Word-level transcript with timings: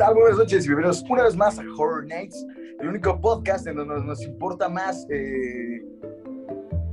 tal? 0.00 0.14
Buenas 0.14 0.38
noches 0.38 0.64
y 0.64 0.68
bienvenidos 0.68 1.04
una 1.10 1.24
vez 1.24 1.36
más 1.36 1.58
a 1.58 1.62
Horror 1.76 2.06
Nights, 2.06 2.46
el 2.80 2.88
único 2.88 3.20
podcast 3.20 3.66
en 3.66 3.76
donde 3.76 4.02
nos 4.02 4.22
importa 4.22 4.66
más 4.66 5.06
eh, 5.10 5.84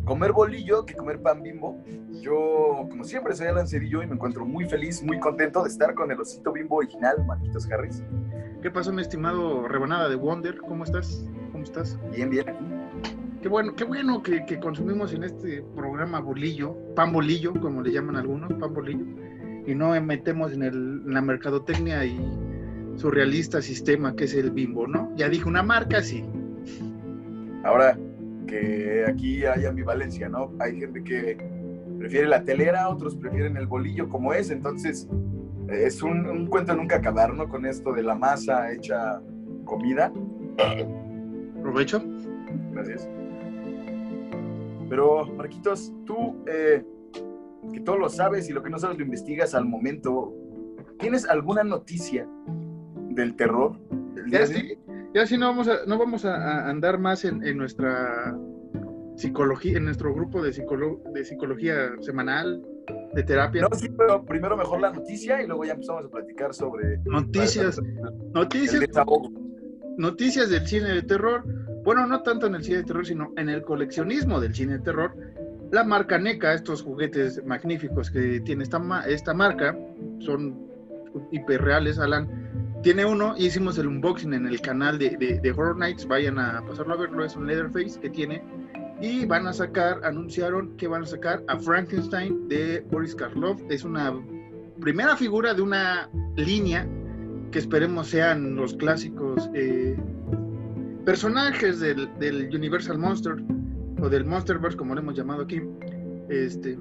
comer 0.03 0.33
bolillo 0.33 0.85
que 0.85 0.93
comer 0.93 1.21
pan 1.21 1.41
bimbo. 1.41 1.81
Yo, 2.19 2.85
como 2.89 3.05
siempre, 3.05 3.33
soy 3.33 3.47
Alan 3.47 3.65
Cedillo 3.65 4.03
y 4.03 4.07
me 4.07 4.15
encuentro 4.15 4.45
muy 4.45 4.65
feliz, 4.65 5.01
muy 5.01 5.21
contento 5.21 5.63
de 5.63 5.69
estar 5.69 5.95
con 5.95 6.11
el 6.11 6.19
osito 6.19 6.51
bimbo 6.51 6.75
original, 6.75 7.25
Marquitos 7.25 7.71
Harris. 7.71 8.03
¿Qué 8.61 8.69
pasó, 8.69 8.91
mi 8.91 9.03
estimado 9.03 9.69
rebanada 9.69 10.09
de 10.09 10.15
Wonder? 10.15 10.57
¿Cómo 10.57 10.83
estás? 10.83 11.25
¿Cómo 11.53 11.63
estás? 11.63 11.97
Bien, 12.11 12.29
bien. 12.29 12.45
Qué 13.41 13.47
bueno, 13.47 13.73
qué 13.73 13.85
bueno 13.85 14.21
que, 14.21 14.45
que 14.45 14.59
consumimos 14.59 15.13
en 15.13 15.23
este 15.23 15.61
programa 15.77 16.19
bolillo, 16.19 16.75
pan 16.93 17.13
bolillo, 17.13 17.53
como 17.53 17.81
le 17.81 17.93
llaman 17.93 18.17
algunos, 18.17 18.51
pan 18.55 18.73
bolillo, 18.73 19.05
y 19.65 19.73
no 19.75 19.91
metemos 20.01 20.51
en, 20.51 20.63
el, 20.63 21.03
en 21.05 21.13
la 21.13 21.21
mercadotecnia 21.21 22.03
y 22.03 22.46
surrealista 22.97 23.61
sistema 23.61 24.15
que 24.15 24.25
es 24.25 24.33
el 24.33 24.51
bimbo, 24.51 24.87
¿no? 24.87 25.13
Ya 25.15 25.29
dije 25.29 25.47
una 25.47 25.63
marca, 25.63 26.01
sí. 26.01 26.25
Ahora 27.63 27.97
que 28.47 29.05
aquí 29.07 29.45
hay 29.45 29.65
ambivalencia, 29.65 30.27
¿no? 30.27 30.51
Hay 30.59 30.79
gente 30.79 31.03
que 31.03 31.37
prefiere 31.99 32.27
la 32.27 32.43
telera, 32.43 32.89
otros 32.89 33.15
prefieren 33.15 33.55
el 33.57 33.67
bolillo 33.67 34.09
como 34.09 34.33
es, 34.33 34.49
entonces 34.49 35.07
es 35.69 36.01
un, 36.01 36.25
un 36.25 36.47
cuento 36.47 36.75
nunca 36.75 36.97
acabar, 36.97 37.33
¿no? 37.33 37.47
Con 37.47 37.65
esto 37.65 37.93
de 37.93 38.03
la 38.03 38.15
masa 38.15 38.71
hecha 38.71 39.21
comida. 39.65 40.11
¿Provecho? 41.61 42.01
Gracias. 42.71 43.07
Pero, 44.89 45.25
Marquitos, 45.35 45.93
tú, 46.05 46.37
eh, 46.47 46.83
que 47.73 47.79
todo 47.81 47.97
lo 47.97 48.09
sabes 48.09 48.49
y 48.49 48.53
lo 48.53 48.63
que 48.63 48.69
no 48.69 48.79
sabes 48.79 48.97
lo 48.97 49.03
investigas 49.03 49.53
al 49.53 49.65
momento, 49.65 50.33
¿tienes 50.97 51.27
alguna 51.27 51.63
noticia 51.63 52.27
del 53.17 53.35
terror? 53.35 53.77
Ya 54.29 54.45
sí, 54.45 54.77
ya 55.13 55.25
sí 55.25 55.37
no 55.37 55.47
vamos 55.47 55.67
a, 55.67 55.85
no 55.85 55.97
vamos 55.97 56.23
a, 56.25 56.35
a 56.35 56.69
andar 56.69 56.99
más 56.99 57.25
en, 57.25 57.43
en 57.45 57.57
nuestra 57.57 58.35
psicología, 59.15 59.77
en 59.77 59.85
nuestro 59.85 60.13
grupo 60.13 60.41
de, 60.41 60.51
psicolo- 60.51 61.01
de 61.13 61.25
psicología 61.25 61.91
semanal, 62.01 62.63
de 63.13 63.23
terapia. 63.23 63.63
No, 63.63 63.75
sí, 63.75 63.89
pero 63.89 64.23
primero 64.23 64.55
mejor 64.55 64.79
la 64.79 64.91
noticia 64.91 65.41
y 65.41 65.47
luego 65.47 65.65
ya 65.65 65.73
empezamos 65.73 66.05
a 66.05 66.09
platicar 66.09 66.53
sobre 66.53 66.99
Noticias, 67.05 67.77
el 67.79 68.31
noticias, 68.33 68.85
noticias 69.97 70.49
del 70.49 70.67
cine 70.67 70.89
de 70.89 71.01
terror. 71.01 71.43
Bueno, 71.83 72.05
no 72.05 72.21
tanto 72.21 72.47
en 72.47 72.55
el 72.55 72.63
cine 72.63 72.77
de 72.77 72.83
terror, 72.83 73.05
sino 73.05 73.33
en 73.37 73.49
el 73.49 73.63
coleccionismo 73.63 74.39
del 74.39 74.53
cine 74.53 74.73
de 74.73 74.79
terror. 74.79 75.15
La 75.71 75.83
marca 75.83 76.17
NECA, 76.17 76.53
estos 76.53 76.81
juguetes 76.83 77.43
magníficos 77.45 78.11
que 78.11 78.39
tiene 78.41 78.63
esta, 78.63 78.77
ma- 78.79 79.05
esta 79.07 79.33
marca, 79.33 79.77
son 80.19 80.67
hiperreales, 81.31 81.97
Alan. 81.99 82.46
Tiene 82.83 83.05
uno, 83.05 83.35
hicimos 83.37 83.77
el 83.77 83.87
unboxing 83.87 84.33
en 84.33 84.47
el 84.47 84.61
canal 84.61 84.97
de, 84.99 85.17
de- 85.17 85.39
de 85.39 85.51
Horror 85.51 85.77
Nights, 85.77 86.07
vayan 86.07 86.39
a 86.39 86.63
pasarlo 86.65 86.93
a 86.93 86.97
verlo, 86.97 87.25
es 87.25 87.35
un 87.35 87.47
Leatherface 87.47 87.99
que 87.99 88.09
tiene. 88.09 88.41
Y 89.01 89.25
van 89.25 89.45
a 89.47 89.53
sacar, 89.53 89.99
anunciaron 90.03 90.75
que 90.77 90.87
van 90.87 91.03
a 91.03 91.05
sacar 91.05 91.43
a 91.47 91.57
Frankenstein 91.59 92.47
de 92.47 92.83
Boris 92.89 93.13
Karloff. 93.13 93.61
Es 93.69 93.83
una 93.83 94.13
primera 94.79 95.15
figura 95.15 95.53
de 95.53 95.61
una 95.61 96.09
línea 96.35 96.87
que 97.51 97.59
esperemos 97.59 98.07
sean 98.07 98.55
los 98.55 98.73
clásicos 98.73 99.49
eh, 99.53 99.95
personajes 101.05 101.79
del, 101.79 102.09
del 102.19 102.49
Universal 102.55 102.97
Monster 102.97 103.35
o 104.01 104.09
del 104.09 104.25
Monsterverse, 104.25 104.77
como 104.77 104.93
lo 104.95 105.01
hemos 105.01 105.15
llamado 105.15 105.43
aquí. 105.43 105.61
Este, 106.29 106.77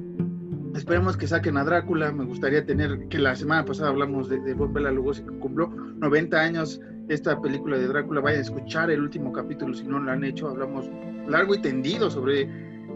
esperemos 0.76 1.16
que 1.16 1.26
saquen 1.26 1.56
a 1.56 1.64
Drácula. 1.64 2.12
Me 2.12 2.24
gustaría 2.24 2.64
tener, 2.64 3.08
que 3.08 3.18
la 3.18 3.34
semana 3.36 3.64
pasada 3.64 3.88
hablamos 3.90 4.28
de, 4.28 4.38
de 4.40 4.54
Von 4.54 4.72
Bela 4.72 4.90
Lugosi, 4.90 5.22
que 5.22 5.38
cumplió 5.38 5.68
90 5.68 6.36
años 6.40 6.80
esta 7.08 7.40
película 7.40 7.76
de 7.78 7.86
Drácula. 7.88 8.20
Vayan 8.20 8.40
a 8.40 8.42
escuchar 8.42 8.90
el 8.90 9.00
último 9.00 9.32
capítulo 9.32 9.74
si 9.74 9.84
no 9.86 9.98
lo 9.98 10.10
han 10.10 10.24
hecho. 10.24 10.48
Hablamos 10.48 10.88
largo 11.28 11.54
y 11.54 11.60
tendido 11.62 12.10
sobre 12.10 12.48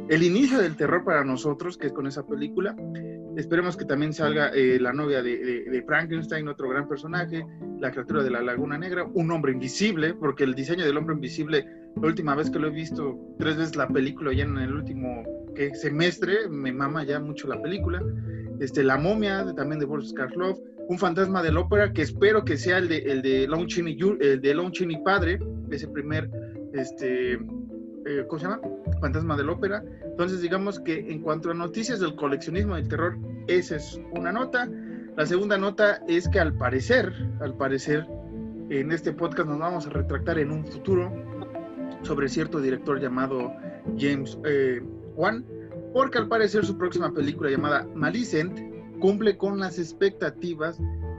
el 0.08 0.22
inicio 0.22 0.58
del 0.58 0.76
terror 0.76 1.04
para 1.04 1.24
nosotros, 1.24 1.76
que 1.78 1.86
es 1.88 1.92
con 1.92 2.06
esa 2.06 2.26
película. 2.26 2.74
Esperemos 3.36 3.76
que 3.76 3.84
también 3.84 4.12
salga 4.12 4.48
eh, 4.48 4.78
la 4.80 4.92
novia 4.92 5.22
de- 5.22 5.64
de 5.70 5.82
Frankenstein, 5.82 6.48
otro 6.48 6.68
gran 6.68 6.88
personaje, 6.88 7.46
la 7.78 7.92
criatura 7.92 8.22
de 8.24 8.30
la 8.30 8.42
Laguna 8.42 8.76
Negra, 8.76 9.04
un 9.14 9.30
hombre 9.30 9.52
invisible, 9.52 10.14
porque 10.14 10.42
el 10.44 10.54
diseño 10.54 10.84
del 10.84 10.96
hombre 10.96 11.14
invisible, 11.14 11.64
la 11.96 12.06
última 12.06 12.34
vez 12.34 12.50
que 12.50 12.58
lo 12.58 12.68
he 12.68 12.70
visto, 12.70 13.18
tres 13.38 13.56
veces 13.56 13.76
la 13.76 13.88
película, 13.88 14.32
ya 14.32 14.44
en 14.44 14.56
el 14.58 14.72
último 14.74 15.24
semestre, 15.74 16.48
me 16.48 16.72
mama 16.72 17.04
ya 17.04 17.20
mucho 17.20 17.48
la 17.48 17.60
película. 17.60 18.02
Este, 18.60 18.82
la 18.82 18.96
momia, 18.98 19.54
también 19.54 19.78
de 19.80 19.86
Boris 19.86 20.12
Karloff, 20.12 20.58
un 20.88 20.98
fantasma 20.98 21.42
de 21.42 21.52
la 21.52 21.60
ópera, 21.60 21.92
que 21.92 22.02
espero 22.02 22.44
que 22.44 22.56
sea 22.56 22.78
el 22.78 22.88
de, 22.88 22.98
el 22.98 23.22
de 23.22 23.46
Lon 23.46 23.66
Chaney 23.66 23.98
Ju- 23.98 24.18
el 24.20 24.40
de 24.40 24.54
Lon 24.54 24.72
Chaney 24.72 25.02
padre, 25.04 25.38
ese 25.70 25.88
primer, 25.88 26.30
este, 26.72 27.34
eh, 27.34 28.24
¿cómo 28.28 28.38
se 28.38 28.46
llama? 28.46 28.60
Fantasma 29.00 29.36
de 29.36 29.44
la 29.44 29.52
ópera. 29.52 29.82
Entonces, 30.04 30.42
digamos 30.42 30.80
que 30.80 30.98
en 31.10 31.20
cuanto 31.20 31.50
a 31.50 31.54
noticias 31.54 32.00
del 32.00 32.14
coleccionismo 32.16 32.74
del 32.76 32.88
terror, 32.88 33.16
esa 33.46 33.76
es 33.76 34.00
una 34.12 34.32
nota. 34.32 34.68
La 35.16 35.26
segunda 35.26 35.56
nota 35.58 36.02
es 36.08 36.28
que 36.28 36.40
al 36.40 36.54
parecer, 36.54 37.12
al 37.40 37.56
parecer, 37.56 38.06
en 38.68 38.92
este 38.92 39.12
podcast 39.12 39.48
nos 39.48 39.58
vamos 39.58 39.86
a 39.86 39.90
retractar 39.90 40.38
en 40.38 40.50
un 40.50 40.66
futuro 40.66 41.12
sobre 42.02 42.28
cierto 42.28 42.60
director 42.60 43.00
llamado 43.00 43.52
James 43.98 44.38
eh, 44.44 44.80
Wan, 45.14 45.44
porque 45.92 46.18
al 46.18 46.28
parecer 46.28 46.64
su 46.64 46.76
próxima 46.78 47.12
película 47.12 47.50
llamada 47.50 47.86
Malicent 47.94 48.58
cumple 49.00 49.36
con 49.36 49.58
las 49.58 49.78
expectativas 49.78 50.78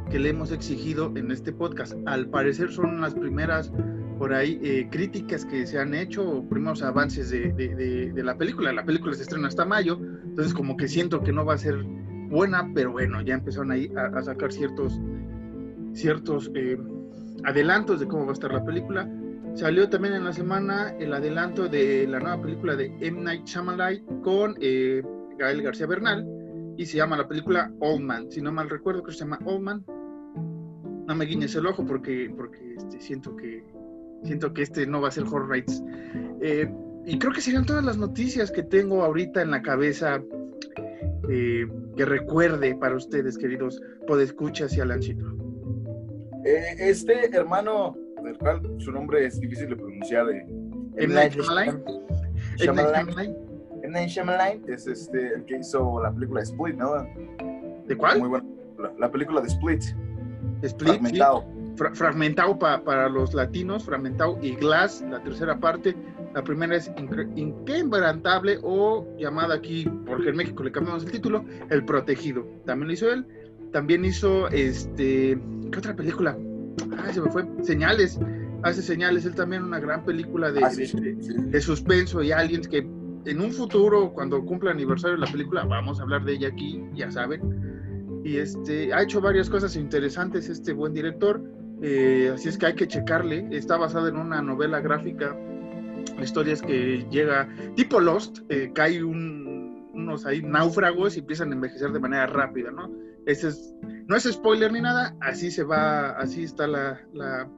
que 0.09 0.19
le 0.19 0.29
hemos 0.29 0.51
exigido 0.51 1.11
en 1.15 1.31
este 1.31 1.51
podcast. 1.53 1.93
Al 2.05 2.27
parecer 2.27 2.71
son 2.71 3.01
las 3.01 3.13
primeras 3.13 3.71
por 4.17 4.33
ahí 4.33 4.59
eh, 4.61 4.87
críticas 4.91 5.45
que 5.45 5.65
se 5.65 5.79
han 5.79 5.95
hecho, 5.95 6.43
primeros 6.49 6.83
avances 6.83 7.31
de, 7.31 7.51
de- 7.53 8.23
la 8.23 8.37
película. 8.37 8.71
La 8.71 8.85
película 8.85 9.13
se 9.15 9.23
estrena 9.23 9.47
hasta 9.47 9.65
mayo, 9.65 9.99
entonces 10.23 10.53
como 10.53 10.77
que 10.77 10.87
siento 10.87 11.21
que 11.23 11.31
no 11.31 11.43
va 11.43 11.55
a 11.55 11.57
ser 11.57 11.83
buena, 12.29 12.69
pero 12.75 12.91
bueno, 12.91 13.21
ya 13.21 13.33
empezaron 13.33 13.71
ahí 13.71 13.91
a, 13.97 14.17
a 14.17 14.21
sacar 14.21 14.51
ciertos, 14.51 14.99
ciertos 15.93 16.51
eh, 16.53 16.77
adelantos 17.43 17.99
de 17.99 18.07
cómo 18.07 18.25
va 18.25 18.31
a 18.31 18.33
estar 18.33 18.53
la 18.53 18.63
película. 18.63 19.09
Salió 19.53 19.89
también 19.89 20.13
en 20.13 20.25
la 20.25 20.33
semana 20.33 20.95
el 20.99 21.13
adelanto 21.13 21.67
de 21.67 22.07
la 22.07 22.19
nueva 22.19 22.41
película 22.41 22.75
de 22.75 22.85
M. 23.01 23.21
Night 23.21 23.45
Shyamalan 23.45 24.21
con 24.21 24.55
eh, 24.61 25.03
Gael 25.37 25.61
García 25.61 25.87
Bernal 25.87 26.25
y 26.77 26.85
se 26.85 26.97
llama 26.97 27.17
la 27.17 27.27
película 27.27 27.71
Old 27.79 28.01
Man. 28.01 28.31
Si 28.31 28.41
no 28.41 28.51
mal 28.51 28.69
recuerdo, 28.69 29.03
creo 29.03 29.11
que 29.11 29.17
se 29.17 29.25
llama 29.25 29.39
Old 29.45 29.61
Man. 29.61 29.85
No 31.07 31.15
me 31.15 31.25
guiñes 31.25 31.53
el 31.55 31.65
ojo 31.65 31.85
porque, 31.85 32.31
porque 32.35 32.75
este, 32.75 33.01
siento 33.01 33.35
que 33.35 33.63
siento 34.23 34.53
que 34.53 34.61
este 34.61 34.85
no 34.85 35.01
va 35.01 35.09
a 35.09 35.11
ser 35.11 35.23
Horror 35.23 35.49
Rights. 35.49 35.83
Eh, 36.41 36.71
y 37.05 37.17
creo 37.17 37.33
que 37.33 37.41
serían 37.41 37.65
todas 37.65 37.83
las 37.83 37.97
noticias 37.97 38.51
que 38.51 38.63
tengo 38.63 39.03
ahorita 39.03 39.41
en 39.41 39.51
la 39.51 39.61
cabeza 39.61 40.21
eh, 41.29 41.67
que 41.95 42.05
recuerde 42.05 42.75
para 42.75 42.95
ustedes, 42.95 43.37
queridos 43.37 43.81
podescuchas 44.07 44.75
y 44.77 44.81
Alancito. 44.81 45.25
Eh, 46.45 46.75
este 46.79 47.35
hermano, 47.35 47.95
del 48.31 48.37
cual 48.39 48.61
su 48.79 48.91
nombre 48.91 49.25
es 49.25 49.39
difícil 49.39 49.69
de 49.69 49.75
pronunciar, 49.75 50.25
de 50.27 50.39
M. 50.97 51.13
Night 51.13 51.33
Shyamalan. 51.33 51.83
M. 52.59 53.89
Night 53.89 54.09
Shyamalan 54.09 54.61
es 54.67 54.87
este, 54.87 55.33
el 55.35 55.45
que 55.45 55.57
hizo 55.57 56.01
la 56.01 56.11
película 56.13 56.39
de 56.41 56.45
Split, 56.45 56.75
¿no? 56.75 56.93
¿De 57.87 57.97
cuál? 57.97 58.19
Muy 58.19 58.29
buena. 58.29 58.45
La, 58.79 58.91
la 58.99 59.11
película 59.11 59.41
de 59.41 59.47
Split, 59.47 59.81
Split, 60.61 60.91
sí. 60.93 60.99
fragmentado. 60.99 61.45
Fra- 61.75 61.93
fragmentado 61.93 62.59
pa- 62.59 62.83
para 62.83 63.09
los 63.09 63.33
latinos, 63.33 63.83
fragmentado 63.85 64.37
y 64.41 64.55
Glass, 64.55 65.03
la 65.09 65.21
tercera 65.23 65.57
parte. 65.59 65.95
La 66.33 66.43
primera 66.43 66.75
es 66.77 66.89
Inquebrantable 67.35 68.59
o 68.63 69.05
llamada 69.17 69.55
aquí, 69.55 69.89
porque 70.05 70.29
en 70.29 70.37
México 70.37 70.63
le 70.63 70.71
cambiamos 70.71 71.03
el 71.03 71.11
título, 71.11 71.43
El 71.69 71.83
Protegido. 71.85 72.45
También 72.65 72.87
lo 72.87 72.93
hizo 72.93 73.11
él. 73.11 73.25
También 73.73 74.05
hizo, 74.05 74.47
este, 74.49 75.37
¿qué 75.71 75.79
otra 75.79 75.95
película? 75.95 76.37
Ah, 76.97 77.11
se 77.13 77.21
me 77.21 77.29
fue. 77.31 77.45
Señales. 77.63 78.19
Hace 78.63 78.81
Señales, 78.83 79.25
él 79.25 79.33
también 79.33 79.63
una 79.63 79.79
gran 79.79 80.05
película 80.05 80.51
de, 80.51 80.63
Ah, 80.63 80.69
sí, 80.69 80.81
de- 80.81 80.87
sí. 81.21 81.33
de 81.35 81.61
suspenso 81.61 82.21
y 82.21 82.31
aliens 82.31 82.67
que 82.67 82.77
en 83.25 83.41
un 83.41 83.51
futuro, 83.51 84.11
cuando 84.13 84.43
cumpla 84.45 84.71
aniversario 84.71 85.15
de 85.17 85.25
la 85.25 85.31
película, 85.31 85.63
vamos 85.63 85.99
a 85.99 86.03
hablar 86.03 86.23
de 86.25 86.33
ella 86.33 86.47
aquí, 86.49 86.83
ya 86.93 87.09
saben. 87.11 87.41
Y 88.23 88.37
este, 88.37 88.93
ha 88.93 89.01
hecho 89.01 89.19
varias 89.19 89.49
cosas 89.49 89.75
interesantes 89.75 90.47
este 90.47 90.73
buen 90.73 90.93
director, 90.93 91.41
eh, 91.81 92.31
así 92.35 92.49
es 92.49 92.57
que 92.57 92.67
hay 92.67 92.75
que 92.75 92.87
checarle. 92.87 93.47
Está 93.51 93.77
basada 93.77 94.09
en 94.09 94.17
una 94.17 94.41
novela 94.43 94.79
gráfica. 94.79 95.35
La 96.17 96.23
historia 96.23 96.53
es 96.53 96.61
que 96.61 97.05
llega, 97.09 97.47
tipo 97.75 97.99
Lost, 97.99 98.39
eh, 98.49 98.71
cae 98.75 99.03
un- 99.03 99.89
unos 99.93 100.25
ahí 100.27 100.41
náufragos 100.43 101.15
y 101.17 101.19
empiezan 101.21 101.51
a 101.51 101.55
envejecer 101.55 101.91
de 101.91 101.99
manera 101.99 102.27
rápida, 102.27 102.69
¿no? 102.71 102.91
Ese 103.25 103.49
es, 103.49 103.73
no 104.11 104.17
es 104.17 104.25
spoiler 104.25 104.73
ni 104.73 104.81
nada, 104.81 105.15
así 105.21 105.51
se 105.51 105.63
va, 105.63 106.09
así 106.09 106.43
está 106.43 106.67
la, 106.67 106.99
la, 107.13 107.49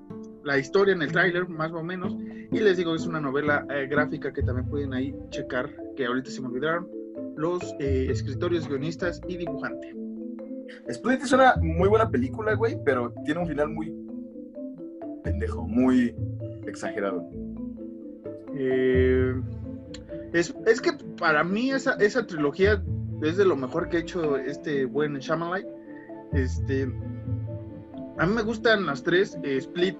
la 0.43 0.59
historia 0.59 0.93
en 0.93 1.01
el 1.01 1.11
tráiler, 1.11 1.49
más 1.49 1.71
o 1.71 1.81
menos. 1.81 2.15
Y 2.51 2.59
les 2.59 2.77
digo, 2.77 2.93
es 2.93 3.07
una 3.07 3.19
novela 3.19 3.65
eh, 3.71 3.87
gráfica 3.87 4.31
que 4.31 4.43
también 4.43 4.69
pueden 4.69 4.93
ahí 4.93 5.15
checar, 5.31 5.75
que 5.95 6.05
ahorita 6.05 6.29
se 6.29 6.41
me 6.41 6.49
olvidaron, 6.49 6.87
los 7.35 7.63
eh, 7.79 8.05
escritores, 8.07 8.67
guionistas 8.67 9.19
y 9.27 9.37
dibujante. 9.37 9.95
Split 10.89 11.23
es 11.23 11.31
una 11.31 11.55
muy 11.59 11.89
buena 11.89 12.11
película, 12.11 12.53
güey, 12.53 12.77
pero 12.85 13.11
tiene 13.25 13.41
un 13.41 13.47
final 13.47 13.69
muy 13.69 13.91
pendejo, 15.23 15.67
muy 15.67 16.15
exagerado. 16.67 17.27
Eh, 18.55 19.41
es, 20.33 20.53
es, 20.67 20.81
que 20.81 20.91
para 21.17 21.43
mí 21.43 21.71
esa, 21.71 21.93
esa 21.93 22.27
trilogía 22.27 22.83
es 23.23 23.37
de 23.37 23.45
lo 23.45 23.55
mejor 23.55 23.89
que 23.89 23.97
ha 23.97 24.01
hecho 24.01 24.37
este 24.37 24.85
buen 24.85 25.17
Shyamalan. 25.17 25.81
Este, 26.33 26.91
a 28.17 28.25
mí 28.25 28.33
me 28.33 28.41
gustan 28.41 28.85
las 28.85 29.03
tres. 29.03 29.37
Eh, 29.43 29.57
Split 29.57 29.97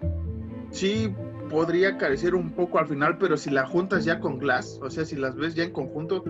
sí 0.72 1.14
podría 1.50 1.98
carecer 1.98 2.36
un 2.36 2.52
poco 2.52 2.80
al 2.80 2.88
final, 2.88 3.18
pero 3.18 3.38
si 3.38 3.50
la 3.50 3.66
juntas 3.66 4.06
ya 4.06 4.20
con 4.20 4.40
Glass, 4.40 4.80
o 4.82 4.90
sea, 4.90 5.06
si 5.06 5.16
las 5.16 5.36
ves 5.36 5.56
ya 5.56 5.64
en 5.64 5.72
conjunto, 5.72 6.24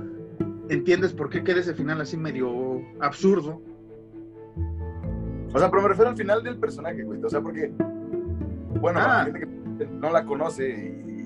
entiendes 0.69 1.13
por 1.13 1.29
qué 1.29 1.44
queda 1.44 1.59
ese 1.59 1.73
final 1.73 2.01
así 2.01 2.17
medio 2.17 2.81
absurdo. 3.00 3.61
O 5.53 5.59
sea, 5.59 5.69
pero 5.69 5.83
me 5.83 5.89
refiero 5.89 6.09
al 6.09 6.17
final 6.17 6.44
del 6.44 6.57
personaje, 6.57 7.03
güey. 7.03 7.23
O 7.23 7.29
sea, 7.29 7.41
porque, 7.41 7.71
bueno, 8.81 9.00
ah. 9.01 9.19
la 9.19 9.25
gente 9.25 9.39
que 9.39 9.85
no 9.85 10.09
la 10.11 10.25
conoce 10.25 10.67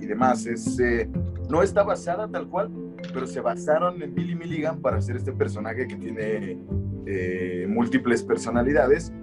y, 0.02 0.06
demás, 0.06 0.46
es, 0.46 0.80
eh, 0.80 1.10
no 1.50 1.64
está 1.64 1.84
basada 1.84 2.28
tal 2.28 2.48
cual, 2.50 2.70
pero 3.14 3.26
se 3.26 3.42
basaron 3.42 4.02
en 4.02 4.14
Billy 4.14 4.36
Milligan 4.36 4.82
para 4.82 4.98
hacer 4.98 5.16
este 5.16 5.32
personaje 5.32 5.88
que 5.88 5.96
tiene 5.96 6.60
eh, 7.10 7.66
múltiples 7.70 8.22
personalidades. 8.22 9.14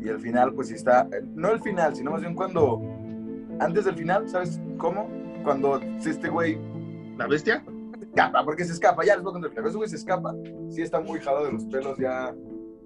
Y 0.00 0.08
al 0.08 0.20
final, 0.20 0.52
pues 0.54 0.70
está, 0.70 1.08
no 1.34 1.50
el 1.50 1.60
final, 1.60 1.94
sino 1.94 2.12
más 2.12 2.20
bien 2.20 2.34
cuando, 2.34 2.80
antes 3.60 3.84
del 3.84 3.96
final, 3.96 4.28
¿sabes 4.28 4.60
cómo? 4.78 5.08
Cuando 5.44 5.80
este 6.04 6.28
güey... 6.28 6.58
¿La 7.18 7.26
bestia? 7.26 7.64
Escapa, 8.00 8.44
porque 8.44 8.64
se 8.64 8.72
escapa, 8.72 9.04
ya 9.04 9.14
les 9.14 9.24
voy 9.24 9.30
a 9.30 9.40
contar, 9.40 9.66
ese 9.66 9.76
güey 9.76 9.88
se 9.88 9.96
escapa, 9.96 10.34
sí 10.68 10.82
está 10.82 11.00
muy 11.00 11.18
jalado 11.20 11.46
de 11.46 11.52
los 11.52 11.64
pelos 11.64 11.98
ya 11.98 12.34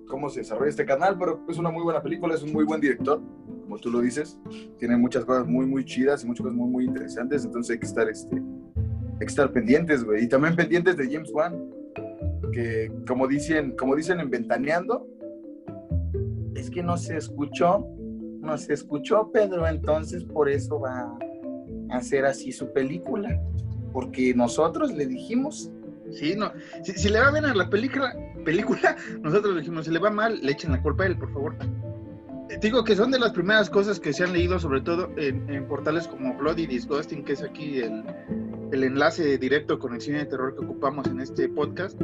cómo 0.06 0.30
se 0.30 0.40
desarrolla 0.40 0.70
este 0.70 0.86
canal, 0.86 1.18
pero 1.18 1.42
es 1.48 1.58
una 1.58 1.70
muy 1.70 1.82
buena 1.82 2.02
película, 2.02 2.34
es 2.34 2.42
un 2.42 2.52
muy 2.52 2.64
buen 2.64 2.80
director, 2.80 3.20
como 3.62 3.78
tú 3.78 3.90
lo 3.90 4.00
dices, 4.00 4.38
tiene 4.78 4.96
muchas 4.96 5.24
cosas 5.24 5.46
muy, 5.46 5.66
muy 5.66 5.84
chidas 5.84 6.22
y 6.22 6.26
muchas 6.26 6.44
cosas 6.44 6.56
muy, 6.56 6.70
muy 6.70 6.84
interesantes, 6.84 7.44
entonces 7.44 7.74
hay 7.74 7.80
que 7.80 7.86
estar, 7.86 8.08
este, 8.08 8.36
hay 8.36 9.18
que 9.18 9.24
estar 9.24 9.50
pendientes, 9.52 10.04
güey, 10.04 10.24
y 10.24 10.28
también 10.28 10.54
pendientes 10.54 10.96
de 10.96 11.10
James 11.10 11.32
Wan, 11.32 11.60
que 12.50 12.90
como 13.06 13.26
dicen, 13.26 13.76
como 13.76 13.96
dicen 13.96 14.20
en 14.20 14.30
Ventaneando, 14.30 15.06
es 16.54 16.70
que 16.70 16.82
no 16.82 16.96
se 16.96 17.16
escuchó, 17.16 17.86
no 18.40 18.56
se 18.58 18.74
escuchó 18.74 19.30
Pedro, 19.32 19.66
entonces 19.66 20.24
por 20.24 20.48
eso 20.48 20.80
va 20.80 21.16
a 21.90 21.96
hacer 21.96 22.24
así 22.24 22.52
su 22.52 22.72
película, 22.72 23.40
porque 23.92 24.34
nosotros 24.34 24.92
le 24.92 25.06
dijimos 25.06 25.70
Sí, 26.12 26.34
no. 26.36 26.52
Si, 26.82 27.08
le 27.08 27.20
va 27.20 27.30
bien 27.30 27.44
a 27.44 27.54
la 27.54 27.68
película, 27.68 28.14
película, 28.44 28.96
nosotros 29.22 29.54
le 29.54 29.60
dijimos, 29.60 29.86
si 29.86 29.90
le 29.90 29.98
va 29.98 30.10
mal, 30.10 30.38
le 30.42 30.52
echen 30.52 30.72
la 30.72 30.82
culpa 30.82 31.04
a 31.04 31.06
él, 31.06 31.18
por 31.18 31.32
favor. 31.32 31.56
Eh, 32.48 32.58
digo 32.60 32.84
que 32.84 32.94
son 32.94 33.10
de 33.10 33.18
las 33.18 33.32
primeras 33.32 33.68
cosas 33.68 33.98
que 33.98 34.12
se 34.12 34.24
han 34.24 34.32
leído, 34.32 34.58
sobre 34.58 34.80
todo 34.80 35.10
en, 35.16 35.66
portales 35.66 36.06
como 36.06 36.36
Bloody 36.36 36.66
Disgusting, 36.66 37.24
que 37.24 37.32
es 37.32 37.42
aquí 37.42 37.80
el, 37.80 38.04
el, 38.72 38.84
enlace 38.84 39.36
directo 39.38 39.78
con 39.78 39.94
el 39.94 40.00
cine 40.00 40.18
de 40.18 40.26
terror 40.26 40.54
que 40.54 40.64
ocupamos 40.64 41.06
en 41.08 41.20
este 41.20 41.48
podcast. 41.48 42.00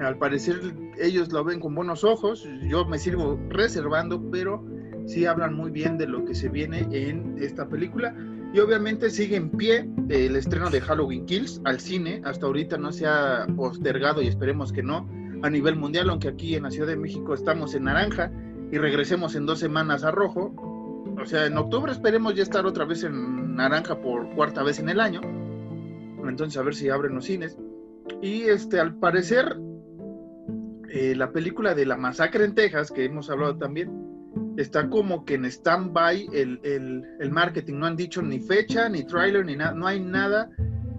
Al 0.00 0.18
parecer 0.18 0.60
ellos 0.98 1.32
lo 1.32 1.42
ven 1.44 1.60
con 1.60 1.74
buenos 1.74 2.04
ojos, 2.04 2.46
yo 2.68 2.84
me 2.84 2.98
sirvo 2.98 3.38
reservando, 3.48 4.22
pero 4.30 4.64
sí 5.06 5.24
hablan 5.24 5.54
muy 5.54 5.70
bien 5.70 5.96
de 5.96 6.06
lo 6.06 6.24
que 6.24 6.34
se 6.34 6.48
viene 6.48 6.86
en 6.90 7.36
esta 7.38 7.68
película. 7.68 8.14
Y 8.52 8.58
obviamente 8.60 9.10
sigue 9.10 9.36
en 9.36 9.50
pie 9.50 9.88
el 10.08 10.36
estreno 10.36 10.70
de 10.70 10.80
Halloween 10.80 11.26
Kills 11.26 11.60
al 11.64 11.80
cine. 11.80 12.22
Hasta 12.24 12.46
ahorita 12.46 12.78
no 12.78 12.92
se 12.92 13.06
ha 13.06 13.46
postergado 13.56 14.22
y 14.22 14.28
esperemos 14.28 14.72
que 14.72 14.82
no 14.82 15.08
a 15.42 15.50
nivel 15.50 15.76
mundial, 15.76 16.10
aunque 16.10 16.28
aquí 16.28 16.54
en 16.54 16.64
la 16.64 16.70
Ciudad 16.70 16.88
de 16.88 16.96
México 16.96 17.34
estamos 17.34 17.74
en 17.74 17.84
naranja 17.84 18.30
y 18.70 18.78
regresemos 18.78 19.34
en 19.34 19.46
dos 19.46 19.58
semanas 19.58 20.04
a 20.04 20.10
rojo. 20.10 20.54
O 21.20 21.24
sea, 21.24 21.46
en 21.46 21.56
octubre 21.56 21.92
esperemos 21.92 22.34
ya 22.34 22.42
estar 22.42 22.66
otra 22.66 22.84
vez 22.84 23.04
en 23.04 23.56
naranja 23.56 24.00
por 24.00 24.34
cuarta 24.34 24.62
vez 24.62 24.78
en 24.78 24.88
el 24.88 25.00
año. 25.00 25.20
Entonces 26.26 26.58
a 26.58 26.62
ver 26.62 26.74
si 26.74 26.88
abren 26.88 27.14
los 27.14 27.24
cines. 27.26 27.56
Y 28.22 28.42
este, 28.42 28.80
al 28.80 28.94
parecer, 28.96 29.56
eh, 30.96 31.14
la 31.14 31.30
película 31.30 31.74
de 31.74 31.84
la 31.84 31.98
masacre 31.98 32.44
en 32.44 32.54
Texas, 32.54 32.90
que 32.90 33.04
hemos 33.04 33.28
hablado 33.28 33.58
también, 33.58 33.90
está 34.56 34.88
como 34.88 35.26
que 35.26 35.34
en 35.34 35.44
stand-by 35.44 36.28
el, 36.32 36.58
el, 36.62 37.30
marketing. 37.30 37.74
No 37.74 37.86
han 37.86 37.96
dicho 37.96 38.22
ni 38.22 38.40
fecha, 38.40 38.88
ni 38.88 39.04
trailer, 39.04 39.44
ni 39.44 39.56
nada. 39.56 39.74
No 39.74 39.86
hay 39.86 40.00
nada 40.00 40.50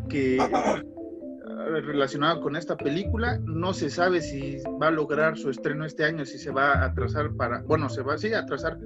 que 0.07 0.37
relacionado 1.83 2.41
con 2.41 2.55
esta 2.55 2.77
película. 2.77 3.39
No 3.43 3.73
se 3.73 3.89
sabe 3.89 4.21
si 4.21 4.57
va 4.79 4.89
a 4.89 4.91
lograr 4.91 5.35
su 5.35 5.49
estreno 5.49 5.83
este 5.83 6.03
año, 6.03 6.25
si 6.25 6.37
se 6.37 6.51
va 6.51 6.73
a 6.73 6.85
atrasar 6.85 7.33
para, 7.35 7.63
bueno, 7.63 7.89
se 7.89 8.03
va 8.03 8.19
sí, 8.19 8.33
a 8.33 8.39
atrasar 8.39 8.77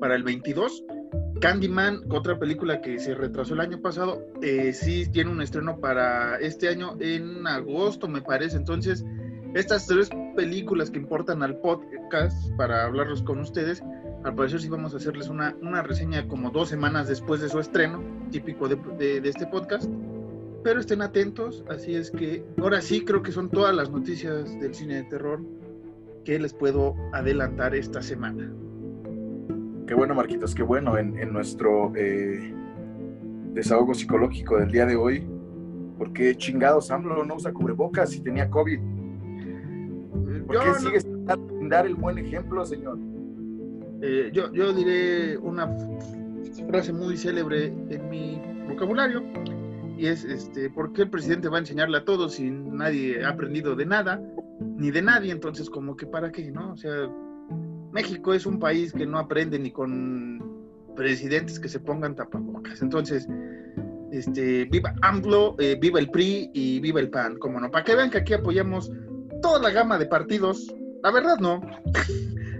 para 0.00 0.16
el 0.16 0.24
22. 0.24 0.84
Candyman, 1.40 2.00
otra 2.10 2.38
película 2.40 2.80
que 2.80 2.98
se 2.98 3.14
retrasó 3.14 3.54
el 3.54 3.60
año 3.60 3.80
pasado, 3.80 4.26
eh, 4.42 4.72
sí 4.72 5.06
tiene 5.12 5.30
un 5.30 5.42
estreno 5.42 5.78
para 5.78 6.38
este 6.38 6.68
año 6.68 6.96
en 6.98 7.46
agosto, 7.46 8.08
me 8.08 8.22
parece. 8.22 8.56
Entonces, 8.56 9.04
estas 9.56 9.86
tres 9.86 10.10
películas 10.36 10.90
que 10.90 10.98
importan 10.98 11.42
al 11.42 11.56
podcast 11.56 12.50
para 12.56 12.84
hablarlos 12.84 13.22
con 13.22 13.40
ustedes, 13.40 13.82
al 14.22 14.34
parecer 14.34 14.60
sí 14.60 14.68
vamos 14.68 14.92
a 14.92 14.98
hacerles 14.98 15.28
una, 15.30 15.54
reseña 15.82 16.28
como 16.28 16.50
dos 16.50 16.68
semanas 16.68 17.08
después 17.08 17.40
de 17.40 17.48
su 17.48 17.58
estreno, 17.58 18.02
típico 18.30 18.68
de, 18.68 19.22
este 19.24 19.46
podcast. 19.46 19.90
Pero 20.62 20.80
estén 20.80 21.00
atentos, 21.00 21.64
así 21.70 21.94
es 21.94 22.10
que 22.10 22.44
ahora 22.58 22.82
sí 22.82 23.02
creo 23.02 23.22
que 23.22 23.32
son 23.32 23.48
todas 23.48 23.74
las 23.74 23.90
noticias 23.90 24.60
del 24.60 24.74
cine 24.74 24.96
de 24.96 25.04
terror 25.04 25.40
que 26.24 26.38
les 26.38 26.52
puedo 26.52 26.94
adelantar 27.14 27.74
esta 27.74 28.02
semana. 28.02 28.52
Qué 29.86 29.94
bueno, 29.94 30.14
Marquitos, 30.14 30.54
qué 30.54 30.64
bueno 30.64 30.98
en, 30.98 31.32
nuestro 31.32 31.94
eh, 31.96 32.52
desahogo 33.54 33.94
psicológico 33.94 34.58
del 34.58 34.70
día 34.70 34.84
de 34.84 34.96
hoy. 34.96 35.26
porque 35.96 36.36
chingados 36.36 36.90
AMLO 36.90 37.24
no 37.24 37.36
usa 37.36 37.54
cubrebocas 37.54 38.10
si 38.10 38.20
tenía 38.20 38.50
COVID? 38.50 38.95
¿Por 40.46 40.62
qué 40.62 40.74
sigue 40.80 41.00
sin 41.00 41.68
dar 41.68 41.86
el 41.86 41.94
buen 41.94 42.18
ejemplo, 42.18 42.64
señor? 42.64 42.98
Eh, 44.02 44.30
yo, 44.32 44.52
yo 44.52 44.72
diré 44.72 45.36
una 45.38 45.68
frase 46.68 46.92
muy 46.92 47.16
célebre 47.16 47.66
en 47.66 48.08
mi 48.08 48.40
vocabulario 48.68 49.22
y 49.96 50.06
es 50.06 50.24
este 50.24 50.70
¿por 50.70 50.92
qué 50.92 51.02
el 51.02 51.10
presidente 51.10 51.48
va 51.48 51.56
a 51.56 51.60
enseñarle 51.60 51.98
a 51.98 52.04
todos 52.04 52.34
si 52.34 52.50
nadie 52.50 53.24
ha 53.24 53.30
aprendido 53.30 53.74
de 53.74 53.86
nada 53.86 54.22
ni 54.60 54.90
de 54.90 55.02
nadie? 55.02 55.32
Entonces 55.32 55.70
como 55.70 55.96
que 55.96 56.06
para 56.06 56.30
qué, 56.30 56.50
¿no? 56.50 56.72
O 56.72 56.76
sea, 56.76 57.10
México 57.92 58.34
es 58.34 58.46
un 58.46 58.58
país 58.58 58.92
que 58.92 59.06
no 59.06 59.18
aprende 59.18 59.58
ni 59.58 59.70
con 59.70 60.42
presidentes 60.94 61.58
que 61.58 61.68
se 61.68 61.80
pongan 61.80 62.14
tapabocas. 62.14 62.82
Entonces, 62.82 63.28
este, 64.10 64.64
viva 64.66 64.94
AMLO, 65.02 65.56
eh, 65.58 65.76
viva 65.80 65.98
el 65.98 66.10
PRI 66.10 66.50
y 66.52 66.80
viva 66.80 67.00
el 67.00 67.10
PAN, 67.10 67.38
como 67.38 67.60
no, 67.60 67.70
para 67.70 67.84
que 67.84 67.94
vean 67.94 68.10
que 68.10 68.18
aquí 68.18 68.34
apoyamos 68.34 68.90
toda 69.40 69.60
la 69.60 69.70
gama 69.70 69.98
de 69.98 70.06
partidos. 70.06 70.74
La 71.02 71.10
verdad 71.10 71.38
no. 71.38 71.60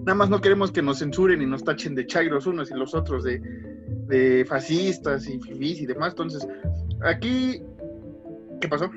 Nada 0.07 0.15
más 0.15 0.31
no 0.31 0.41
queremos 0.41 0.71
que 0.71 0.83
nos 0.83 1.01
censuren 1.01 1.43
y 1.43 1.47
nos 1.47 1.65
tachen 1.65 1.95
de 1.97 2.07
chairos 2.07 2.47
unos 2.47 2.71
y 2.71 2.75
los 2.75 2.95
otros 2.95 3.25
de, 3.25 4.45
fascistas 4.49 5.29
y 5.29 5.41
fifís 5.41 5.81
y 5.81 5.87
demás. 5.87 6.11
Entonces, 6.11 6.47
aquí, 7.03 7.61
¿qué 8.61 8.69
pasó? 8.69 8.89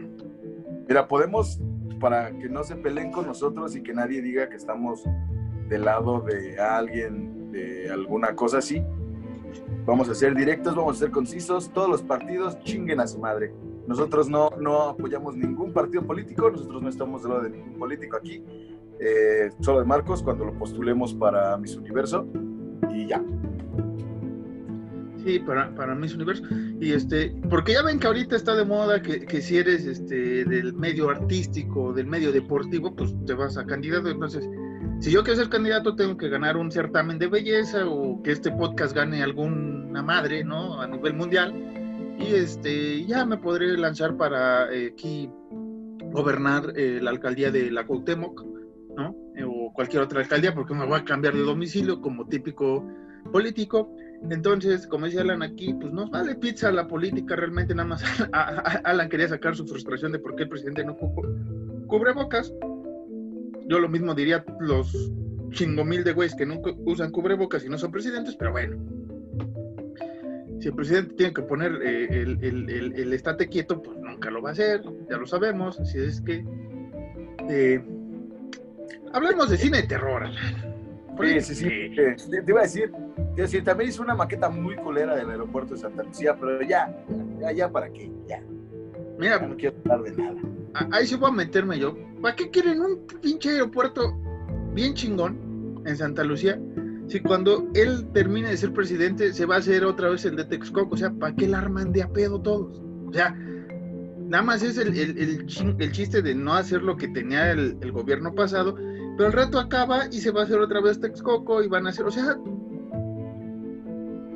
Mira, 0.88 1.08
podemos, 1.08 1.60
para 2.00 2.32
que 2.38 2.48
no 2.48 2.64
se 2.64 2.76
peleen 2.76 3.12
con 3.12 3.26
nosotros 3.26 3.76
y 3.76 3.82
que 3.82 3.94
nadie 3.94 4.22
diga 4.22 4.50
que 4.50 4.58
estamos 4.58 5.04
del 5.68 5.86
lado 5.86 6.22
de 6.22 6.60
alguien, 6.60 7.52
de 7.52 7.90
alguna 7.92 8.36
cosa 8.36 8.60
así, 8.60 8.84
vamos 9.86 10.10
a 10.10 10.16
ser 10.16 10.36
directos, 10.36 10.76
vamos 10.76 10.98
a 10.98 11.00
ser 11.00 11.12
concisos, 11.12 11.72
todos 11.74 11.90
los 11.90 12.04
partidos 12.04 12.60
chinguen 12.60 13.00
a 13.00 13.08
su 13.08 13.18
madre. 13.18 13.52
Nosotros 13.90 14.30
no, 14.30 14.52
no 14.60 14.90
apoyamos 14.90 15.36
ningún 15.36 15.74
partido 15.74 16.04
político, 16.04 16.52
nosotros 16.52 16.80
no 16.80 16.90
estamos 16.90 17.24
del 17.24 17.32
lado 17.32 17.44
de 17.46 17.50
ningún 17.50 17.74
político 17.80 18.18
aquí 18.18 18.44
eh, 19.00 19.50
solo 19.62 19.80
de 19.80 19.86
Marcos 19.86 20.22
cuando 20.22 20.46
lo 20.46 20.54
postulemos 20.54 21.16
para 21.16 21.58
Miss 21.58 21.76
Universo 21.76 22.28
y 22.94 23.08
ya. 23.08 23.20
Sí, 25.26 25.40
para, 25.40 25.74
para 25.74 25.96
Miss 25.96 26.14
Universo. 26.14 26.44
Y 26.80 26.92
este, 26.94 27.36
porque 27.50 27.74
ya 27.74 27.82
ven 27.82 27.98
que 27.98 28.06
ahorita 28.06 28.36
está 28.36 28.54
de 28.54 28.64
moda 28.64 29.02
que, 29.02 29.26
que, 29.26 29.42
si 29.42 29.58
eres 29.58 29.88
este 29.88 30.46
del 30.46 30.74
medio 30.74 31.10
artístico, 31.10 31.92
del 31.92 32.06
medio 32.06 32.32
deportivo, 32.32 32.96
pues 32.96 33.16
te 33.26 33.34
vas 33.34 33.58
a 33.58 33.66
candidato. 33.66 34.08
Entonces, 34.08 34.48
si 35.00 35.10
yo 35.10 35.24
quiero 35.24 35.40
ser 35.40 35.50
candidato, 35.50 35.96
tengo 35.96 36.16
que 36.16 36.30
ganar 36.30 36.58
un 36.58 36.72
certamen 36.72 37.18
de 37.18 37.26
belleza 37.26 37.88
o 37.88 38.22
que 38.22 38.34
este 38.34 38.52
podcast 38.52 38.96
gane 38.96 39.24
alguna 39.24 40.04
madre, 40.04 40.44
¿no? 40.44 40.80
A 40.80 40.86
nivel 40.86 41.16
mundial. 41.16 41.79
Y 42.20 42.36
este, 42.36 43.06
ya 43.06 43.26
me 43.26 43.38
podré 43.38 43.78
lanzar 43.78 44.18
para 44.18 44.72
eh, 44.74 44.92
aquí 44.94 45.30
gobernar 46.12 46.74
eh, 46.76 47.00
la 47.02 47.12
alcaldía 47.12 47.50
de 47.50 47.72
la 47.72 47.86
Cuauhtémoc 47.86 48.44
eh, 49.36 49.44
o 49.44 49.72
cualquier 49.74 50.04
otra 50.04 50.20
alcaldía, 50.20 50.54
porque 50.54 50.74
me 50.74 50.86
voy 50.86 51.00
a 51.00 51.06
cambiar 51.06 51.34
de 51.34 51.42
domicilio 51.42 52.02
como 52.02 52.28
típico 52.28 52.86
político. 53.32 53.96
Entonces, 54.30 54.86
como 54.86 55.06
dice 55.06 55.22
Alan 55.22 55.42
aquí, 55.42 55.74
pues 55.74 55.94
no 55.94 56.10
vale 56.10 56.36
pizza 56.36 56.72
la 56.72 56.88
política, 56.88 57.38
realmente 57.38 57.74
nada 57.74 57.88
más 57.88 58.04
Alan 58.84 59.08
quería 59.08 59.30
sacar 59.30 59.56
su 59.56 59.66
frustración 59.66 60.12
de 60.12 60.20
por 60.20 60.36
qué 60.36 60.44
el 60.44 60.50
presidente 60.50 60.84
no 60.84 60.98
cubre 60.98 62.12
bocas. 62.14 62.54
Yo 63.68 63.80
lo 63.80 63.88
mismo 63.88 64.14
diría 64.14 64.44
los 64.60 65.12
chingo 65.52 65.86
mil 65.86 66.04
de 66.04 66.14
güeyes 66.14 66.36
que 66.36 66.46
nunca 66.46 66.72
usan 66.86 67.12
cubrebocas 67.12 67.64
y 67.64 67.70
no 67.70 67.78
son 67.78 67.92
presidentes, 67.92 68.36
pero 68.36 68.52
bueno. 68.52 68.99
Si 70.60 70.68
el 70.68 70.76
presidente 70.76 71.16
tiene 71.16 71.34
que 71.34 71.42
poner 71.42 71.74
eh, 71.82 72.08
el, 72.10 72.44
el, 72.44 72.70
el, 72.70 72.94
el, 72.94 73.14
estate 73.14 73.48
quieto, 73.48 73.82
pues 73.82 73.98
nunca 73.98 74.30
lo 74.30 74.42
va 74.42 74.50
a 74.50 74.52
hacer, 74.54 74.84
ya 75.10 75.18
lo 75.18 75.26
sabemos, 75.26 75.80
así 75.80 76.00
es 76.00 76.22
que... 76.22 76.46
Eh, 77.50 77.82
hablemos 79.14 79.50
de 79.50 79.58
cine 79.58 79.82
de 79.82 79.88
terror, 79.88 80.30
Sí, 81.22 81.42
sí, 81.42 81.56
sí. 81.56 81.70
Te, 81.96 82.16
te, 82.16 82.52
iba 82.52 82.62
a 82.62 82.64
decir, 82.64 82.94
te 83.36 83.42
decir, 83.42 83.64
también 83.64 83.90
hizo 83.90 84.02
una 84.02 84.16
maqueta 84.16 84.50
muy 84.50 84.76
culera 84.78 85.16
del 85.18 85.30
aeropuerto 85.30 85.74
de 85.74 85.82
Santa 85.82 86.04
Lucía, 86.04 86.36
pero 86.40 86.62
ya, 86.62 86.96
ya, 87.42 87.52
ya, 87.52 87.70
¿para 87.70 87.90
qué? 87.90 88.10
Ya. 88.26 88.42
Mira, 89.18 89.40
no 89.40 89.58
quiero 89.58 89.76
hablar 89.84 90.04
de 90.04 90.24
nada. 90.24 90.42
Ahí 90.92 91.06
sí 91.06 91.16
voy 91.16 91.30
a 91.30 91.34
meterme 91.34 91.78
yo. 91.78 91.94
¿Para 92.22 92.36
qué 92.36 92.50
quieren 92.50 92.82
un 92.82 93.06
pinche 93.22 93.50
aeropuerto 93.50 94.18
bien 94.74 94.94
chingón 94.94 95.84
en 95.86 95.98
Santa 95.98 96.24
Lucía? 96.24 96.58
Si 97.10 97.20
cuando 97.22 97.68
él 97.74 98.08
termine 98.14 98.50
de 98.50 98.58
ser 98.58 98.72
presidente 98.72 99.34
se 99.34 99.46
va 99.46 99.56
a 99.56 99.58
hacer 99.58 99.84
otra 99.84 100.10
vez 100.10 100.26
el 100.26 100.36
de 100.36 100.46
Texcoco, 100.46 100.94
o 100.94 100.98
sea, 100.98 101.12
¿para 101.12 101.36
qué 101.36 101.48
la 101.48 101.58
arman 101.58 101.92
de 101.92 102.04
a 102.04 102.08
pedo 102.08 102.40
todos? 102.40 102.80
O 103.08 103.12
sea, 103.12 103.32
nada 103.32 104.44
más 104.44 104.62
es 104.62 104.78
el, 104.78 104.96
el, 104.96 105.48
el, 105.80 105.92
chiste 105.92 106.22
de 106.22 106.36
no 106.36 106.54
hacer 106.54 106.84
lo 106.84 106.96
que 106.96 107.08
tenía 107.08 107.52
el, 107.52 107.78
el, 107.82 107.92
gobierno 107.92 108.36
pasado, 108.36 108.76
pero 109.18 109.28
el 109.28 109.34
rato 109.34 109.60
acaba 109.60 110.06
y 110.12 110.20
se 110.20 110.30
va 110.30 110.42
a 110.42 110.44
hacer 110.44 110.60
otra 110.60 110.82
vez 110.82 111.00
Texcoco 111.00 111.64
y 111.64 111.68
van 111.68 111.88
a 111.88 111.90
hacer, 111.90 112.06
o 112.06 112.12
sea, 112.12 112.38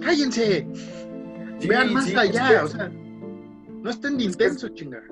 cállense, 0.02 0.68
sí, 1.60 1.68
vean 1.68 1.94
más 1.94 2.06
sí, 2.06 2.16
allá, 2.16 2.48
es 2.48 2.50
que, 2.50 2.58
o 2.58 2.68
sea, 2.68 2.90
no 2.90 3.90
estén 3.90 4.18
de 4.18 4.24
intenso, 4.24 4.66
es 4.66 4.74
chingar. 4.74 5.04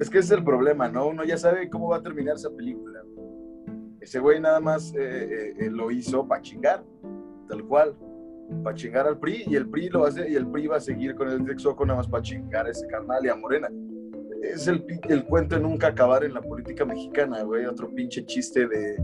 Es 0.00 0.10
que 0.10 0.18
ese 0.18 0.34
es 0.34 0.38
el 0.38 0.44
problema, 0.44 0.88
¿no? 0.88 1.08
Uno 1.08 1.24
ya 1.24 1.36
sabe 1.36 1.68
cómo 1.68 1.88
va 1.88 1.96
a 1.96 2.02
terminar 2.02 2.36
esa 2.36 2.50
película. 2.50 3.00
Ese 4.04 4.18
güey 4.18 4.38
nada 4.38 4.60
más 4.60 4.92
eh, 4.94 5.54
eh, 5.58 5.70
lo 5.70 5.90
hizo 5.90 6.28
para 6.28 6.42
chingar, 6.42 6.84
tal 7.48 7.64
cual, 7.64 7.96
para 8.62 8.76
chingar 8.76 9.06
al 9.06 9.18
PRI 9.18 9.44
y 9.46 9.56
el 9.56 9.66
PRI 9.66 9.88
lo 9.88 10.04
hace 10.04 10.28
y 10.28 10.34
el 10.34 10.46
PRI 10.46 10.66
va 10.66 10.76
a 10.76 10.80
seguir 10.80 11.14
con 11.14 11.30
el 11.30 11.42
Texoco 11.42 11.86
nada 11.86 12.00
más 12.00 12.08
para 12.08 12.22
chingar 12.22 12.66
a 12.66 12.70
ese 12.70 12.86
carnal 12.86 13.24
y 13.24 13.30
a 13.30 13.34
Morena. 13.34 13.70
Es 14.42 14.68
el, 14.68 14.84
el 15.08 15.24
cuento 15.24 15.54
de 15.54 15.62
nunca 15.62 15.86
acabar 15.86 16.22
en 16.22 16.34
la 16.34 16.42
política 16.42 16.84
mexicana, 16.84 17.44
güey. 17.44 17.64
Otro 17.64 17.88
pinche 17.94 18.26
chiste 18.26 18.68
de, 18.68 18.98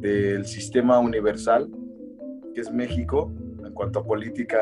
del 0.00 0.44
sistema 0.44 0.98
universal, 0.98 1.70
que 2.52 2.62
es 2.62 2.72
México, 2.72 3.30
en 3.64 3.72
cuanto 3.74 4.00
a 4.00 4.04
política. 4.04 4.58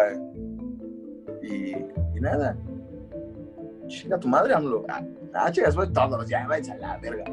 Y, 1.42 1.71
y 1.71 2.21
nada. 2.21 2.54
Chinga 3.87 4.21
tu 4.21 4.28
madre, 4.28 4.52
AMLO. 4.52 4.85
Ah, 4.90 5.02
ah 5.33 5.50
todos, 5.50 6.28
ya, 6.28 6.47
váyanse 6.47 6.73
a 6.73 6.76
la 6.76 6.99
verga. 6.99 7.25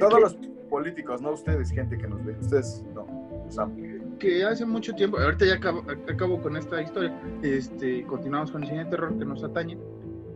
Todos 0.00 0.20
los 0.20 0.55
políticos, 0.76 1.22
no 1.22 1.32
ustedes, 1.32 1.70
gente 1.70 1.96
que 1.96 2.06
nos 2.06 2.22
ve. 2.22 2.36
Ustedes, 2.38 2.84
no. 2.94 3.06
Sea, 3.48 3.66
que 4.18 4.44
hace 4.44 4.66
mucho 4.66 4.92
tiempo, 4.94 5.18
ahorita 5.18 5.46
ya 5.46 5.54
acabo, 5.54 5.82
acabo, 6.06 6.38
con 6.42 6.54
esta 6.54 6.82
historia, 6.82 7.18
este, 7.42 8.02
continuamos 8.02 8.50
con 8.50 8.62
el 8.62 8.76
de 8.76 8.84
terror 8.84 9.16
que 9.18 9.24
nos 9.24 9.42
atañe. 9.42 9.78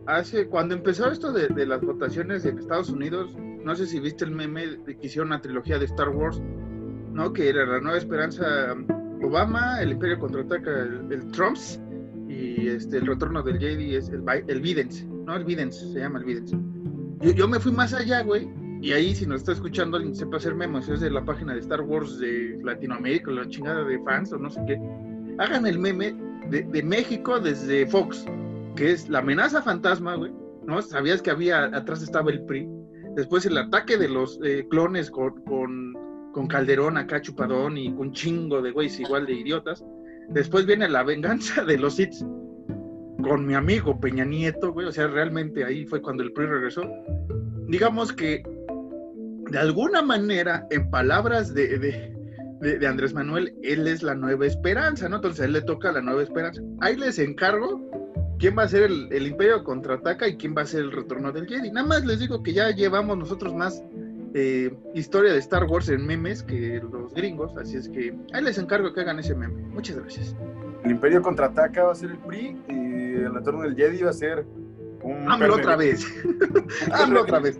Hace, 0.07 0.47
cuando 0.47 0.73
empezó 0.73 1.11
esto 1.11 1.31
de, 1.31 1.47
de, 1.47 1.67
las 1.67 1.81
votaciones 1.81 2.43
en 2.45 2.57
Estados 2.57 2.89
Unidos, 2.89 3.35
no 3.37 3.75
sé 3.75 3.85
si 3.85 3.99
viste 3.99 4.25
el 4.25 4.31
meme 4.31 4.65
de 4.65 4.97
que 4.97 5.05
hicieron 5.05 5.27
una 5.27 5.41
trilogía 5.41 5.77
de 5.77 5.85
Star 5.85 6.09
Wars, 6.09 6.41
¿no? 7.13 7.31
Que 7.33 7.49
era 7.49 7.63
La 7.63 7.79
Nueva 7.79 7.99
Esperanza 7.99 8.75
Obama, 9.21 9.79
El 9.79 9.91
Imperio 9.91 10.17
Contraataca, 10.17 10.71
el, 10.71 11.11
el 11.11 11.31
Trumps, 11.33 11.79
y 12.27 12.67
este, 12.67 12.97
El 12.97 13.05
Retorno 13.05 13.43
del 13.43 13.59
Jedi 13.59 13.95
es 13.95 14.09
el, 14.09 14.23
el 14.47 14.59
Vidence, 14.59 15.05
¿no? 15.05 15.35
El 15.35 15.45
Vidence, 15.45 15.87
se 15.93 15.99
llama 15.99 16.17
el 16.17 16.25
Vidence. 16.25 16.57
Yo, 17.19 17.31
yo 17.31 17.47
me 17.47 17.59
fui 17.59 17.71
más 17.71 17.93
allá, 17.93 18.23
güey, 18.23 18.49
y 18.81 18.93
ahí, 18.93 19.13
si 19.13 19.27
nos 19.27 19.41
está 19.41 19.51
escuchando 19.51 19.97
alguien 19.97 20.15
sepa 20.15 20.37
hacer 20.37 20.55
memes, 20.55 20.89
es 20.89 21.01
de 21.01 21.11
la 21.11 21.23
página 21.23 21.53
de 21.53 21.59
Star 21.59 21.81
Wars 21.81 22.17
de 22.17 22.59
Latinoamérica, 22.63 23.29
la 23.29 23.47
chingada 23.47 23.83
de 23.83 23.99
fans 23.99 24.33
o 24.33 24.39
no 24.39 24.49
sé 24.49 24.59
qué, 24.65 24.81
hagan 25.37 25.67
el 25.67 25.77
meme 25.77 26.15
de, 26.49 26.83
México 26.83 27.39
desde 27.39 27.85
Fox, 27.85 28.25
que 28.75 28.91
es 28.91 29.07
la 29.07 29.19
amenaza 29.19 29.61
fantasma, 29.61 30.15
güey, 30.15 30.31
¿no? 30.65 30.81
Sabías 30.81 31.21
que 31.21 31.29
había, 31.29 31.65
atrás 31.65 32.01
estaba 32.01 32.31
el 32.31 32.43
PRI, 32.45 32.67
después 33.15 33.45
el 33.45 33.57
ataque 33.59 33.97
de 33.97 34.09
los 34.09 34.39
eh, 34.43 34.65
clones 34.67 35.11
con, 35.11 35.43
con, 35.43 35.93
con, 36.33 36.47
Calderón 36.47 36.97
acá 36.97 37.21
chupadón 37.21 37.77
y 37.77 37.93
con 37.93 38.11
chingo 38.13 38.63
de 38.63 38.71
güeyes 38.71 38.99
igual 38.99 39.27
de 39.27 39.33
idiotas, 39.33 39.85
después 40.29 40.65
viene 40.65 40.89
la 40.89 41.03
venganza 41.03 41.63
de 41.63 41.77
los 41.77 41.99
hits 41.99 42.25
con 43.21 43.45
mi 43.45 43.53
amigo 43.53 43.99
Peña 43.99 44.25
Nieto, 44.25 44.73
güey, 44.73 44.87
o 44.87 44.91
sea, 44.91 45.05
realmente 45.05 45.63
ahí 45.63 45.85
fue 45.85 46.01
cuando 46.01 46.23
el 46.23 46.33
PRI 46.33 46.47
regresó. 46.47 46.81
Digamos 47.67 48.11
que 48.11 48.43
de 49.51 49.59
alguna 49.59 50.01
manera, 50.01 50.65
en 50.69 50.89
palabras 50.89 51.53
de, 51.53 51.77
de, 51.77 52.13
de, 52.61 52.79
de, 52.79 52.87
Andrés 52.87 53.13
Manuel, 53.13 53.53
él 53.63 53.85
es 53.85 54.01
la 54.01 54.15
nueva 54.15 54.47
esperanza, 54.47 55.09
¿no? 55.09 55.17
Entonces 55.17 55.41
a 55.41 55.45
él 55.45 55.51
le 55.51 55.61
toca 55.61 55.91
la 55.91 56.01
nueva 56.01 56.23
esperanza. 56.23 56.61
Ahí 56.79 56.95
les 56.95 57.19
encargo 57.19 57.81
quién 58.39 58.57
va 58.57 58.63
a 58.63 58.69
ser 58.69 58.83
el, 58.83 59.09
el 59.11 59.27
Imperio 59.27 59.61
contraataca 59.65 60.25
y 60.29 60.37
quién 60.37 60.55
va 60.57 60.61
a 60.61 60.65
ser 60.65 60.81
el 60.81 60.91
retorno 60.93 61.33
del 61.33 61.47
Jedi. 61.47 61.69
Nada 61.69 61.85
más 61.85 62.05
les 62.05 62.19
digo 62.19 62.41
que 62.41 62.53
ya 62.53 62.71
llevamos 62.71 63.17
nosotros 63.17 63.53
más 63.53 63.83
eh, 64.33 64.73
historia 64.95 65.33
de 65.33 65.39
Star 65.39 65.65
Wars 65.65 65.89
en 65.89 66.05
memes 66.05 66.43
que 66.43 66.81
los 66.89 67.13
gringos, 67.13 67.51
así 67.57 67.75
es 67.75 67.89
que 67.89 68.15
ahí 68.31 68.43
les 68.43 68.57
encargo 68.57 68.93
que 68.93 69.01
hagan 69.01 69.19
ese 69.19 69.35
meme. 69.35 69.61
Muchas 69.63 69.97
gracias. 69.97 70.33
El 70.85 70.91
Imperio 70.91 71.21
contraataca 71.21 71.83
va 71.83 71.91
a 71.91 71.95
ser 71.95 72.11
el 72.11 72.17
PRI 72.19 72.57
y 72.69 72.73
el 73.15 73.33
retorno 73.33 73.63
del 73.63 73.75
Jedi 73.75 74.01
va 74.01 74.11
a 74.11 74.13
ser 74.13 74.45
un. 75.03 75.29
Hámelo 75.29 75.55
otra 75.55 75.75
vez. 75.75 76.07
Hámelo 76.93 77.23
otra 77.23 77.39
vez 77.39 77.59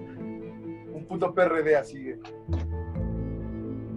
puto 1.12 1.34
PRD 1.34 1.76
así. 1.76 2.14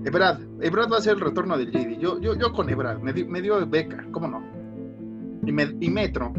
Ebrad, 0.05 0.41
Ebrad 0.61 0.91
va 0.91 0.97
a 0.99 1.01
ser 1.01 1.15
el 1.15 1.21
retorno 1.21 1.57
del 1.57 1.71
JD. 1.71 2.01
Yo, 2.01 2.21
yo, 2.21 2.35
yo 2.35 2.53
con 2.53 2.69
Ebrad, 2.69 2.99
me, 2.99 3.13
di, 3.13 3.25
me 3.25 3.41
dio 3.41 3.65
beca, 3.67 4.05
¿cómo 4.11 4.27
no? 4.27 4.43
Y, 5.47 5.53
me, 5.53 5.77
y, 5.81 5.91
Metro. 5.91 6.33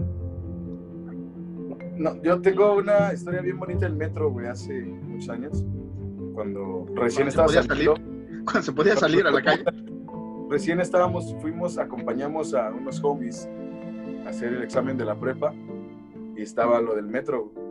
No, 1.95 2.21
yo 2.21 2.41
tengo 2.41 2.75
una 2.75 3.13
historia 3.13 3.39
bien 3.39 3.57
bonita 3.57 3.85
del 3.85 3.95
Metro, 3.95 4.29
güey, 4.31 4.47
hace 4.47 4.81
muchos 4.81 5.29
años. 5.29 5.65
Cuando 6.33 6.85
recién 6.93 7.29
estaba 7.29 7.47
saliendo. 7.47 7.95
Cuando 8.43 8.61
se 8.61 8.73
podía 8.73 8.97
salir 8.97 9.25
a 9.25 9.31
la 9.31 9.41
calle. 9.41 9.63
Recién 10.49 10.79
estábamos, 10.79 11.35
fuimos, 11.41 11.79
acompañamos 11.79 12.53
a 12.53 12.69
unos 12.69 13.03
homies 13.03 13.49
a 14.25 14.29
hacer 14.29 14.53
el 14.53 14.61
examen 14.61 14.95
de 14.95 15.05
la 15.05 15.19
prepa 15.19 15.55
y 16.35 16.43
estaba 16.43 16.79
lo 16.81 16.95
del 16.95 17.07
metro, 17.07 17.45
güey 17.45 17.64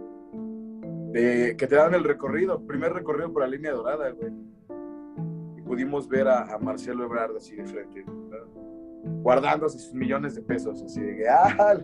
de, 1.14 1.56
que 1.56 1.66
te 1.66 1.76
dan 1.76 1.94
el 1.94 2.04
recorrido, 2.04 2.60
primer 2.66 2.92
recorrido 2.92 3.32
por 3.32 3.42
la 3.42 3.48
línea 3.48 3.72
dorada, 3.72 4.10
güey. 4.10 4.32
Y 5.56 5.62
pudimos 5.62 6.08
ver 6.08 6.28
a, 6.28 6.52
a 6.52 6.58
Marcelo 6.58 7.04
Ebrard 7.04 7.36
así 7.36 7.56
de 7.56 7.64
frente, 7.64 8.04
¿verdad? 8.06 8.46
guardándose 9.22 9.78
sus 9.78 9.94
millones 9.94 10.34
de 10.34 10.42
pesos, 10.42 10.82
así 10.82 11.00
de 11.00 11.16
que, 11.16 11.28
¡ah! 11.28 11.78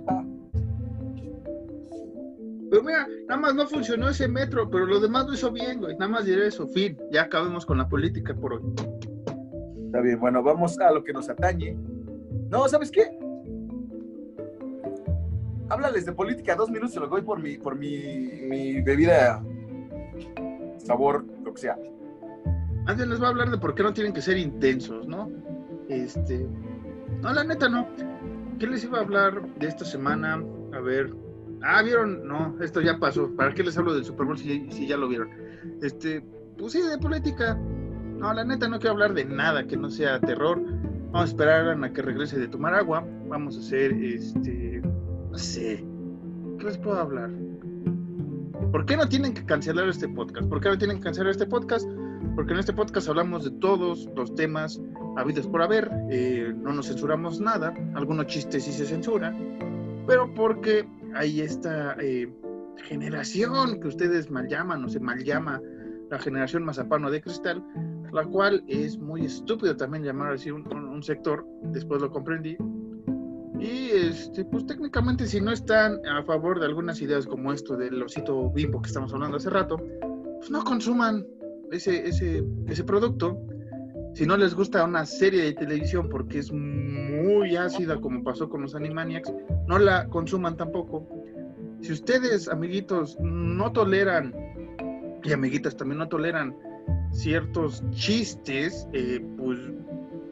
Pero 2.71 2.85
mira, 2.85 3.07
nada 3.29 3.41
más 3.41 3.55
no 3.55 3.67
funcionó 3.67 4.09
ese 4.09 4.29
metro, 4.29 4.71
pero 4.71 4.87
lo 4.87 5.01
demás 5.01 5.27
lo 5.27 5.35
hizo 5.35 5.51
bien, 5.51 5.81
güey. 5.81 5.97
Nada 5.97 6.09
más 6.09 6.25
diré 6.25 6.47
eso, 6.47 6.69
fin. 6.69 6.97
Ya 7.11 7.23
acabemos 7.23 7.67
con 7.67 7.79
la 7.79 7.89
política 7.89 8.33
por 8.33 8.55
hoy. 8.55 8.63
Está 9.87 10.01
bien, 10.01 10.21
bueno, 10.21 10.41
vamos 10.41 10.79
a 10.79 10.93
lo 10.93 11.03
que 11.03 11.13
nos 11.13 11.29
atañe. 11.29 11.77
No, 12.49 12.69
¿sabes 12.69 12.93
qué? 12.93 13.11
Háblales 15.71 16.05
de 16.05 16.13
política 16.13 16.57
dos 16.57 16.69
minutos, 16.69 16.93
se 16.93 17.01
los 17.01 17.09
doy 17.09 17.23
por 17.23 17.41
mi, 17.41 17.57
por 17.57 17.77
mi, 17.77 18.43
mi 18.43 18.83
bebida, 18.83 19.43
sabor, 20.79 21.25
lo 21.45 21.55
que 21.55 21.61
sea. 21.61 21.79
Antes 22.87 23.07
les 23.07 23.19
voy 23.19 23.27
a 23.27 23.31
hablar 23.31 23.51
de 23.51 23.59
por 23.59 23.75
qué 23.75 23.83
no 23.83 23.93
tienen 23.93 24.13
que 24.13 24.21
ser 24.21 24.37
intensos, 24.37 25.07
¿no? 25.07 25.31
Este, 25.89 26.47
no, 27.23 27.33
la 27.33 27.45
neta 27.45 27.69
no. 27.69 27.87
¿Qué 28.59 28.67
les 28.67 28.85
iba 28.85 28.99
a 28.99 29.03
hablar 29.03 29.43
de 29.57 29.69
esta 29.69 29.85
semana? 29.85 30.43
A 30.73 30.81
ver. 30.81 31.15
Ah, 31.63 31.83
vieron, 31.83 32.27
no, 32.27 32.57
esto 32.61 32.81
ya 32.81 32.99
pasó. 32.99 33.31
¿Para 33.37 33.55
qué 33.55 33.63
les 33.63 33.77
hablo 33.79 33.95
del 33.95 34.05
Super 34.05 34.27
Bowl 34.27 34.39
si, 34.39 34.71
si 34.71 34.87
ya 34.87 34.97
lo 34.97 35.09
vieron? 35.09 35.31
Este, 35.83 36.23
pues 36.59 36.73
sí, 36.73 36.83
de 36.83 36.99
política. 36.99 37.55
No, 37.55 38.33
la 38.35 38.45
neta 38.45 38.69
no 38.69 38.79
quiero 38.79 38.93
hablar 38.93 39.15
de 39.15 39.25
nada 39.25 39.67
que 39.67 39.77
no 39.77 39.89
sea 39.91 40.21
terror. 40.21 40.61
Vamos 41.13 41.23
a 41.23 41.25
esperar 41.25 41.69
a 41.69 41.93
que 41.93 42.03
regrese 42.03 42.39
de 42.39 42.49
tomar 42.49 42.75
agua. 42.75 43.07
Vamos 43.29 43.57
a 43.57 43.61
hacer 43.61 43.93
este 43.93 44.83
no 45.31 45.39
sé. 45.39 45.85
¿Qué 46.59 46.65
les 46.65 46.79
puedo 46.79 46.99
hablar? 46.99 47.31
¿Por 48.73 48.85
qué 48.87 48.97
no 48.97 49.09
tienen 49.09 49.33
que 49.33 49.45
cancelar 49.45 49.89
este 49.89 50.09
podcast? 50.09 50.49
¿Por 50.49 50.61
qué 50.61 50.69
no 50.69 50.79
tienen 50.79 50.99
que 50.99 51.05
cancelar 51.05 51.31
este 51.31 51.47
podcast? 51.47 51.89
Porque 52.35 52.53
en 52.53 52.59
este 52.59 52.73
podcast 52.73 53.09
hablamos 53.09 53.45
de 53.45 53.51
todos 53.53 54.09
los 54.15 54.35
temas 54.35 54.81
habidos 55.17 55.47
por 55.47 55.63
haber. 55.63 55.91
Eh, 56.11 56.53
no 56.57 56.73
nos 56.73 56.89
censuramos 56.89 57.41
nada. 57.41 57.75
Algunos 57.95 58.27
chistes 58.27 58.65
sí 58.65 58.73
se 58.73 58.85
censuran. 58.85 60.05
Pero 60.07 60.33
porque 60.35 60.87
hay 61.15 61.41
esta 61.41 61.97
eh, 62.01 62.33
generación 62.85 63.81
que 63.81 63.89
ustedes 63.89 64.31
mal 64.31 64.49
llaman 64.49 64.85
o 64.85 64.89
se 64.89 65.01
mal 65.01 65.23
llama 65.25 65.61
la 66.11 66.19
generación 66.19 66.65
mazapano 66.65 67.11
de 67.11 67.23
cristal, 67.23 67.65
la 68.13 68.25
cual 68.25 68.65
es 68.67 68.99
muy 68.99 69.25
estúpido 69.25 69.77
también 69.77 70.03
llamar 70.05 70.33
así 70.33 70.51
un, 70.51 70.67
un, 70.73 70.89
un 70.89 71.03
sector. 71.03 71.47
Después 71.63 72.01
lo 72.01 72.11
comprendí 72.11 72.57
y 73.61 73.91
este, 73.91 74.45
pues 74.47 74.67
técnicamente 74.67 75.27
si 75.27 75.41
no 75.41 75.53
están 75.53 76.01
a 76.07 76.23
favor 76.23 76.59
de 76.59 76.67
algunas 76.67 77.01
ideas 77.03 77.27
como 77.27 77.53
esto 77.53 77.77
del 77.77 78.03
osito 78.03 78.51
bimbo 78.51 78.81
que 78.81 78.89
estamos 78.89 79.13
hablando 79.13 79.37
hace 79.37 79.51
rato, 79.51 79.77
pues 80.39 80.51
no 80.51 80.65
consuman 80.65 81.27
ese, 81.71 82.09
ese, 82.09 82.43
ese 82.67 82.85
producto. 82.85 83.39
Si 84.15 84.27
no 84.27 84.37
les 84.37 84.55
gusta 84.55 84.83
una 84.85 85.05
serie 85.05 85.43
de 85.43 85.53
televisión 85.53 86.09
porque 86.09 86.39
es 86.39 86.51
muy 86.51 87.55
ácida, 87.57 88.01
como 88.01 88.25
pasó 88.25 88.49
con 88.49 88.63
los 88.63 88.75
Animaniacs, 88.75 89.33
no 89.69 89.79
la 89.79 90.09
consuman 90.09 90.57
tampoco. 90.57 91.07
Si 91.83 91.93
ustedes, 91.93 92.49
amiguitos, 92.49 93.19
no 93.21 93.71
toleran, 93.73 94.35
y 95.23 95.33
amiguitas 95.33 95.77
también 95.77 95.99
no 95.99 96.09
toleran 96.09 96.57
ciertos 97.13 97.85
chistes, 97.91 98.89
eh, 98.93 99.25
pues 99.37 99.59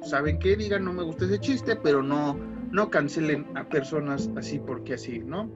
saben 0.03 0.39
qué, 0.39 0.57
digan, 0.57 0.85
no 0.85 0.93
me 0.93 1.03
gusta 1.03 1.27
ese 1.27 1.39
chiste, 1.39 1.77
pero 1.77 2.03
no, 2.03 2.39
no 2.71 2.91
cancelen 2.91 3.47
a 3.55 3.65
personas 3.69 4.31
así 4.37 4.59
porque 4.59 4.95
así, 4.95 5.21
¿no? 5.21 5.51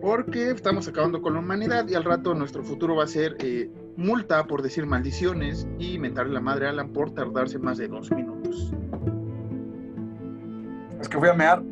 Porque 0.00 0.50
estamos 0.50 0.88
acabando 0.88 1.22
con 1.22 1.34
la 1.34 1.40
humanidad 1.40 1.88
y 1.88 1.94
al 1.94 2.04
rato 2.04 2.34
nuestro 2.34 2.62
futuro 2.62 2.96
va 2.96 3.04
a 3.04 3.08
ser 3.08 3.36
eh, 3.40 3.70
multa 3.96 4.46
por 4.46 4.62
decir 4.62 4.86
maldiciones 4.86 5.66
y 5.78 5.98
mentarle 5.98 6.34
la 6.34 6.40
madre 6.40 6.66
a 6.66 6.70
Alan 6.70 6.92
por 6.92 7.12
tardarse 7.12 7.58
más 7.58 7.78
de 7.78 7.88
dos 7.88 8.10
minutos. 8.10 8.72
Es 11.00 11.08
que 11.08 11.18
fui 11.18 11.28
a 11.28 11.34
mear. 11.34 11.62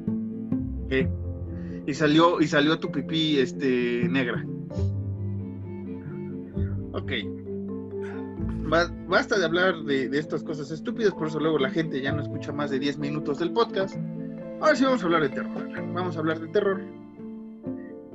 ¿Qué? 0.89 1.09
Y 1.87 1.95
salió, 1.95 2.41
y 2.41 2.47
salió 2.47 2.79
tu 2.79 2.91
pipí 2.91 3.39
este, 3.39 4.09
negra. 4.09 4.45
Ok. 6.93 7.13
Basta 9.09 9.39
de 9.39 9.45
hablar 9.45 9.85
de, 9.85 10.09
de, 10.09 10.19
estas 10.19 10.43
cosas 10.43 10.71
estúpidas, 10.71 11.13
por 11.13 11.29
eso 11.29 11.39
luego 11.39 11.59
la 11.59 11.71
gente 11.71 12.01
ya 12.01 12.13
no 12.13 12.23
escucha 12.23 12.51
más 12.53 12.71
de 12.71 12.79
10 12.79 12.99
minutos 12.99 13.39
del 13.39 13.53
podcast. 13.53 13.97
Ahora 14.65 14.77
sí 14.77 14.85
vamos 14.85 15.03
a 15.03 15.05
hablar 15.05 15.23
de 15.23 15.29
terror. 15.29 15.93
Vamos 15.93 16.17
a 16.17 16.21
hablar 16.21 16.41
de 16.41 16.49
terror. 16.49 16.81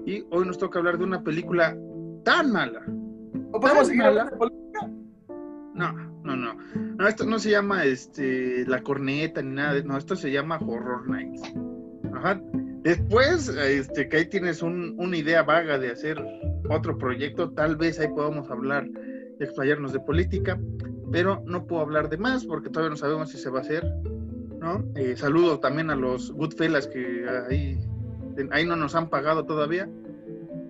Y 0.03 0.25
hoy 0.31 0.47
nos 0.47 0.57
toca 0.57 0.79
hablar 0.79 0.97
de 0.97 1.03
una 1.03 1.21
película 1.21 1.77
tan 2.23 2.51
mala. 2.51 2.81
¿O 3.51 3.59
podemos 3.59 3.85
seguir 3.85 4.01
hablando 4.01 4.35
de 4.35 4.51
No, 5.75 5.93
no, 6.23 6.35
no. 6.35 6.55
No, 6.97 7.07
esto 7.07 7.27
no 7.27 7.37
se 7.37 7.51
llama 7.51 7.85
este 7.85 8.65
la 8.65 8.81
corneta 8.81 9.43
ni 9.43 9.53
nada. 9.53 9.79
No, 9.83 9.95
esto 9.95 10.15
se 10.15 10.31
llama 10.31 10.57
Horror 10.57 11.07
Nights. 11.07 11.53
Ajá. 12.15 12.41
Después, 12.81 13.49
este, 13.49 14.09
que 14.09 14.17
ahí 14.17 14.25
tienes 14.25 14.63
un, 14.63 14.95
una 14.97 15.17
idea 15.17 15.43
vaga 15.43 15.77
de 15.77 15.91
hacer 15.91 16.19
otro 16.67 16.97
proyecto, 16.97 17.51
tal 17.51 17.75
vez 17.75 17.99
ahí 17.99 18.07
podamos 18.07 18.49
hablar 18.49 18.87
y 19.39 19.43
explayarnos 19.43 19.93
de 19.93 19.99
política, 19.99 20.59
pero 21.11 21.43
no 21.45 21.67
puedo 21.67 21.83
hablar 21.83 22.09
de 22.09 22.17
más 22.17 22.43
porque 22.43 22.71
todavía 22.71 22.89
no 22.89 22.97
sabemos 22.97 23.29
si 23.29 23.37
se 23.37 23.51
va 23.51 23.59
a 23.59 23.61
hacer, 23.61 23.85
¿no? 24.59 24.83
Eh, 24.95 25.15
saludo 25.15 25.59
también 25.59 25.89
a 25.89 25.95
los 25.95 26.31
Goodfellas 26.31 26.87
que 26.87 27.25
ahí, 27.49 27.79
ahí 28.51 28.65
no 28.65 28.75
nos 28.75 28.95
han 28.95 29.09
pagado 29.09 29.45
todavía 29.45 29.89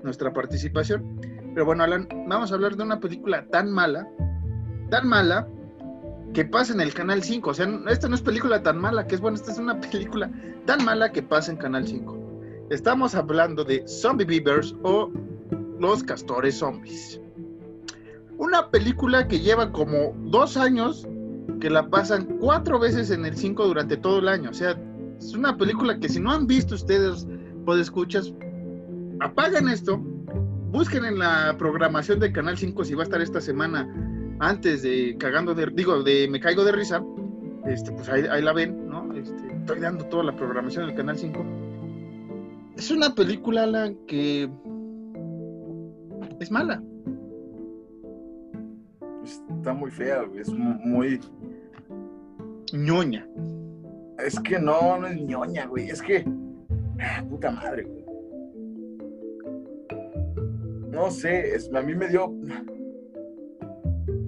nuestra 0.03 0.34
participación. 0.34 1.19
Pero 1.53 1.65
bueno, 1.65 1.84
Alan, 1.84 2.08
vamos 2.27 2.51
a 2.51 2.55
hablar 2.55 2.75
de 2.75 2.84
una 2.84 3.00
película 3.00 3.46
tan 3.48 3.72
mala, 3.72 4.08
tan 4.89 5.08
mala, 5.08 5.48
que 6.34 6.46
pasa 6.46 6.74
en 6.74 6.81
el 6.81 6.93
Canal 6.93 7.24
5. 7.24 7.50
O 7.50 7.53
sea, 7.53 7.67
esta 7.89 8.08
no 8.08 8.15
es 8.15 8.22
película 8.22 8.62
tan 8.62 8.77
mala, 8.77 9.08
que 9.08 9.15
es 9.15 9.22
bueno, 9.22 9.36
esta 9.36 9.51
es 9.51 9.58
una 9.58 9.79
película 9.81 10.31
tan 10.65 10.86
mala 10.86 11.12
que 11.12 11.24
pasa 11.24 11.51
en 11.51 11.58
Canal 11.58 11.88
5. 11.88 12.17
Estamos 12.69 13.15
hablando 13.15 13.63
de 13.63 13.88
Zombie 13.88 14.25
Beavers 14.25 14.75
o 14.84 15.12
Los 15.79 16.03
Castores 16.03 16.60
Zombies. 16.60 17.19
Una 18.38 18.69
película 18.69 19.27
que 19.27 19.39
lleva 19.39 19.72
como 19.72 20.13
dos 20.29 20.55
años 20.55 21.08
que 21.60 21.70
la 21.70 21.89
pasan 21.89 22.25
cuatro 22.39 22.79
veces 22.79 23.12
en 23.12 23.25
el 23.25 23.36
5 23.36 23.68
durante 23.68 23.98
todo 23.98 24.20
el 24.20 24.27
año. 24.27 24.50
O 24.50 24.53
sea, 24.53 24.77
es 25.18 25.34
una 25.34 25.58
película 25.58 26.00
que 26.00 26.10
si 26.10 26.20
no 26.20 26.32
han 26.32 26.48
visto 26.48 26.75
ustedes, 26.75 27.27
pues 27.65 27.82
escuchas, 27.82 28.34
apagan 29.20 29.70
esto, 29.70 29.98
busquen 30.72 31.06
en 31.06 31.20
la 31.20 31.56
programación 31.58 32.20
de 32.20 32.32
Canal 32.32 32.58
5 32.58 32.84
si 32.86 32.96
va 32.96 33.01
a 33.01 33.03
estar 33.03 33.22
esta 33.22 33.41
semana 33.41 33.88
antes 34.39 34.84
de 34.84 35.17
cagando 35.19 35.54
de, 35.54 35.67
digo, 35.67 36.02
de 36.04 36.28
me 36.30 36.39
caigo 36.39 36.63
de 36.63 36.71
risa, 36.71 37.04
este, 37.65 37.91
pues 37.91 38.08
ahí, 38.10 38.41
la 38.41 38.54
ven, 38.54 38.88
¿no? 38.88 39.13
Este, 39.13 39.36
estoy 39.60 39.80
dando 39.80 40.06
toda 40.06 40.23
la 40.23 40.36
programación 40.36 40.88
del 40.88 40.95
Canal 40.95 41.17
5. 41.17 41.45
Es 42.78 42.89
una 42.91 43.13
película, 43.13 43.65
la 43.65 43.91
que 44.08 44.50
es 46.39 46.52
mala 46.52 46.82
está 49.60 49.73
muy 49.73 49.91
fea, 49.91 50.23
Es 50.36 50.50
muy. 50.50 51.19
Ñoña. 52.73 53.27
Es 54.17 54.39
que 54.39 54.60
no, 54.60 54.99
no 54.99 55.08
es 55.08 55.17
ñoña, 55.21 55.65
güey. 55.67 55.89
Es 55.89 56.01
que. 56.01 56.25
Ah, 56.99 57.23
puta 57.29 57.51
madre, 57.51 57.84
güey. 57.84 58.05
No 60.89 61.10
sé, 61.12 61.55
es, 61.55 61.73
a 61.73 61.82
mí 61.82 61.95
me 61.95 62.10
dio. 62.10 62.34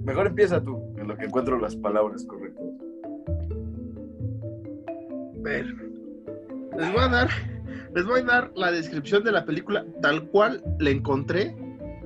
Mejor 0.04 0.26
empieza 0.28 0.62
tú, 0.62 0.80
en 0.96 1.08
lo 1.08 1.16
que 1.16 1.26
encuentro 1.26 1.58
las 1.58 1.76
palabras 1.76 2.24
correctas. 2.24 2.66
Ver. 5.36 5.66
Les 6.78 6.92
voy 6.92 7.02
a 7.02 7.08
dar. 7.08 7.28
Les 7.94 8.06
voy 8.06 8.20
a 8.20 8.24
dar 8.24 8.52
la 8.56 8.72
descripción 8.72 9.22
de 9.22 9.32
la 9.32 9.44
película 9.44 9.84
tal 10.00 10.24
cual 10.28 10.62
la 10.78 10.90
encontré. 10.90 11.54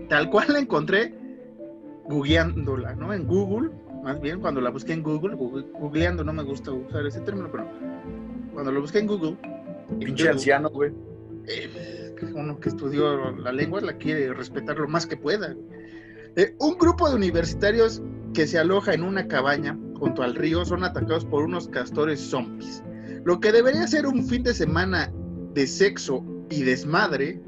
Tal 0.09 0.31
cual 0.31 0.47
la 0.53 0.59
encontré 0.59 1.15
googleándola, 2.09 2.95
¿no? 2.95 3.13
En 3.13 3.27
Google, 3.27 3.71
más 4.07 4.21
bien 4.21 4.39
cuando 4.39 4.61
la 4.61 4.71
busqué 4.71 4.93
en 4.93 5.03
Google, 5.03 5.35
googleando, 5.35 6.23
no 6.23 6.33
me 6.33 6.45
gusta 6.45 6.71
usar 6.71 7.05
ese 7.05 7.21
término, 7.23 7.51
pero 7.51 7.69
cuando 8.53 8.71
lo 8.71 8.81
busqué 8.81 9.01
en 9.01 9.09
Google. 9.09 9.37
Pinche 9.99 10.29
anciano, 10.29 10.71
güey. 10.71 10.93
Eh, 11.49 12.15
uno 12.33 12.61
que 12.61 12.69
estudió 12.69 13.33
la 13.33 13.51
lengua 13.51 13.81
la 13.81 13.95
quiere 13.95 14.33
respetar 14.33 14.79
lo 14.79 14.87
más 14.87 15.07
que 15.07 15.17
pueda. 15.17 15.57
Eh, 16.37 16.55
un 16.61 16.79
grupo 16.79 17.09
de 17.09 17.17
universitarios 17.17 18.01
que 18.33 18.47
se 18.47 18.61
aloja 18.61 18.95
en 18.95 19.03
una 19.03 19.27
cabaña 19.27 19.77
junto 19.99 20.23
al 20.23 20.37
río 20.37 20.65
son 20.65 20.85
atacados 20.85 21.25
por 21.25 21.43
unos 21.43 21.67
castores 21.67 22.21
zombies. 22.21 22.85
Lo 23.25 23.41
que 23.41 23.51
debería 23.51 23.89
ser 23.89 24.07
un 24.07 24.25
fin 24.25 24.45
de 24.45 24.55
semana 24.55 25.13
de 25.53 25.67
sexo 25.67 26.25
y 26.49 26.63
desmadre 26.63 27.41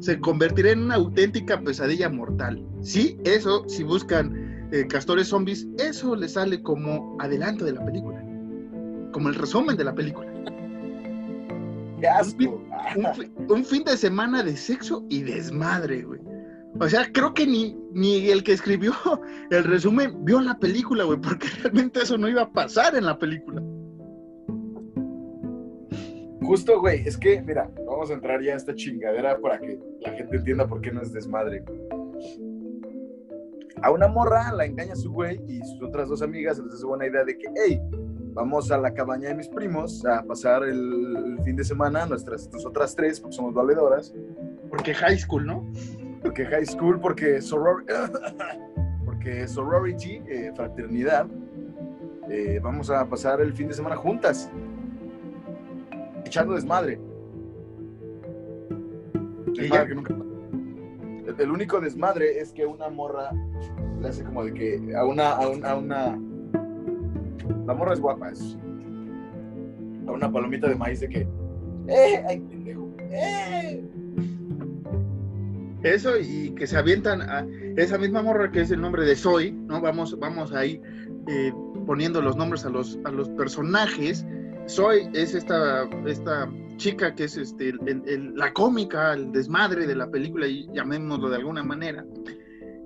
se 0.00 0.20
convertirá 0.20 0.72
en 0.72 0.80
una 0.80 0.96
auténtica 0.96 1.58
pesadilla 1.62 2.10
mortal. 2.10 2.62
Sí, 2.82 3.18
eso, 3.24 3.66
si 3.66 3.82
buscan 3.82 4.41
eh, 4.72 4.86
castores 4.86 5.28
zombies, 5.28 5.68
eso 5.78 6.16
le 6.16 6.26
sale 6.28 6.62
como 6.62 7.16
adelanto 7.20 7.64
de 7.66 7.72
la 7.72 7.84
película, 7.84 8.24
como 9.12 9.28
el 9.28 9.34
resumen 9.34 9.76
de 9.76 9.84
la 9.84 9.94
película. 9.94 10.32
Un, 13.48 13.64
fin, 13.64 13.84
de 13.84 13.96
semana 13.96 14.42
de 14.42 14.56
sexo 14.56 15.04
y 15.08 15.22
desmadre, 15.22 16.02
güey. 16.02 16.20
O 16.80 16.88
sea, 16.88 17.06
creo 17.12 17.34
que 17.34 17.46
ni, 17.46 17.78
ni 17.92 18.30
el 18.30 18.42
que 18.42 18.52
escribió 18.52 18.94
el 19.50 19.64
resumen 19.64 20.24
vio 20.24 20.40
la 20.40 20.58
película, 20.58 21.04
güey, 21.04 21.20
porque 21.20 21.48
realmente 21.62 22.00
eso 22.00 22.16
no 22.16 22.28
iba 22.28 22.42
a 22.42 22.52
pasar 22.52 22.96
en 22.96 23.04
la 23.04 23.18
película. 23.18 23.62
Justo, 26.40 26.80
güey, 26.80 27.06
es 27.06 27.16
que, 27.16 27.40
mira, 27.42 27.70
vamos 27.86 28.10
a 28.10 28.14
entrar 28.14 28.42
ya 28.42 28.54
a 28.54 28.56
esta 28.56 28.74
chingadera 28.74 29.38
para 29.38 29.60
que 29.60 29.78
la 30.00 30.12
gente 30.12 30.36
entienda 30.36 30.66
por 30.66 30.80
qué 30.80 30.90
no 30.90 31.02
es 31.02 31.12
desmadre. 31.12 31.62
A 33.82 33.90
una 33.90 34.06
morra 34.08 34.52
la 34.52 34.64
engaña 34.64 34.94
su 34.94 35.10
güey 35.10 35.40
y 35.48 35.58
sus 35.64 35.82
otras 35.82 36.08
dos 36.08 36.22
amigas 36.22 36.58
les 36.58 36.74
hace 36.74 36.86
buena 36.86 37.06
idea 37.06 37.24
de 37.24 37.36
que, 37.36 37.48
hey, 37.56 37.80
vamos 38.32 38.70
a 38.70 38.78
la 38.78 38.94
cabaña 38.94 39.28
de 39.28 39.34
mis 39.34 39.48
primos 39.48 40.04
a 40.06 40.22
pasar 40.22 40.62
el, 40.62 41.38
fin 41.44 41.56
de 41.56 41.64
semana, 41.64 42.06
nuestras 42.06 42.48
otras 42.64 42.94
tres, 42.94 43.20
porque 43.20 43.36
somos 43.36 43.52
valedoras. 43.52 44.14
Porque 44.70 44.94
high 44.94 45.18
school, 45.18 45.44
¿no? 45.44 45.70
Porque 46.22 46.46
high 46.46 46.64
school, 46.64 47.00
porque, 47.00 47.42
soror 47.42 47.84
porque 49.04 49.48
sorority, 49.48 50.22
eh, 50.28 50.52
fraternidad, 50.54 51.26
eh, 52.30 52.60
vamos 52.62 52.88
a 52.88 53.04
pasar 53.08 53.40
el 53.40 53.52
fin 53.52 53.68
de 53.68 53.74
semana 53.74 53.96
juntas 53.96 54.48
echando 56.24 56.54
desmadre. 56.54 56.98
El, 61.38 61.50
único 61.50 61.80
desmadre 61.80 62.40
es 62.40 62.52
que 62.52 62.66
una 62.66 62.88
morra 62.88 63.30
le 64.00 64.08
hace 64.08 64.24
como 64.24 64.44
de 64.44 64.54
que 64.54 64.94
a 64.96 65.04
una, 65.04 65.30
a 65.30 65.48
una, 65.48 65.70
a 65.70 65.76
una 65.76 66.20
la 67.66 67.74
morra 67.74 67.92
es 67.94 68.00
guapa, 68.00 68.30
es 68.30 68.56
a 70.06 70.10
una 70.10 70.30
palomita 70.30 70.68
de 70.68 70.74
maíz 70.74 71.00
de 71.00 71.08
que, 71.08 71.28
¡eh! 71.88 72.24
¡Ay, 72.28 72.40
pendejo! 72.40 72.90
¡eh! 73.10 73.84
Eso 75.82 76.18
y 76.18 76.54
que 76.54 76.66
se 76.66 76.76
avientan 76.76 77.22
a 77.22 77.46
esa 77.76 77.98
misma 77.98 78.22
morra 78.22 78.50
que 78.50 78.60
es 78.60 78.70
el 78.70 78.80
nombre 78.80 79.04
de 79.04 79.16
Zoe, 79.16 79.52
¿no? 79.52 79.80
Vamos, 79.80 80.18
vamos 80.18 80.52
ahí 80.52 80.80
eh, 81.28 81.52
poniendo 81.86 82.22
los 82.22 82.36
nombres 82.36 82.64
a 82.64 82.70
los, 82.70 82.98
a 83.04 83.10
los 83.10 83.28
personajes 83.30 84.24
soy, 84.66 85.08
es 85.12 85.34
esta, 85.34 85.88
esta 86.06 86.48
chica 86.82 87.14
que 87.14 87.24
es 87.24 87.36
este, 87.36 87.72
la 88.34 88.52
cómica, 88.52 89.12
el 89.14 89.30
desmadre 89.30 89.86
de 89.86 89.94
la 89.94 90.10
película, 90.10 90.48
y 90.48 90.66
llamémoslo 90.74 91.30
de 91.30 91.36
alguna 91.36 91.62
manera. 91.62 92.04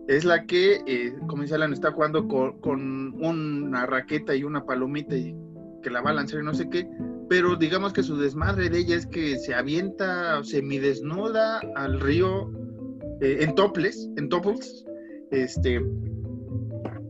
Es 0.07 0.27
la 0.27 0.45
que, 0.45 0.83
eh, 0.87 1.15
como 1.27 1.43
dice 1.43 1.55
Alan, 1.55 1.73
está 1.73 1.93
jugando 1.93 2.29
con, 2.29 3.15
una 3.19 3.87
raqueta 3.87 4.35
y 4.35 4.45
una 4.45 4.67
palomita 4.67 5.17
y 5.17 5.35
que 5.83 5.91
la 5.91 6.03
va 6.03 6.11
a 6.11 6.15
lanzar 6.15 6.41
y 6.41 6.45
no 6.45 6.53
sé 6.53 6.69
qué, 6.69 6.87
pero 7.29 7.57
digamos 7.57 7.95
que 7.95 8.03
su 8.03 8.19
desmadre 8.19 8.69
de 8.69 8.81
ella 8.81 8.97
es 8.97 9.07
que 9.07 9.39
se 9.39 9.55
avienta 9.55 10.45
semidesnuda 10.45 11.61
al 11.75 11.99
río 11.99 12.51
eh, 13.23 13.39
en 13.41 13.55
toples, 13.55 14.11
en 14.17 14.29
topples, 14.29 14.85
este, 15.31 15.83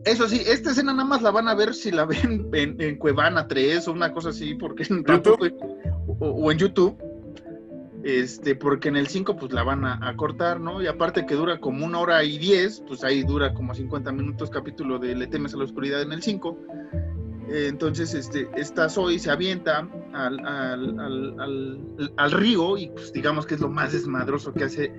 Eso 0.05 0.29
sí, 0.29 0.41
esta 0.47 0.71
escena 0.71 0.93
nada 0.93 1.09
más 1.09 1.21
la 1.21 1.33
van 1.33 1.49
a 1.49 1.55
ver 1.55 1.75
si 1.75 1.91
la 1.91 2.05
ven 2.05 2.49
en, 2.53 2.97
Cuevana 2.97 3.49
3 3.49 3.89
o 3.89 3.93
una 3.93 4.13
cosa 4.13 4.29
así, 4.29 4.55
porque 4.55 4.85
en 4.89 5.03
o, 6.19 6.29
o, 6.29 6.53
en 6.53 6.59
YouTube. 6.59 6.97
Este, 8.07 8.55
porque 8.55 8.89
en 8.89 8.97
el 8.97 9.09
5 9.09 9.35
pues 9.37 9.53
la 9.53 9.65
van 9.65 9.85
a, 9.85 10.15
cortar, 10.17 10.61
¿no? 10.61 10.81
Y 10.81 10.87
aparte 10.87 11.27
que 11.27 11.35
dura 11.35 11.59
como 11.59 11.85
una 11.85 11.99
hora 11.99 12.23
y 12.23 12.39
diez, 12.39 12.81
pues 12.87 13.03
ahí 13.03 13.25
dura 13.25 13.53
como 13.53 13.75
50 13.75 14.13
minutos 14.13 14.49
capítulo 14.49 15.01
de 15.01 15.17
Le 15.17 15.27
temes 15.27 15.55
a 15.55 15.57
la 15.57 15.65
oscuridad 15.65 16.03
en 16.03 16.13
el 16.13 16.23
5. 16.23 16.57
entonces, 17.49 18.15
este, 18.15 18.49
esta 18.55 18.89
Zoe 18.89 19.19
se 19.19 19.29
avienta 19.29 19.89
al, 20.13 20.39
al, 22.17 22.31
río 22.31 22.79
y 22.79 22.91
pues 22.91 23.13
digamos 23.13 23.45
que 23.45 23.57
es 23.57 23.61
lo 23.61 23.71
más 23.71 23.93
desmadroso 23.93 24.53
que 24.53 24.63
hace, 24.63 24.95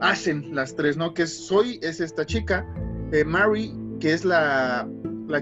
hacen 0.00 0.52
las 0.52 0.74
tres, 0.74 0.96
¿no? 0.96 1.14
Que 1.14 1.22
es 1.22 1.46
Zoe 1.46 1.78
es 1.80 2.00
esta 2.00 2.26
chica, 2.26 2.66
eh, 3.12 3.24
Mary, 3.24 3.72
que 4.00 4.12
es 4.12 4.24
la, 4.24 4.88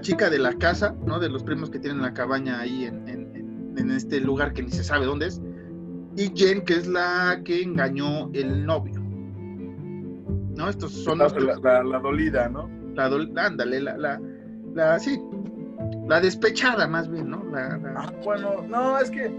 chica 0.01 0.29
de 0.29 0.37
la 0.37 0.53
casa, 0.53 0.95
¿no? 1.03 1.19
De 1.19 1.29
los 1.29 1.41
primos 1.41 1.71
que 1.71 1.79
tienen 1.79 2.03
la 2.03 2.13
cabaña 2.13 2.59
ahí 2.59 2.85
en, 2.85 3.07
en 3.07 3.16
este 3.91 4.19
lugar 4.19 4.53
que 4.53 4.63
ni 4.63 4.71
se 4.71 4.83
sabe 4.83 5.05
dónde 5.05 5.27
es 5.27 5.41
y 6.17 6.31
Jen, 6.35 6.65
que 6.65 6.73
es 6.73 6.87
la 6.87 7.41
que 7.45 7.61
engañó 7.61 8.31
el 8.33 8.65
novio. 8.65 8.99
¿No? 10.55 10.67
Estos 10.67 10.91
son 10.91 11.19
la, 11.19 11.27
la, 11.83 11.99
dolida, 11.99 12.49
¿no? 12.49 12.67
La 12.95 13.05
ándale, 13.05 13.79
la, 13.79 13.95
la, 13.95 14.19
la, 14.73 14.97
sí, 14.97 15.21
la 16.07 16.19
despechada 16.19 16.87
más 16.87 17.07
bien, 17.07 17.29
¿no? 17.29 17.43
La, 17.51 17.79
ah, 17.95 18.11
bueno, 18.23 18.63
no, 18.67 18.97
es 18.97 19.11
que, 19.11 19.31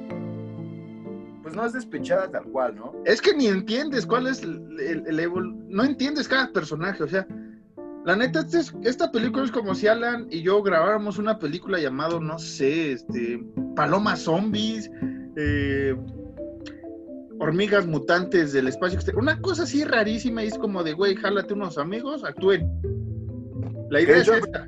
pues 1.42 1.56
no 1.56 1.66
es 1.66 1.72
despechada 1.72 2.30
tal 2.30 2.44
cual, 2.44 2.76
¿no? 2.76 2.94
Es 3.04 3.20
que 3.20 3.34
ni 3.34 3.48
entiendes 3.48 4.06
cuál 4.06 4.28
es 4.28 4.44
el, 4.44 4.62
el, 4.78 5.32
no 5.68 5.82
entiendes 5.82 6.28
cada 6.28 6.52
personaje, 6.52 7.02
o 7.02 7.08
sea, 7.08 7.26
la 8.08 8.16
neta, 8.16 8.40
este 8.40 8.60
esta 8.84 9.12
película 9.12 9.44
es 9.44 9.50
como 9.50 9.74
si 9.74 9.86
Alan 9.86 10.28
y 10.30 10.40
yo 10.40 10.62
grabáramos 10.62 11.18
una 11.18 11.38
película 11.38 11.78
llamado, 11.78 12.20
no 12.20 12.38
sé, 12.38 12.92
este, 12.92 13.44
Paloma 13.76 14.16
Zombies, 14.16 14.90
eh, 15.36 15.94
hormigas 17.38 17.86
mutantes 17.86 18.54
del 18.54 18.68
espacio 18.68 18.96
exterior. 18.96 19.22
Una 19.22 19.38
cosa 19.42 19.64
así 19.64 19.84
rarísima 19.84 20.42
y 20.42 20.46
es 20.46 20.56
como 20.56 20.82
de, 20.82 20.94
güey, 20.94 21.16
jálate 21.16 21.52
unos 21.52 21.76
amigos, 21.76 22.24
actúen. 22.24 22.66
La 23.90 24.00
idea 24.00 24.16
es 24.16 24.28
esta. 24.28 24.66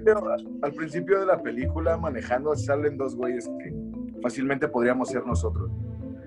Al 0.61 0.73
principio 0.75 1.21
de 1.21 1.25
la 1.25 1.43
película, 1.43 1.97
manejando, 1.97 2.55
salen 2.55 2.99
dos 2.99 3.17
güeyes 3.17 3.49
que 3.65 3.75
fácilmente 4.21 4.69
podríamos 4.69 5.09
ser 5.09 5.25
nosotros. 5.25 5.71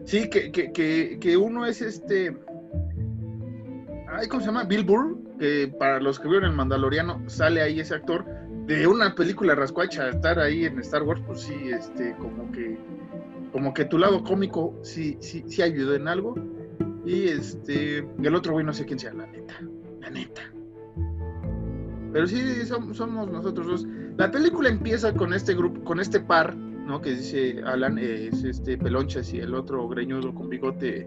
Sí, 0.06 0.32
que, 0.32 0.52
que, 0.52 1.19
que, 1.19 1.38
uno 1.38 1.67
es 1.67 1.80
este. 1.80 2.36
Ay, 4.08 4.28
¿Cómo 4.28 4.41
se 4.41 4.47
llama? 4.47 4.63
Bill 4.63 4.84
Burr, 4.84 5.15
que 5.43 5.67
para 5.67 5.99
los 5.99 6.21
que 6.21 6.29
vieron 6.29 6.51
el 6.51 6.56
Mandaloriano, 6.56 7.21
sale 7.27 7.62
ahí 7.62 7.82
ese 7.82 7.95
actor 7.95 8.25
de 8.65 8.88
una 8.88 9.13
película 9.13 9.53
rascuacha, 9.53 10.08
estar 10.08 10.39
ahí 10.39 10.63
en 10.63 10.79
Star 10.79 11.03
Wars, 11.03 11.21
pues 11.27 11.41
sí, 11.41 11.53
este, 11.69 12.15
como 12.15 12.49
que 12.53 12.77
como 13.51 13.73
que 13.73 13.84
tu 13.84 13.97
lado 13.97 14.23
cómico 14.23 14.73
sí, 14.84 15.17
sí, 15.19 15.43
sí 15.45 15.62
ayudó 15.62 15.95
en 15.95 16.08
algo. 16.08 16.36
Y 17.06 17.25
este, 17.25 17.97
el 17.97 18.36
otro 18.36 18.53
güey 18.53 18.65
no 18.65 18.71
sé 18.71 18.86
quién 18.86 18.97
sea, 18.97 19.13
la 19.13 19.27
neta, 19.27 19.60
la 19.99 20.10
neta. 20.10 20.41
Pero 22.13 22.25
sí, 22.25 22.65
somos, 22.65 23.29
nosotros 23.29 23.67
dos. 23.67 23.88
La 24.15 24.32
película 24.32 24.69
empieza 24.69 25.13
con 25.13 25.34
este 25.34 25.56
grupo, 25.56 25.84
con 25.84 25.99
este 25.99 26.21
par, 26.21 26.56
¿no? 26.56 27.01
Que 27.01 27.15
dice 27.15 27.62
Alan, 27.65 27.97
es 27.97 28.45
este 28.45 28.77
Pelonchas 28.77 29.34
y 29.34 29.39
el 29.39 29.53
otro 29.56 29.89
greñudo 29.89 30.34
con 30.34 30.47
bigote 30.47 31.06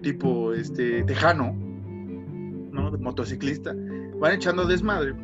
tipo 0.00 0.54
este 0.54 1.02
tejano, 1.04 1.54
¿no? 2.74 2.90
De 2.90 2.98
motociclista. 2.98 3.74
Van 4.18 4.34
echando 4.34 4.66
desmadre. 4.66 5.14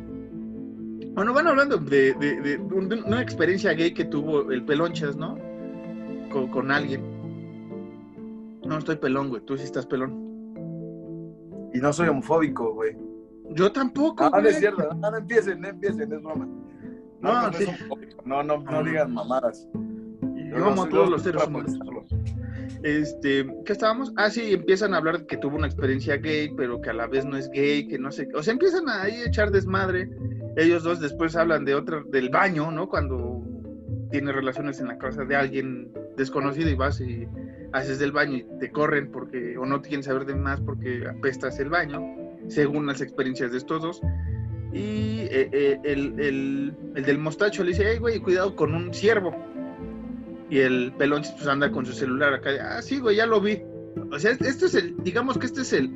Bueno, 1.13 1.33
van 1.33 1.47
hablando 1.47 1.77
de, 1.77 2.13
de 2.13 2.57
una 2.57 3.21
experiencia 3.21 3.73
gay 3.73 3.93
que 3.93 4.05
tuvo 4.05 4.51
el 4.51 4.63
Pelonchas, 4.63 5.15
¿no? 5.17 5.37
con, 6.31 6.71
alguien. 6.71 7.01
No 8.65 8.77
estoy 8.77 8.95
pelón, 8.95 9.29
güey. 9.29 9.41
Tú 9.41 9.57
sí 9.57 9.63
estás 9.63 9.85
pelón. 9.85 10.31
Y 11.73 11.79
no 11.79 11.93
soy 11.93 12.07
homofóbico, 12.07 12.73
güey. 12.73 12.95
Yo 13.51 13.71
tampoco. 13.71 14.23
Ah, 14.23 14.41
no 14.41 14.47
es 14.47 14.59
cierto. 14.59 14.93
No, 14.95 15.15
empiecen, 15.15 15.61
no 15.61 15.67
empiecen, 15.67 16.11
es 16.13 16.21
broma. 16.21 16.47
No, 17.19 17.51
no, 17.51 18.43
no, 18.43 18.43
no, 18.43 18.57
no, 18.63 18.83
digan 18.83 19.13
mamadas. 19.13 19.67
Yo 20.35 20.67
a 20.67 20.89
todos 20.89 21.09
los 21.09 21.21
seres 21.21 21.45
humanos. 21.45 21.77
Este, 22.83 23.45
¿qué 23.65 23.73
estábamos? 23.73 24.11
Ah, 24.15 24.29
sí, 24.29 24.53
empiezan 24.53 24.93
a 24.93 24.97
hablar 24.97 25.25
que 25.25 25.37
tuvo 25.37 25.57
una 25.57 25.67
experiencia 25.67 26.17
gay, 26.17 26.51
pero 26.55 26.81
que 26.81 26.89
a 26.89 26.93
la 26.93 27.07
vez 27.07 27.25
no 27.25 27.37
es 27.37 27.49
gay, 27.51 27.87
que 27.87 27.99
no 27.99 28.11
sé. 28.11 28.27
O 28.33 28.41
sea, 28.41 28.53
empiezan 28.53 28.89
ahí 28.89 29.21
a 29.21 29.27
echar 29.27 29.51
desmadre. 29.51 30.09
Ellos 30.57 30.83
dos 30.83 30.99
después 30.99 31.35
hablan 31.35 31.65
de 31.65 31.75
otra, 31.75 32.03
del 32.07 32.29
baño, 32.29 32.71
¿no? 32.71 32.89
Cuando 32.89 33.43
tiene 34.09 34.31
relaciones 34.31 34.79
en 34.79 34.87
la 34.87 34.97
casa 34.97 35.23
de 35.23 35.35
alguien 35.35 35.91
desconocido 36.17 36.69
y 36.69 36.75
vas 36.75 36.99
y 36.99 37.27
haces 37.71 37.99
del 37.99 38.11
baño 38.11 38.37
y 38.37 38.45
te 38.59 38.71
corren 38.71 39.09
porque 39.11 39.57
o 39.57 39.65
no 39.65 39.81
quieren 39.81 40.03
saber 40.03 40.25
de 40.25 40.35
más 40.35 40.59
porque 40.59 41.05
apestas 41.07 41.59
el 41.59 41.69
baño, 41.69 42.01
según 42.47 42.85
las 42.87 43.01
experiencias 43.01 43.51
de 43.51 43.57
estos 43.57 43.81
dos. 43.81 44.01
Y 44.73 45.21
eh, 45.29 45.49
eh, 45.51 45.79
el, 45.83 46.19
el, 46.19 46.73
el, 46.95 47.03
del 47.03 47.17
mostacho 47.17 47.63
le 47.63 47.71
dice, 47.71 47.83
hey, 47.87 47.97
güey, 47.99 48.19
cuidado 48.19 48.55
con 48.55 48.73
un 48.73 48.93
ciervo. 48.93 49.35
Y 50.51 50.59
el 50.59 50.93
pelón 50.97 51.23
pues 51.23 51.47
anda 51.47 51.71
con 51.71 51.85
su 51.85 51.93
celular 51.93 52.35
acá, 52.35 52.51
ah, 52.61 52.81
sí, 52.83 52.99
güey, 52.99 53.15
ya 53.15 53.25
lo 53.25 53.41
vi. 53.41 53.59
O 54.11 54.19
sea, 54.19 54.31
este 54.31 54.65
es 54.65 54.75
el, 54.75 54.95
digamos 55.03 55.39
que 55.39 55.47
este 55.47 55.61
es 55.61 55.73
el, 55.73 55.89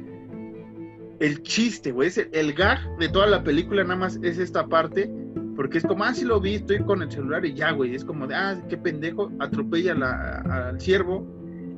el 1.20 1.44
chiste, 1.44 1.92
güey, 1.92 2.08
es 2.08 2.18
el, 2.18 2.30
el 2.32 2.54
gag 2.54 2.80
de 2.98 3.10
toda 3.10 3.28
la 3.28 3.44
película, 3.44 3.84
nada 3.84 3.98
más 3.98 4.18
es 4.24 4.40
esta 4.40 4.66
parte 4.66 5.12
porque 5.56 5.78
es 5.78 5.86
como, 5.86 6.04
ah, 6.04 6.14
sí 6.14 6.26
lo 6.26 6.40
vi, 6.40 6.56
estoy 6.56 6.80
con 6.84 7.02
el 7.02 7.10
celular 7.10 7.46
y 7.46 7.54
ya, 7.54 7.72
güey. 7.72 7.96
Es 7.96 8.04
como 8.04 8.28
de, 8.28 8.36
ah, 8.36 8.62
qué 8.70 8.78
pendejo, 8.78 9.32
atropella 9.40 9.94
al 9.94 10.80
ciervo 10.80 11.26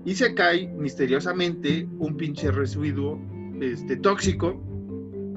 y 0.04 0.16
se 0.16 0.34
cae 0.34 0.68
misteriosamente 0.70 1.88
un 2.00 2.18
pinche 2.18 2.52
residuo 2.52 3.20
este, 3.62 3.98
tóxico 3.98 4.62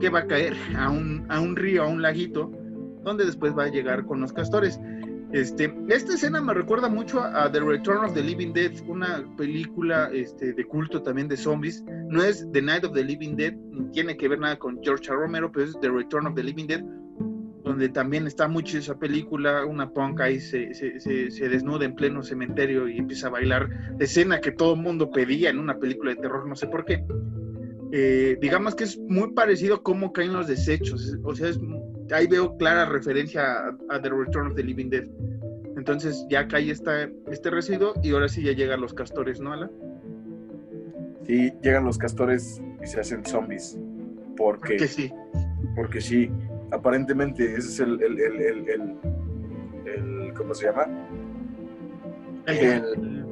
que 0.00 0.08
va 0.08 0.20
a 0.20 0.26
caer 0.26 0.56
a 0.76 0.90
un, 0.90 1.26
a 1.28 1.40
un 1.40 1.56
río, 1.56 1.82
a 1.82 1.86
un 1.86 2.00
laguito, 2.00 2.50
donde 3.04 3.24
después 3.24 3.56
va 3.56 3.64
a 3.64 3.68
llegar 3.68 4.06
con 4.06 4.20
los 4.20 4.32
castores. 4.32 4.80
Este, 5.32 5.72
esta 5.88 6.14
escena 6.14 6.40
me 6.40 6.52
recuerda 6.54 6.88
mucho 6.88 7.20
a, 7.20 7.50
The 7.52 7.60
Return 7.60 8.04
of 8.04 8.14
the 8.14 8.22
Living 8.22 8.52
Dead, 8.52 8.72
una 8.88 9.24
película 9.36 10.10
este, 10.12 10.52
de 10.52 10.64
culto 10.64 11.02
también 11.02 11.28
de 11.28 11.36
zombies. 11.36 11.84
No 12.08 12.22
es 12.22 12.46
The 12.52 12.60
Night 12.60 12.84
of 12.84 12.94
the 12.94 13.04
Living 13.04 13.36
Dead, 13.36 13.52
ni 13.52 13.90
tiene 13.92 14.16
que 14.16 14.26
ver 14.28 14.40
nada 14.40 14.58
con 14.58 14.80
George 14.82 15.08
Romero, 15.12 15.52
pero 15.52 15.66
es 15.66 15.78
The 15.80 15.88
Return 15.88 16.26
of 16.26 16.34
the 16.34 16.42
Living 16.42 16.66
Dead, 16.66 16.82
donde 17.62 17.88
también 17.90 18.26
está 18.26 18.48
mucho 18.48 18.78
esa 18.78 18.98
película, 18.98 19.64
una 19.64 19.88
punk 19.90 20.20
ahí 20.20 20.40
se, 20.40 20.72
desnuda 21.48 21.84
en 21.84 21.94
pleno 21.94 22.24
cementerio 22.24 22.88
y 22.88 22.98
empieza 22.98 23.28
a 23.28 23.30
bailar, 23.30 23.68
escena 24.00 24.40
que 24.40 24.50
todo 24.50 24.74
el 24.74 24.80
mundo 24.80 25.12
pedía 25.12 25.50
en 25.50 25.60
una 25.60 25.78
película 25.78 26.12
de 26.12 26.20
terror, 26.22 26.48
no 26.48 26.56
sé 26.56 26.66
por 26.66 26.84
qué. 26.84 27.04
Eh, 27.92 28.36
digamos 28.40 28.74
que 28.74 28.84
es 28.84 28.98
muy 28.98 29.32
parecido 29.32 29.76
a 29.76 29.82
cómo 29.82 30.12
caen 30.12 30.32
los 30.32 30.48
desechos, 30.48 31.16
o 31.22 31.34
sea, 31.36 31.50
ahí 32.12 32.26
veo 32.26 32.56
clara 32.56 32.86
referencia 32.86 33.68
a, 33.88 34.02
The 34.02 34.10
Return 34.10 34.48
of 34.48 34.54
the 34.54 34.62
Living 34.62 34.90
Dead. 34.90 35.06
Entonces 35.76 36.26
ya 36.28 36.46
cae 36.46 36.70
esta, 36.70 37.08
este 37.30 37.50
residuo 37.50 37.94
y 38.02 38.12
ahora 38.12 38.28
sí 38.28 38.42
ya 38.42 38.52
llegan 38.52 38.80
los 38.80 38.92
castores, 38.92 39.40
¿no, 39.40 39.52
Ala? 39.52 39.70
Sí, 41.26 41.52
llegan 41.62 41.84
los 41.84 41.96
castores 41.96 42.60
y 42.82 42.86
se 42.86 43.00
hacen 43.00 43.24
zombies. 43.24 43.78
Porque, 44.36 44.70
porque 44.70 44.88
sí. 44.88 45.12
Porque 45.74 46.00
sí 46.00 46.30
aparentemente 46.72 47.44
ese 47.44 47.68
es 47.68 47.80
el, 47.80 48.02
el, 48.02 48.20
el, 48.20 48.98
el, 49.86 50.34
¿cómo 50.34 50.54
se 50.54 50.66
llama? 50.66 50.86
El, 52.46 53.24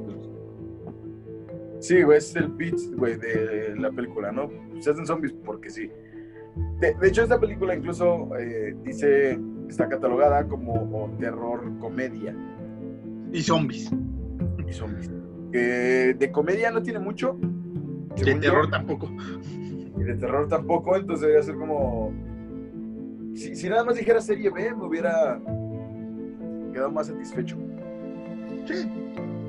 sí, 1.81 2.03
güey, 2.03 2.19
es 2.19 2.37
el 2.37 2.51
pitch, 2.53 2.93
güey, 2.95 3.17
de 3.17 3.75
la 3.77 3.91
película, 3.91 4.33
¿no? 4.33 4.51
Se 4.81 4.91
hacen 4.91 5.07
zombies 5.07 5.33
porque 5.45 5.71
sí. 5.71 5.91
De, 6.81 6.95
hecho, 7.09 7.23
esta 7.23 7.41
película 7.41 7.75
incluso 7.75 8.29
eh, 8.37 8.77
dice, 8.85 9.39
está 9.69 9.89
catalogada 9.89 10.47
como 10.47 11.17
terror 11.19 11.79
comedia. 11.79 12.35
Y 13.33 13.43
zombies. 13.43 13.91
Y 14.67 14.73
zombies. 14.73 15.11
de 15.51 16.31
comedia 16.33 16.71
no 16.71 16.83
tiene 16.83 16.99
mucho. 16.99 17.37
De 18.17 18.35
terror 18.37 18.71
tampoco. 18.71 19.09
Y 19.97 20.03
de 20.03 20.15
terror 20.15 20.49
tampoco, 20.49 20.97
entonces 20.97 21.23
debería 21.23 21.43
ser 21.43 21.57
como 21.57 22.13
si, 23.39 23.69
nada 23.69 23.85
más 23.85 23.95
dijera 23.95 24.21
serie 24.21 24.51
B, 24.51 24.75
me 24.75 24.85
hubiera 24.85 25.41
quedado 26.73 26.91
más 26.91 27.07
satisfecho. 27.07 27.57
Sí, 28.67 28.91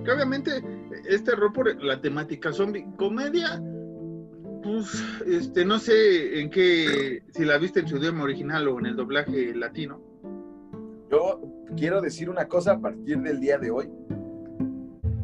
que 0.06 0.12
obviamente 0.12 0.64
este 1.08 1.32
error 1.32 1.52
por 1.52 1.84
la 1.84 2.00
temática 2.00 2.54
zombie. 2.54 2.86
Comedia, 2.98 3.62
pues, 4.64 5.04
este, 5.28 5.66
no 5.66 5.80
sé 5.80 6.40
en 6.42 6.50
qué, 6.50 7.24
si 7.34 7.46
la 7.46 7.58
viste 7.58 7.80
en 7.82 7.88
su 7.88 7.98
idioma 7.98 8.24
original 8.24 8.68
o 8.68 8.80
en 8.80 8.86
el 8.88 8.96
doblaje 8.96 9.54
latino. 9.56 10.02
Yo 11.12 11.42
quiero 11.76 12.02
decir 12.02 12.30
una 12.30 12.48
cosa 12.48 12.74
a 12.74 12.80
partir 12.80 13.20
del 13.20 13.40
día 13.40 13.58
de 13.58 13.72
hoy, 13.72 13.90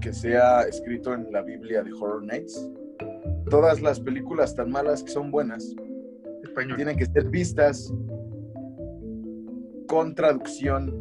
que 0.02 0.14
sea 0.14 0.62
escrito 0.64 1.14
en 1.14 1.32
la 1.32 1.42
Biblia 1.42 1.84
de 1.84 1.92
Horror 1.94 2.24
Nights. 2.24 2.70
Todas 3.50 3.82
las 3.82 4.00
películas 4.00 4.56
tan 4.56 4.72
malas 4.72 5.04
que 5.04 5.12
son 5.12 5.30
buenas, 5.32 5.76
tienen 6.76 6.98
que 6.98 7.06
ser 7.06 7.30
vistas 7.30 7.94
con 9.88 10.16
traducción 10.16 10.94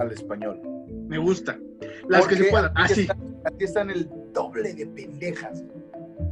al 0.00 0.10
español. 0.10 0.60
Me 1.08 1.18
gusta. 1.18 1.58
Las 2.08 2.26
que 2.26 2.36
se 2.36 2.44
puedan. 2.44 2.72
aquí 2.76 2.94
Ah, 2.96 3.00
están- 3.02 3.32
Aquí 3.44 3.64
están 3.64 3.90
el 3.90 4.08
doble 4.32 4.72
de 4.72 4.86
pendejas. 4.86 5.64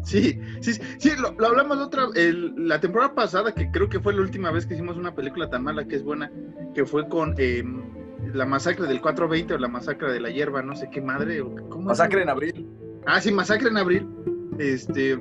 Sí, 0.03 0.41
sí, 0.61 0.73
sí, 0.99 1.11
lo, 1.21 1.33
lo 1.33 1.47
hablamos 1.49 1.77
la 1.79 1.85
otra, 1.85 2.05
el- 2.15 2.55
la 2.57 2.81
temporada 2.81 3.15
pasada, 3.15 3.53
que 3.55 3.71
creo 3.71 3.89
que 3.89 4.01
fue 4.01 4.15
la 4.15 4.23
última 4.23 4.51
vez 4.51 4.67
que 4.67 4.75
hicimos 4.75 4.97
una 4.97 5.15
película 5.15 5.49
tan 5.51 5.63
mala 5.63 5.85
que 5.87 5.97
es 5.97 6.03
buena, 6.03 6.31
que 6.75 6.85
fue 6.87 7.09
con 7.09 7.35
eh, 7.39 7.63
la 8.33 8.47
masacre 8.47 8.87
del 8.87 9.01
420 9.01 9.55
o 9.55 9.59
la 9.59 9.69
masacre 9.69 10.13
de 10.13 10.21
la 10.21 10.31
hierba, 10.31 10.63
no 10.63 10.75
sé 10.75 10.89
qué 10.91 11.01
madre, 11.01 11.41
o 11.43 11.55
cómo 11.69 11.83
es? 11.93 11.99
Masacre 11.99 12.23
en 12.23 12.29
abril. 12.31 12.67
Ah, 13.07 13.21
sí, 13.21 13.31
masacre 13.33 13.69
en 13.69 13.77
abril. 13.77 14.09
Este, 14.59 15.21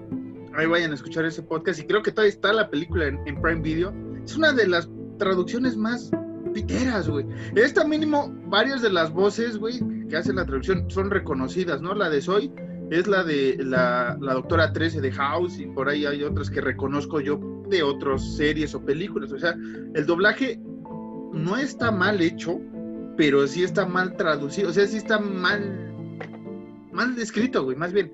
ahí 0.54 0.66
vayan 0.68 0.92
a 0.92 0.96
escuchar 0.96 1.26
ese 1.26 1.42
podcast 1.44 1.80
y 1.80 1.86
creo 1.86 2.02
que 2.02 2.12
todavía 2.12 2.34
está 2.34 2.54
la 2.54 2.70
película 2.70 3.08
en, 3.08 3.20
en 3.28 3.42
Prime 3.42 3.62
Video. 3.62 3.94
Es 4.26 4.36
una 4.38 4.54
de 4.54 4.68
las 4.68 4.90
traducciones 5.18 5.76
más 5.78 6.12
piteras, 6.54 7.08
güey. 7.10 7.26
Esta 7.56 7.84
mínimo, 7.86 8.34
varias 8.48 8.82
de 8.82 8.90
las 8.92 9.12
voces, 9.12 9.58
güey, 9.58 9.80
que 10.10 10.18
hacen 10.18 10.38
la 10.38 10.46
traducción 10.46 10.90
son 10.90 11.10
reconocidas, 11.12 11.82
¿no? 11.82 11.94
La 11.94 12.10
de 12.10 12.22
Soy 12.22 12.52
es 12.90 13.08
la 13.08 13.24
de 13.24 13.58
la, 13.64 14.18
la 14.20 14.34
doctora 14.34 14.74
13 14.74 15.02
de 15.02 15.12
House 15.12 15.60
y 15.60 15.68
por 15.68 15.90
ahí 15.90 16.06
hay 16.06 16.24
otras 16.24 16.50
que 16.50 16.62
reconozco 16.62 17.20
yo 17.20 17.40
de 17.70 17.84
otras 17.84 18.36
series 18.36 18.74
o 18.74 18.84
películas. 18.84 19.32
O 19.32 19.40
sea, 19.40 19.56
el 19.94 20.06
doblaje 20.06 20.60
no 21.34 21.58
está 21.58 21.92
mal 21.92 22.22
hecho, 22.22 22.60
pero 23.16 23.46
sí 23.48 23.64
está 23.64 23.86
mal 23.86 24.16
traducido. 24.16 24.70
O 24.70 24.74
sea, 24.74 24.88
sí 24.88 24.98
está 24.98 25.20
mal, 25.20 25.94
mal 26.92 27.18
escrito, 27.20 27.64
güey, 27.64 27.78
más 27.78 27.94
bien. 27.94 28.12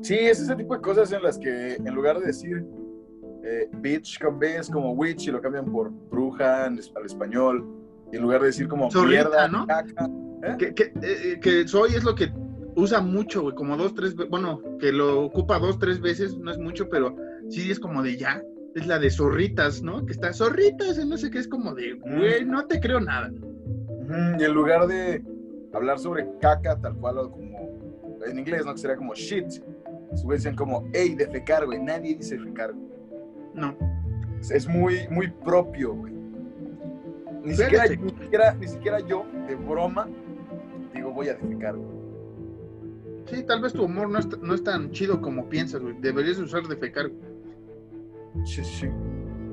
Sí, 0.00 0.14
es 0.14 0.40
ese 0.40 0.56
tipo 0.56 0.74
de 0.74 0.80
cosas 0.80 1.12
en 1.12 1.22
las 1.22 1.38
que 1.38 1.74
en 1.74 1.94
lugar 1.94 2.18
de 2.18 2.26
decir 2.26 2.64
eh, 3.44 3.68
bitch 3.74 4.20
con 4.20 4.38
B 4.38 4.56
es 4.56 4.70
como 4.70 4.92
witch 4.92 5.28
y 5.28 5.30
lo 5.30 5.40
cambian 5.40 5.66
por 5.66 5.90
bruja 5.90 6.66
en 6.66 6.80
al 6.96 7.04
español. 7.04 7.66
Y 8.10 8.16
en 8.16 8.22
lugar 8.22 8.40
de 8.40 8.46
decir 8.48 8.68
como 8.68 8.90
Zorrita, 8.90 9.28
mierda, 9.28 9.48
¿no? 9.48 9.66
caca. 9.66 10.08
¿eh? 10.44 10.56
Que, 10.58 10.74
que, 10.74 10.92
eh, 11.02 11.40
que 11.40 11.68
soy 11.68 11.94
es 11.94 12.04
lo 12.04 12.14
que 12.14 12.32
usa 12.76 13.00
mucho, 13.00 13.42
güey, 13.42 13.54
como 13.54 13.76
dos, 13.76 13.94
tres, 13.94 14.14
bueno, 14.14 14.60
que 14.78 14.92
lo 14.92 15.22
ocupa 15.22 15.58
dos, 15.58 15.78
tres 15.78 16.00
veces, 16.00 16.36
no 16.38 16.50
es 16.50 16.58
mucho, 16.58 16.88
pero 16.88 17.16
sí 17.48 17.70
es 17.70 17.78
como 17.78 18.02
de 18.02 18.16
ya. 18.16 18.42
Es 18.74 18.86
la 18.86 18.98
de 18.98 19.10
zorritas, 19.10 19.82
¿no? 19.82 20.04
Que 20.06 20.12
está 20.12 20.32
zorritas, 20.32 21.04
no 21.04 21.18
sé 21.18 21.30
qué, 21.30 21.38
es 21.38 21.48
como 21.48 21.74
de, 21.74 21.92
güey, 21.94 22.44
no 22.44 22.66
te 22.66 22.80
creo 22.80 23.00
nada. 23.00 23.30
Y 24.38 24.44
en 24.44 24.52
lugar 24.52 24.86
de 24.86 25.22
hablar 25.72 25.98
sobre 25.98 26.26
caca, 26.40 26.78
tal 26.80 26.96
cual, 26.96 27.18
o 27.18 27.30
como 27.30 27.52
en 28.26 28.38
inglés, 28.38 28.64
¿no? 28.64 28.72
Que 28.72 28.78
sería 28.78 28.96
como 28.96 29.14
shit. 29.14 29.46
Su 30.14 30.26
vez 30.26 30.40
dicen 30.42 30.56
como, 30.56 30.88
hey, 30.92 31.14
defecar, 31.14 31.64
güey. 31.66 31.82
Nadie 31.82 32.14
dice 32.14 32.36
defecar, 32.36 32.72
güey. 32.72 32.86
No. 33.54 33.76
Es, 34.40 34.50
es 34.50 34.68
muy, 34.68 35.06
muy 35.08 35.28
propio, 35.28 35.94
güey. 35.94 36.12
Ni 37.44 37.54
siquiera, 37.54 37.86
ni, 37.88 38.10
siquiera, 38.10 38.54
ni 38.54 38.68
siquiera 38.68 39.00
yo, 39.00 39.26
de 39.48 39.56
broma, 39.56 40.08
digo, 40.94 41.12
voy 41.12 41.28
a 41.28 41.34
defecar, 41.34 41.76
güey. 41.76 42.01
Sí, 43.32 43.42
tal 43.44 43.62
vez 43.62 43.72
tu 43.72 43.84
humor 43.84 44.10
no 44.10 44.18
es, 44.18 44.28
no 44.42 44.52
es 44.54 44.62
tan 44.62 44.90
chido 44.90 45.20
como 45.22 45.48
piensas, 45.48 45.80
güey. 45.80 45.94
Deberías 46.00 46.38
usar 46.38 46.64
defecar. 46.68 47.08
güey. 47.08 48.46
Sí, 48.46 48.62
sí. 48.62 48.88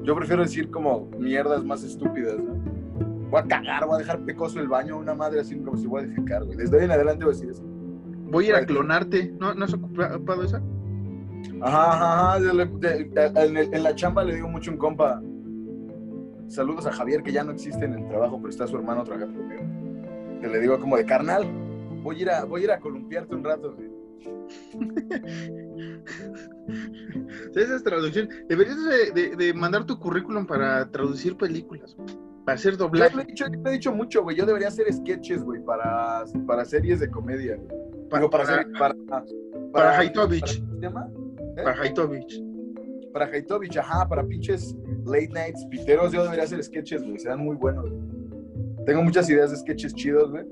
Yo 0.04 0.16
prefiero 0.16 0.42
decir 0.42 0.70
como 0.70 1.10
mierdas 1.18 1.64
más 1.64 1.84
estúpidas, 1.84 2.38
¿no? 2.38 2.56
Voy 3.30 3.40
a 3.40 3.44
cagar, 3.44 3.86
voy 3.86 3.96
a 3.96 3.98
dejar 4.00 4.20
pecoso 4.26 4.60
el 4.60 4.68
baño, 4.68 4.98
una 4.98 5.14
madre 5.14 5.40
así 5.40 5.56
como 5.60 5.78
si 5.78 5.88
voy 5.88 6.04
a 6.04 6.08
defecar, 6.08 6.44
güey. 6.44 6.58
Desde 6.58 6.78
hoy 6.78 6.84
en 6.86 6.92
adelante 6.92 7.24
voy 7.24 7.34
a 7.34 7.38
decir 7.38 7.52
eso. 7.52 7.64
Voy 8.32 8.46
a 8.46 8.50
ir 8.50 8.56
a 8.56 8.66
clonarte. 8.66 9.34
¿No, 9.40 9.54
¿no 9.54 9.64
has 9.66 9.74
ocupado 9.74 10.44
esa? 10.44 10.62
Ajá, 11.62 11.94
ajá, 11.94 12.32
ajá. 12.36 12.40
de- 12.42 12.66
de- 12.66 13.04
de- 13.06 13.46
en, 13.46 13.58
el- 13.58 13.74
en 13.74 13.84
la 13.84 13.96
chamba 13.96 14.24
le 14.26 14.36
digo 14.36 14.50
mucho 14.50 14.72
a 14.72 14.74
un 14.74 14.80
compa. 14.80 15.22
Saludos 16.48 16.86
a 16.88 16.92
Javier, 16.92 17.22
que 17.24 17.32
ya 17.32 17.44
no 17.44 17.52
existe 17.52 17.86
en 17.86 17.94
el 17.94 18.08
trabajo, 18.08 18.38
pero 18.38 18.50
está 18.50 18.66
su 18.68 18.76
hermano 18.76 19.04
trabajando 19.04 19.40
conmigo. 19.40 19.62
Que 20.42 20.48
le 20.48 20.60
digo 20.60 20.80
como 20.80 20.98
de 20.98 21.06
carnal, 21.06 21.46
voy 22.02 22.18
a 22.18 22.22
ir 22.22 22.30
a, 22.30 22.46
voy 22.46 22.62
a, 22.62 22.64
ir 22.66 22.72
a 22.72 22.80
columpiarte 22.80 23.36
un 23.36 23.44
rato, 23.44 23.76
güey. 23.76 23.90
Esa 27.56 27.76
es 27.76 27.84
traducción. 27.84 28.30
Deberías 28.48 28.78
de, 28.84 29.12
de- 29.12 29.36
de 29.36 29.54
mandar 29.54 29.86
tu 29.86 29.98
currículum 30.00 30.46
para 30.46 30.90
traducir 30.92 31.36
películas, 31.36 31.96
para 32.46 32.56
hacer 32.56 32.74
Yo 32.74 32.78
doblaje. 32.80 33.16
le 33.16 33.24
he 33.24 33.26
dicho, 33.26 33.46
yo 33.52 33.62
le 33.64 33.70
he 33.70 33.74
dicho 33.74 33.92
mucho, 33.94 34.24
güey. 34.24 34.38
Yo 34.38 34.46
debería 34.46 34.68
hacer 34.70 34.92
sketches, 34.92 35.44
güey, 35.44 35.62
para, 35.64 36.24
para 36.48 36.66
series 36.66 37.00
de 37.00 37.10
comedia, 37.10 37.56
güey. 37.56 37.68
Para, 38.10 38.22
Digo, 38.22 38.30
para, 38.30 38.44
para, 38.46 38.64
series- 38.64 38.80
para, 38.80 38.96
para 39.74 39.98
Haitovich. 39.98 40.64
¿Eh? 40.82 40.90
para 41.64 41.82
Haitovich. 41.82 42.44
Para 43.14 43.26
Haitovich, 43.26 43.78
ajá, 43.78 44.08
para 44.08 44.24
pinches 44.26 44.76
late 45.06 45.30
nights, 45.30 45.66
piteros, 45.72 46.12
yo 46.12 46.24
debería 46.24 46.44
hacer 46.44 46.64
sketches, 46.64 47.02
güey, 47.04 47.18
serán 47.20 47.40
muy 47.40 47.56
buenos. 47.56 47.90
güey. 47.90 48.02
Tengo 48.86 49.02
muchas 49.04 49.30
ideas 49.30 49.52
de 49.52 49.58
sketches 49.58 49.94
chidos, 49.96 50.32
güey, 50.32 50.46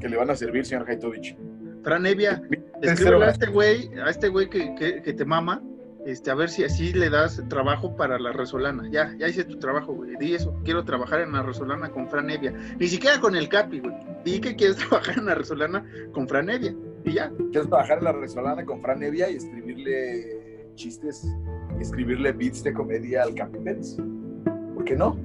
que 0.00 0.08
le 0.08 0.16
van 0.16 0.30
a 0.30 0.36
servir, 0.36 0.64
señor 0.64 0.88
Haitovich. 0.88 1.36
Fran 1.82 2.06
Evia, 2.06 2.42
escríbele 2.82 3.24
a 3.26 3.30
este 3.30 3.46
güey, 3.46 3.90
a 4.04 4.10
este 4.10 4.28
güey 4.28 4.48
que, 4.50 4.74
que- 4.74 5.02
que 5.02 5.12
te 5.12 5.24
mama, 5.24 5.62
este, 6.06 6.30
a 6.30 6.34
ver 6.34 6.48
si 6.48 6.64
así 6.64 6.92
le 6.92 7.10
das 7.10 7.42
trabajo 7.48 7.94
para 7.96 8.18
la 8.18 8.32
Resolana. 8.32 8.88
Ya, 8.90 9.14
ya 9.18 9.28
hice 9.28 9.44
tu 9.44 9.58
trabajo, 9.58 9.92
güey. 9.92 10.16
Di 10.18 10.34
eso, 10.34 10.54
quiero 10.64 10.84
trabajar 10.84 11.20
en 11.20 11.32
la 11.32 11.42
Resolana 11.42 11.90
con 11.90 12.08
Fran 12.08 12.30
Evia. 12.30 12.52
Ni 12.78 12.86
siquiera 12.88 13.20
con 13.20 13.36
el 13.36 13.48
Capi, 13.48 13.80
güey. 13.80 13.94
Di 14.24 14.40
que 14.40 14.56
quieres 14.56 14.76
trabajar 14.88 15.18
en 15.18 15.26
la 15.26 15.34
Resolana 15.34 15.84
con 16.12 16.26
Fran 16.28 16.48
Evia. 16.50 16.74
Y 17.04 17.12
ya. 17.12 17.30
Quiero 17.52 17.68
trabajar 17.68 17.98
en 17.98 18.04
la 18.04 18.12
Resolana 18.12 18.64
con 18.64 18.80
Fran 18.82 19.02
Evia 19.02 19.28
y 19.30 19.36
escribirle 19.36 20.70
chistes, 20.74 21.26
escribirle 21.80 22.32
beats 22.32 22.62
de 22.64 22.72
comedia 22.72 23.22
al 23.24 23.34
Capi 23.34 23.58
Pérez. 23.58 23.96
¿Por 24.74 24.84
qué 24.84 24.96
no? 24.96 25.16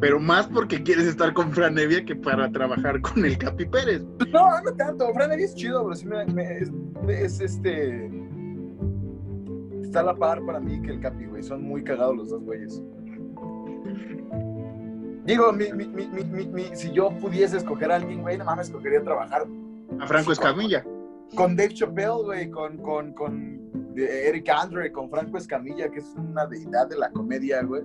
Pero 0.00 0.20
más 0.20 0.46
porque 0.48 0.82
quieres 0.82 1.06
estar 1.06 1.32
con 1.32 1.52
Fran 1.52 1.78
Evia 1.78 2.04
que 2.04 2.14
para 2.14 2.50
trabajar 2.52 3.00
con 3.00 3.24
el 3.24 3.38
Capi 3.38 3.64
Pérez. 3.66 4.02
No, 4.30 4.60
no 4.60 4.72
tanto. 4.76 5.12
Fran 5.14 5.32
Evia 5.32 5.46
es 5.46 5.54
chido, 5.54 5.82
pero 5.84 5.96
sí 5.96 6.06
me, 6.06 6.24
me- 6.26 6.58
es, 6.58 6.70
es 7.08 7.40
este. 7.40 8.10
Está 9.82 10.00
a 10.00 10.04
la 10.04 10.14
par 10.14 10.44
para 10.44 10.60
mí 10.60 10.82
que 10.82 10.90
el 10.90 11.00
Capi, 11.00 11.24
güey. 11.26 11.42
Son 11.42 11.62
muy 11.62 11.82
cagados 11.82 12.16
los 12.16 12.28
dos 12.30 12.42
güeyes. 12.42 12.82
Digo, 15.24 15.52
mi, 15.52 15.72
mi, 15.72 15.86
mi, 15.88 16.06
mi, 16.06 16.24
mi- 16.24 16.46
mi- 16.46 16.76
si 16.76 16.92
yo 16.92 17.10
pudiese 17.18 17.56
escoger 17.56 17.90
a 17.90 17.96
alguien, 17.96 18.22
güey, 18.22 18.38
no 18.38 18.44
mames, 18.44 18.68
escogería 18.68 19.02
trabajar 19.02 19.44
A 19.98 20.06
Franco 20.06 20.30
Escamilla. 20.32 20.84
con 21.34 21.56
Dave 21.56 21.74
Chappelle, 21.74 22.22
güey, 22.22 22.48
con, 22.50 22.76
con, 22.78 23.12
con 23.12 23.60
eh, 23.96 24.28
Eric 24.28 24.48
Andre, 24.50 24.92
con 24.92 25.10
Franco 25.10 25.36
Escamilla, 25.38 25.88
que 25.90 25.98
es 25.98 26.14
una 26.16 26.46
deidad 26.46 26.86
de 26.88 26.96
la 26.98 27.10
comedia, 27.10 27.62
güey. 27.64 27.82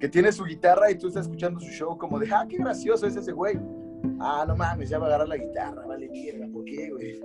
Que 0.00 0.08
tiene 0.08 0.30
su 0.32 0.44
guitarra 0.44 0.90
y 0.90 0.96
tú 0.96 1.08
estás 1.08 1.24
escuchando 1.26 1.58
su 1.60 1.68
show 1.70 1.96
como 1.96 2.18
de, 2.18 2.28
ah, 2.32 2.46
qué 2.48 2.58
gracioso 2.58 3.06
es 3.06 3.16
ese 3.16 3.32
güey. 3.32 3.58
Ah, 4.20 4.44
no 4.46 4.54
mames, 4.56 4.88
ya 4.90 4.98
va 4.98 5.06
a 5.06 5.08
agarrar 5.08 5.28
la 5.28 5.36
guitarra, 5.38 5.86
vale 5.86 6.08
mierda, 6.08 6.46
¿por 6.52 6.64
qué, 6.64 6.90
güey? 6.90 7.20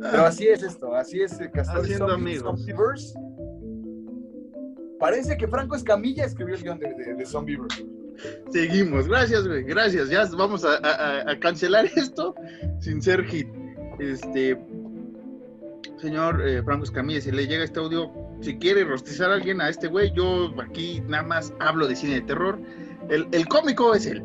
Pero 0.00 0.24
así 0.24 0.46
es 0.46 0.62
esto, 0.62 0.94
así 0.94 1.20
es 1.22 1.36
Castor 1.52 1.80
Haciendo 1.82 2.06
Zombie- 2.08 2.14
amigos. 2.38 2.42
Zombieverse. 2.64 3.18
Parece 5.00 5.36
que 5.36 5.46
Franco 5.48 5.76
Escamilla 5.76 6.24
escribió 6.24 6.54
el 6.56 6.62
guion 6.62 6.78
de, 6.78 6.88
de. 6.94 7.26
Seguimos. 8.50 9.06
Gracias, 9.08 9.46
güey. 9.46 9.62
Gracias. 9.64 10.08
Ya 10.10 10.24
vamos 10.36 10.64
a, 10.64 10.76
a- 10.76 11.30
a 11.30 11.38
cancelar 11.40 11.86
esto 11.96 12.34
sin 12.80 13.00
ser 13.00 13.24
hit. 13.24 13.48
Este. 14.00 14.58
Señor 15.98 16.40
eh, 16.46 16.62
Franco 16.62 16.84
Escamilla, 16.84 17.20
si 17.20 17.30
le 17.32 17.46
llega 17.46 17.64
este 17.64 17.80
audio, 17.80 18.10
si 18.40 18.56
quiere 18.58 18.84
rostizar 18.84 19.30
a 19.30 19.34
alguien 19.34 19.60
a 19.60 19.68
este 19.68 19.88
güey, 19.88 20.12
yo 20.14 20.52
aquí 20.62 21.02
nada 21.08 21.24
más 21.24 21.52
hablo 21.60 21.86
de 21.88 21.96
cine 21.96 22.14
de 22.14 22.20
terror. 22.22 22.58
El, 23.08 23.26
el 23.32 23.48
cómico 23.48 23.94
es 23.94 24.06
él. 24.06 24.22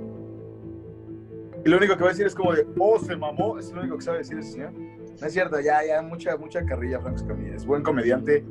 Y 1.66 1.70
lo 1.70 1.78
único 1.78 1.96
que 1.96 2.04
va 2.04 2.10
a 2.10 2.12
decir 2.12 2.26
es 2.28 2.36
como 2.36 2.54
de, 2.54 2.68
oh, 2.78 3.00
se 3.00 3.16
mamó. 3.16 3.58
Es 3.58 3.72
lo 3.72 3.82
único 3.82 3.98
que 3.98 4.04
sabe 4.04 4.18
decir 4.20 4.38
ese 4.38 4.52
señor. 4.52 4.72
No 4.74 5.28
es 5.28 5.34
cierto, 5.34 5.60
ya, 5.62 5.80
ya, 5.88 6.02
mucha, 6.02 6.36
mucha 6.38 6.64
carrilla 6.66 7.00
Franco 7.00 7.18
Escamilla. 7.22 7.56
Es 7.56 7.66
buen 7.66 7.82
comediante, 7.84 8.44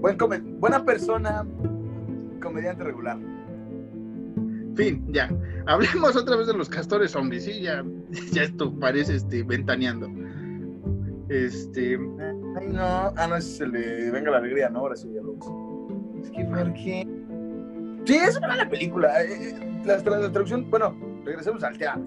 buen 0.00 0.16
come- 0.16 0.40
buena 0.40 0.84
persona, 0.84 1.46
comediante 2.42 2.82
regular. 2.84 3.18
Fin, 4.74 5.04
ya. 5.12 5.28
Hablemos 5.66 6.16
otra 6.16 6.36
vez 6.36 6.46
de 6.46 6.54
los 6.54 6.68
castores 6.68 7.10
zombies, 7.10 7.44
sí, 7.44 7.60
ya, 7.60 7.84
ya 8.32 8.42
esto 8.44 8.72
parece 8.78 9.16
este, 9.16 9.42
ventaneando. 9.42 10.08
Este. 11.28 11.98
Ay, 12.56 12.68
no. 12.68 12.82
Ah, 13.16 13.26
no, 13.28 13.36
es 13.36 13.60
el 13.60 13.72
de 13.72 14.10
Venga 14.10 14.30
la 14.30 14.38
Alegría, 14.38 14.68
¿no? 14.68 14.80
Ahora 14.80 14.96
sí, 14.96 15.10
ya 15.12 15.20
lo. 15.22 15.34
Es 16.22 16.30
que, 16.30 16.44
¿por 16.44 16.72
qué? 16.74 17.06
Sí, 18.04 18.14
es 18.16 18.36
una 18.38 18.48
mala 18.48 18.68
película. 18.68 19.22
Eh, 19.22 19.50
eh, 19.50 19.80
La, 19.84 19.98
tra- 20.02 20.18
la 20.20 20.30
traducción, 20.32 20.68
bueno, 20.70 20.96
regresemos 21.24 21.62
al 21.62 21.76
tema 21.78 22.00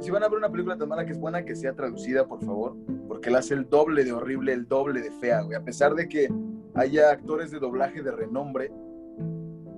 si 0.00 0.10
van 0.10 0.22
a 0.24 0.28
ver 0.28 0.38
una 0.38 0.50
película 0.50 0.76
tan 0.76 0.88
mala 0.88 1.04
que 1.06 1.12
es 1.12 1.20
buena, 1.20 1.44
que 1.44 1.54
sea 1.54 1.72
traducida, 1.72 2.26
por 2.26 2.40
favor, 2.44 2.74
porque 3.06 3.30
la 3.30 3.38
hace 3.38 3.54
el 3.54 3.68
doble 3.68 4.04
de 4.04 4.12
horrible, 4.12 4.52
el 4.52 4.66
doble 4.66 5.00
de 5.00 5.12
fea, 5.12 5.42
güey. 5.42 5.56
A 5.56 5.62
pesar 5.62 5.94
de 5.94 6.08
que 6.08 6.28
haya 6.74 7.10
actores 7.12 7.52
de 7.52 7.60
doblaje 7.60 8.02
de 8.02 8.10
renombre, 8.10 8.72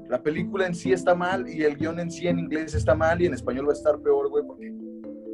la 0.08 0.22
película 0.22 0.66
en 0.66 0.74
sí 0.74 0.92
está 0.92 1.14
mal 1.14 1.46
y 1.48 1.64
el 1.64 1.76
guion 1.76 2.00
en 2.00 2.10
sí 2.10 2.26
en 2.28 2.38
inglés 2.38 2.74
está 2.74 2.94
mal 2.94 3.20
y 3.20 3.26
en 3.26 3.34
español 3.34 3.66
va 3.66 3.72
a 3.72 3.74
estar 3.74 3.98
peor, 4.00 4.30
güey, 4.30 4.42
porque 4.46 4.72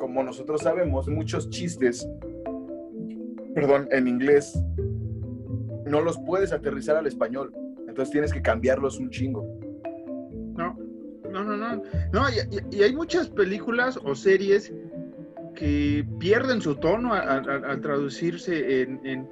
como 0.01 0.23
nosotros 0.25 0.61
sabemos, 0.63 1.09
muchos 1.09 1.49
chistes, 1.49 2.07
perdón, 3.57 3.89
en 3.91 4.07
inglés, 4.07 4.63
no 5.87 6.03
los 6.03 6.19
puedes 6.27 6.53
aterrizar 6.53 6.95
al 6.97 7.07
español. 7.07 7.55
Entonces 7.89 8.11
tienes 8.13 8.31
que 8.31 8.43
cambiarlos 8.43 8.99
un 8.99 9.09
chingo. 9.09 9.47
cañón. 10.55 11.83
No, 12.13 12.27
y, 12.71 12.83
hay 12.83 12.95
muchas 12.95 13.31
películas 13.31 13.99
o 14.05 14.15
series 14.15 14.75
que 15.55 16.07
pierden 16.21 16.61
su 16.61 16.75
tono 16.75 17.15
al, 17.15 17.81
traducirse 17.81 18.83
en, 18.83 19.27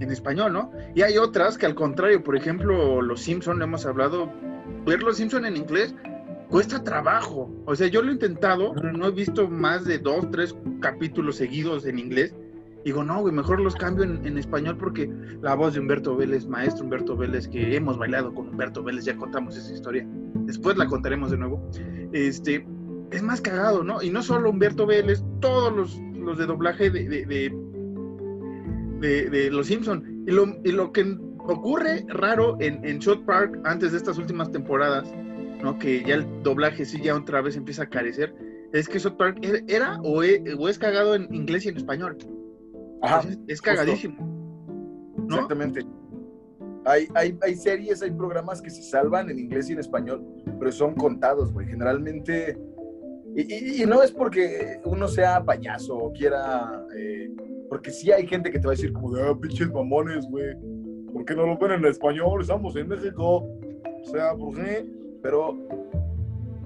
español, 0.00 0.52
¿no? 0.52 0.72
Y 0.96 1.02
hay 1.02 1.16
otras 1.16 1.56
que 1.56 1.66
al 1.66 1.76
contrario, 1.76 2.20
por 2.20 2.34
ejemplo, 2.34 3.00
Los 3.00 3.20
Simpson, 3.20 3.62
hemos 3.62 3.86
hablado, 3.86 4.28
ver 4.84 5.04
Los 5.04 5.18
Simpson 5.18 5.44
en 5.46 5.56
inglés 5.56 5.94
cuesta 6.50 6.82
trabajo. 6.82 7.48
O 7.64 7.76
sea, 7.76 7.86
yo 7.86 8.02
lo 8.02 8.10
he 8.10 8.14
intentado, 8.14 8.74
no 8.74 9.06
he 9.06 9.12
visto 9.12 9.48
más 9.48 9.84
de 9.84 9.98
dos, 9.98 10.28
tres 10.32 10.56
capítulos 10.80 11.36
seguidos 11.36 11.86
en 11.86 12.00
inglés. 12.00 12.34
Digo, 12.84 13.02
no, 13.02 13.20
güey, 13.20 13.32
mejor 13.32 13.60
los 13.60 13.74
cambio 13.74 14.04
en, 14.04 14.38
español 14.38 14.76
porque 14.76 15.10
la 15.40 15.54
voz 15.54 15.74
de 15.74 15.80
Humberto 15.80 16.14
Vélez, 16.16 16.46
maestro 16.46 16.84
Humberto 16.84 17.16
Vélez, 17.16 17.48
que 17.48 17.74
hemos 17.76 17.98
bailado 17.98 18.34
con 18.34 18.48
Humberto 18.48 18.82
Vélez, 18.82 19.06
ya 19.06 19.16
contamos 19.16 19.56
esa 19.56 19.72
historia. 19.72 20.06
Después 20.46 20.76
la 20.76 20.86
contaremos 20.86 21.30
de 21.30 21.38
nuevo. 21.38 21.66
Este, 22.12 22.66
es 23.10 23.22
más 23.22 23.40
cagado, 23.40 23.82
¿no? 23.82 24.02
Y 24.02 24.10
no 24.10 24.22
solo 24.22 24.50
Humberto 24.50 24.84
Vélez, 24.86 25.24
todos 25.40 25.74
los, 25.74 25.98
los 26.14 26.36
de 26.36 26.44
doblaje 26.46 26.90
de, 26.90 27.08
de, 27.08 27.50
de, 29.30 29.50
Los 29.50 29.68
Simpson. 29.68 30.24
Y 30.26 30.32
lo, 30.32 30.46
y 30.62 30.72
lo 30.72 30.92
que 30.92 31.16
ocurre 31.46 32.04
raro 32.08 32.58
en, 32.60 32.84
en 32.84 32.98
Shot 32.98 33.24
Park 33.24 33.58
antes 33.64 33.92
de 33.92 33.98
estas 33.98 34.18
últimas 34.18 34.52
temporadas 34.52 35.10
que 35.72 36.04
ya 36.04 36.16
el 36.16 36.42
doblaje 36.42 36.84
sí 36.84 37.00
ya 37.02 37.16
otra 37.16 37.40
vez 37.40 37.56
empieza 37.56 37.84
a 37.84 37.88
carecer, 37.88 38.34
es 38.72 38.88
que 38.88 39.00
South 39.00 39.16
Park 39.16 39.38
era 39.66 39.98
o 40.02 40.22
es, 40.22 40.40
o 40.58 40.68
es 40.68 40.78
cagado 40.78 41.14
en 41.14 41.32
inglés 41.34 41.64
y 41.64 41.70
en 41.70 41.76
español. 41.76 42.18
Ajá, 43.04 43.28
es, 43.46 43.60
cagadísimo. 43.60 44.16
Exactamente. 45.26 45.80
Hay, 46.84 47.08
hay, 47.14 47.38
hay, 47.40 47.54
series, 47.54 48.02
hay 48.02 48.10
programas 48.10 48.60
que 48.60 48.70
se 48.70 48.82
salvan 48.82 49.30
en 49.30 49.38
inglés 49.38 49.70
y 49.70 49.72
en 49.72 49.78
español, 49.78 50.22
pero 50.58 50.70
son 50.70 50.94
contados, 50.94 51.52
güey. 51.52 51.66
Generalmente, 51.66 52.58
y, 53.36 53.84
no 53.86 54.02
es 54.02 54.12
porque 54.12 54.80
uno 54.84 55.08
sea 55.08 55.42
payaso 55.42 55.96
o 55.96 56.12
quiera, 56.12 56.84
eh, 56.96 57.30
porque 57.70 57.90
sí 57.90 58.12
hay 58.12 58.26
gente 58.26 58.50
que 58.50 58.58
te 58.58 58.66
va 58.66 58.74
a 58.74 58.76
decir 58.76 58.92
como 58.92 59.16
ah, 59.16 59.38
pinches 59.40 59.72
mamones, 59.72 60.26
güey. 60.28 60.54
¿Por 61.12 61.24
qué 61.24 61.34
no 61.34 61.46
lo 61.46 61.56
ven 61.56 61.72
en 61.72 61.86
español? 61.86 62.42
Estamos 62.42 62.76
en 62.76 62.88
México. 62.88 63.48
O 64.02 64.10
sea, 64.10 64.34
¿por 64.34 64.54
qué? 64.54 64.84
pero 65.24 65.56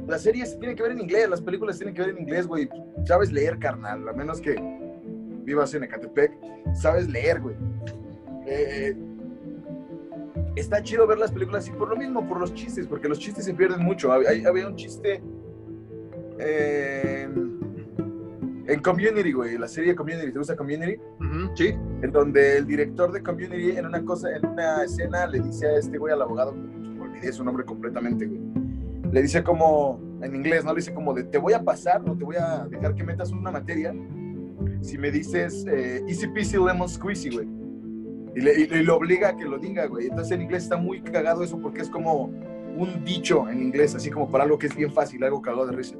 las 0.09 0.22
series 0.22 0.59
tienen 0.59 0.77
que 0.77 0.83
ver 0.83 0.90
en 0.90 1.01
inglés, 1.01 1.31
las 1.31 1.40
películas 1.40 1.79
tienen 1.79 1.94
que 1.94 2.03
ver 2.03 2.11
en 2.11 2.18
inglés, 2.18 2.44
güey. 2.44 2.68
Sabes 3.05 3.31
leer, 3.31 3.57
carnal, 3.61 4.09
a 4.09 4.12
menos 4.12 4.40
que 4.40 4.57
vivas 5.49 5.73
en 5.75 5.85
Ecatepec, 5.85 6.33
sabes 6.75 7.09
leer, 7.09 7.41
güey. 7.41 7.57
Eh, 8.47 8.95
está 10.57 10.83
chido 10.83 11.07
ver 11.07 11.19
las 11.19 11.33
películas 11.33 11.67
y 11.69 11.71
por 11.71 11.89
lo 11.89 11.97
mismo, 11.97 12.29
por 12.29 12.39
los 12.39 12.53
chistes, 12.53 12.87
porque 12.87 13.09
los 13.09 13.19
chistes 13.19 13.47
se 13.47 13.55
pierden 13.55 13.83
mucho. 13.83 14.13
Había, 14.13 14.67
un 14.67 14.77
chiste 14.77 15.23
en, 16.39 17.59
en 18.67 18.83
Community, 18.83 19.33
güey, 19.33 19.57
la 19.57 19.69
serie 19.69 19.95
Community, 19.95 20.31
¿te 20.31 20.39
gusta 20.39 20.55
Community? 20.55 21.01
sí. 21.55 21.69
En 22.03 22.13
donde 22.13 22.59
el 22.59 22.67
director 22.67 23.11
de 23.11 23.23
Community 23.23 23.71
en 23.71 23.87
una 23.87 24.05
cosa, 24.05 24.37
en 24.37 24.45
una 24.45 24.85
escena 24.85 25.27
le 25.27 25.41
dice 25.41 25.67
a 25.67 25.79
este 25.79 25.97
güey, 25.97 26.13
al 26.13 26.21
abogado, 26.21 26.55
es 27.23 27.37
su 27.37 27.45
nombre 27.45 27.65
completamente, 27.65 28.27
güey. 28.27 28.41
Le 29.11 29.23
dice 29.23 29.43
como, 29.43 29.99
en 30.21 30.35
inglés, 30.35 30.63
¿no? 30.63 30.73
Le 30.73 30.81
dice 30.81 30.93
como 30.93 31.15
de, 31.15 31.25
te 31.25 31.39
voy 31.39 31.55
a 31.55 31.65
pasar, 31.65 32.05
no 32.05 32.17
te 32.17 32.25
voy 32.25 32.37
a 32.37 32.67
dejar 32.69 32.95
que 32.95 33.03
metas 33.03 33.33
una 33.33 33.51
materia 33.51 33.95
si 34.81 34.99
me 34.99 35.11
dices 35.11 35.64
eh, 35.66 36.03
easy 36.09 36.29
peasy 36.29 36.57
lemon 36.57 36.88
squeezy, 36.88 37.31
güey. 37.31 37.49
Y 38.37 38.40
le, 38.40 38.83
lo 38.83 38.97
obliga 38.97 39.31
a 39.31 39.37
que 39.37 39.44
lo 39.44 39.59
diga, 39.59 39.87
güey. 39.87 40.07
Entonces 40.07 40.33
en 40.33 40.42
inglés 40.42 40.64
está 40.64 40.77
muy 40.77 41.01
cagado 41.01 41.42
eso 41.42 41.59
porque 41.61 41.81
es 41.81 41.88
como 41.88 42.25
un 42.77 43.05
dicho 43.05 43.49
en 43.49 43.61
inglés, 43.61 43.94
así 43.94 44.11
como 44.11 44.31
para 44.31 44.44
algo 44.44 44.59
que 44.59 44.66
es 44.66 44.77
bien 44.77 44.92
fácil, 44.92 45.25
algo 45.25 45.42
cagado 45.42 45.66
de 45.66 45.73
risa. 45.77 45.97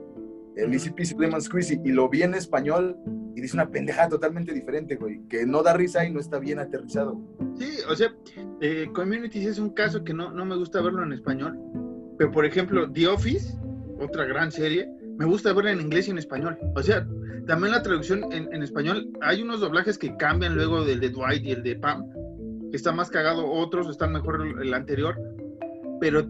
El 0.57 0.73
easy 0.73 0.91
peasy 0.91 1.17
lemon 1.19 1.41
squeezy. 1.41 1.81
Y 1.85 1.91
lo 1.91 2.09
vi 2.09 2.23
en 2.23 2.35
español 2.35 2.97
y 3.35 3.41
dice 3.41 3.55
una 3.55 3.71
pendejada 3.71 4.09
totalmente 4.09 4.53
diferente, 4.53 4.97
güey. 4.97 5.21
Que 5.29 5.47
no 5.47 5.63
da 5.63 5.73
risa 5.73 6.05
y 6.05 6.13
no 6.13 6.21
está 6.21 6.39
bien 6.39 6.59
aterrizado. 6.59 7.21
Sí, 7.57 7.71
o 7.89 7.95
sea, 7.95 8.15
eh, 8.61 8.89
Community 8.93 9.47
es 9.47 9.59
un 9.59 9.71
caso 9.71 10.03
que 10.03 10.13
no, 10.13 10.33
no 10.33 10.45
me 10.45 10.57
gusta 10.57 10.81
verlo 10.81 11.03
en 11.05 11.13
español. 11.13 11.59
Pero, 12.19 12.33
por 12.33 12.45
ejemplo, 12.45 12.91
The 12.91 13.07
Office, 13.07 13.57
otra 14.01 14.25
gran 14.25 14.51
serie, 14.51 14.91
me 15.19 15.25
gusta 15.27 15.53
verla 15.53 15.73
en 15.73 15.81
inglés 15.81 16.07
y 16.09 16.13
en 16.13 16.19
español. 16.19 16.57
O 16.77 16.83
sea, 16.83 17.07
también 17.47 17.73
la 17.73 17.83
traducción 17.83 18.33
en, 18.33 18.63
español, 18.63 19.11
hay 19.21 19.43
unos 19.43 19.61
doblajes 19.61 19.99
que 19.99 20.17
cambian 20.17 20.55
luego 20.55 20.85
del 20.85 21.01
de 21.01 21.11
Dwight 21.11 21.45
y 21.45 21.53
el 21.53 21.63
de 21.65 21.77
Pam, 21.77 22.05
está 22.73 22.93
más 22.93 23.11
cagado, 23.11 23.51
otros 23.51 23.89
están 23.89 24.13
mejor 24.13 24.47
el, 24.63 24.73
anterior. 24.73 25.17
Pero, 26.01 26.25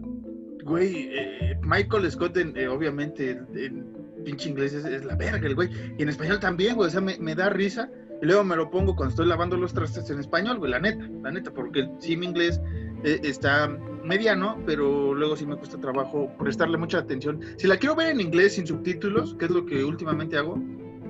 güey, 0.63 1.09
eh, 1.11 1.59
Michael 1.61 2.09
Scott, 2.11 2.35
eh, 2.37 2.67
obviamente, 2.67 3.31
en, 3.53 3.85
pinche 4.25 4.49
inglés 4.49 4.73
es, 4.73 5.05
la 5.05 5.15
verga, 5.15 5.45
el 5.45 5.53
güey. 5.53 5.69
Y 5.97 6.01
en 6.01 6.09
español 6.09 6.39
también, 6.39 6.75
güey, 6.75 6.87
o 6.87 6.91
sea, 6.91 7.01
me, 7.01 7.35
da 7.35 7.49
risa 7.49 7.91
y 8.21 8.25
luego 8.25 8.43
me 8.43 8.55
lo 8.55 8.71
pongo 8.71 8.95
cuando 8.95 9.11
estoy 9.11 9.27
lavando 9.27 9.55
los 9.55 9.73
trastes 9.73 10.09
en 10.09 10.19
español, 10.19 10.57
güey, 10.57 10.71
la 10.71 10.79
neta, 10.79 11.07
la 11.21 11.31
neta, 11.31 11.53
porque 11.53 11.87
sí 11.99 12.17
mi 12.17 12.25
inglés 12.25 12.59
eh, 13.03 13.19
está 13.23 13.69
mediano, 14.09 14.57
pero 14.65 15.13
luego 15.13 15.37
sí 15.37 15.45
me 15.45 15.55
cuesta 15.55 15.79
trabajo 15.79 16.31
prestarle 16.39 16.77
mucha 16.77 16.97
atención. 16.97 17.39
Si 17.57 17.67
la 17.67 17.77
quiero 17.77 17.95
ver 17.95 18.09
en 18.09 18.19
inglés 18.19 18.55
sin 18.55 18.65
subtítulos, 18.65 19.35
que 19.35 19.45
es 19.45 19.51
lo 19.51 19.65
que 19.65 19.85
últimamente 19.85 20.35
hago, 20.35 20.59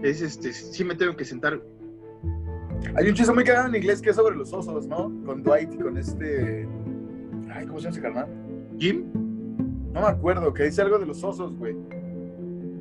es 0.04 0.22
este, 0.22 0.52
sí 0.52 0.84
me 0.84 0.96
tengo 0.96 1.16
que 1.16 1.24
sentar. 1.24 1.62
Hay 2.96 3.08
un 3.08 3.16
chiste 3.16 3.34
muy 3.34 3.46
cagado 3.46 3.70
en 3.70 3.76
inglés 3.76 4.02
que 4.02 4.10
es 4.10 4.18
sobre 4.18 4.36
los 4.36 4.52
osos, 4.52 4.86
¿no? 4.86 5.12
Con 5.26 5.44
Dwight 5.44 5.74
y 5.74 5.78
con 5.78 5.98
este. 5.98 6.68
Ay, 7.54 7.66
¿cómo 7.66 7.80
se 7.80 7.86
llama 7.86 7.94
ese 7.94 8.02
carnal? 8.02 8.28
Jim. 8.78 9.06
No 9.94 10.02
me 10.02 10.08
acuerdo, 10.08 10.54
que 10.54 10.64
dice 10.64 10.82
algo 10.82 11.00
de 11.00 11.06
los 11.06 11.24
osos, 11.24 11.56
güey. 11.58 11.76